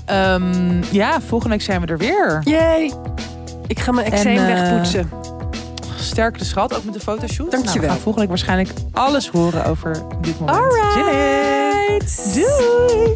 Ehm, 0.06 0.84
ja, 0.92 1.22
volgende 1.22 1.56
week 1.56 1.66
zijn 1.66 1.82
we 1.82 1.88
er 1.88 1.98
weer. 1.98 2.42
Yay! 2.44 2.92
Ik 3.68 3.80
ga 3.80 3.92
mijn 3.92 4.12
eczeem 4.12 4.38
eh, 4.38 4.46
wegpoetsen. 4.46 5.10
Sterk 6.06 6.38
de 6.38 6.46
schat, 6.46 6.76
ook 6.76 6.84
met 6.84 6.94
de 6.94 7.00
fotoshoot. 7.00 7.52
Dankjewel. 7.52 7.74
Nou, 7.74 7.80
we 7.80 7.88
gaan 7.88 7.98
volgende 7.98 8.20
week 8.20 8.30
waarschijnlijk 8.30 8.70
alles 8.92 9.30
horen 9.30 9.66
over 9.66 10.02
dit 10.22 10.40
moment. 10.40 10.74
Zin 10.94 11.08
in. 11.08 11.14
Alright. 11.14 12.34
Doei! 12.34 13.14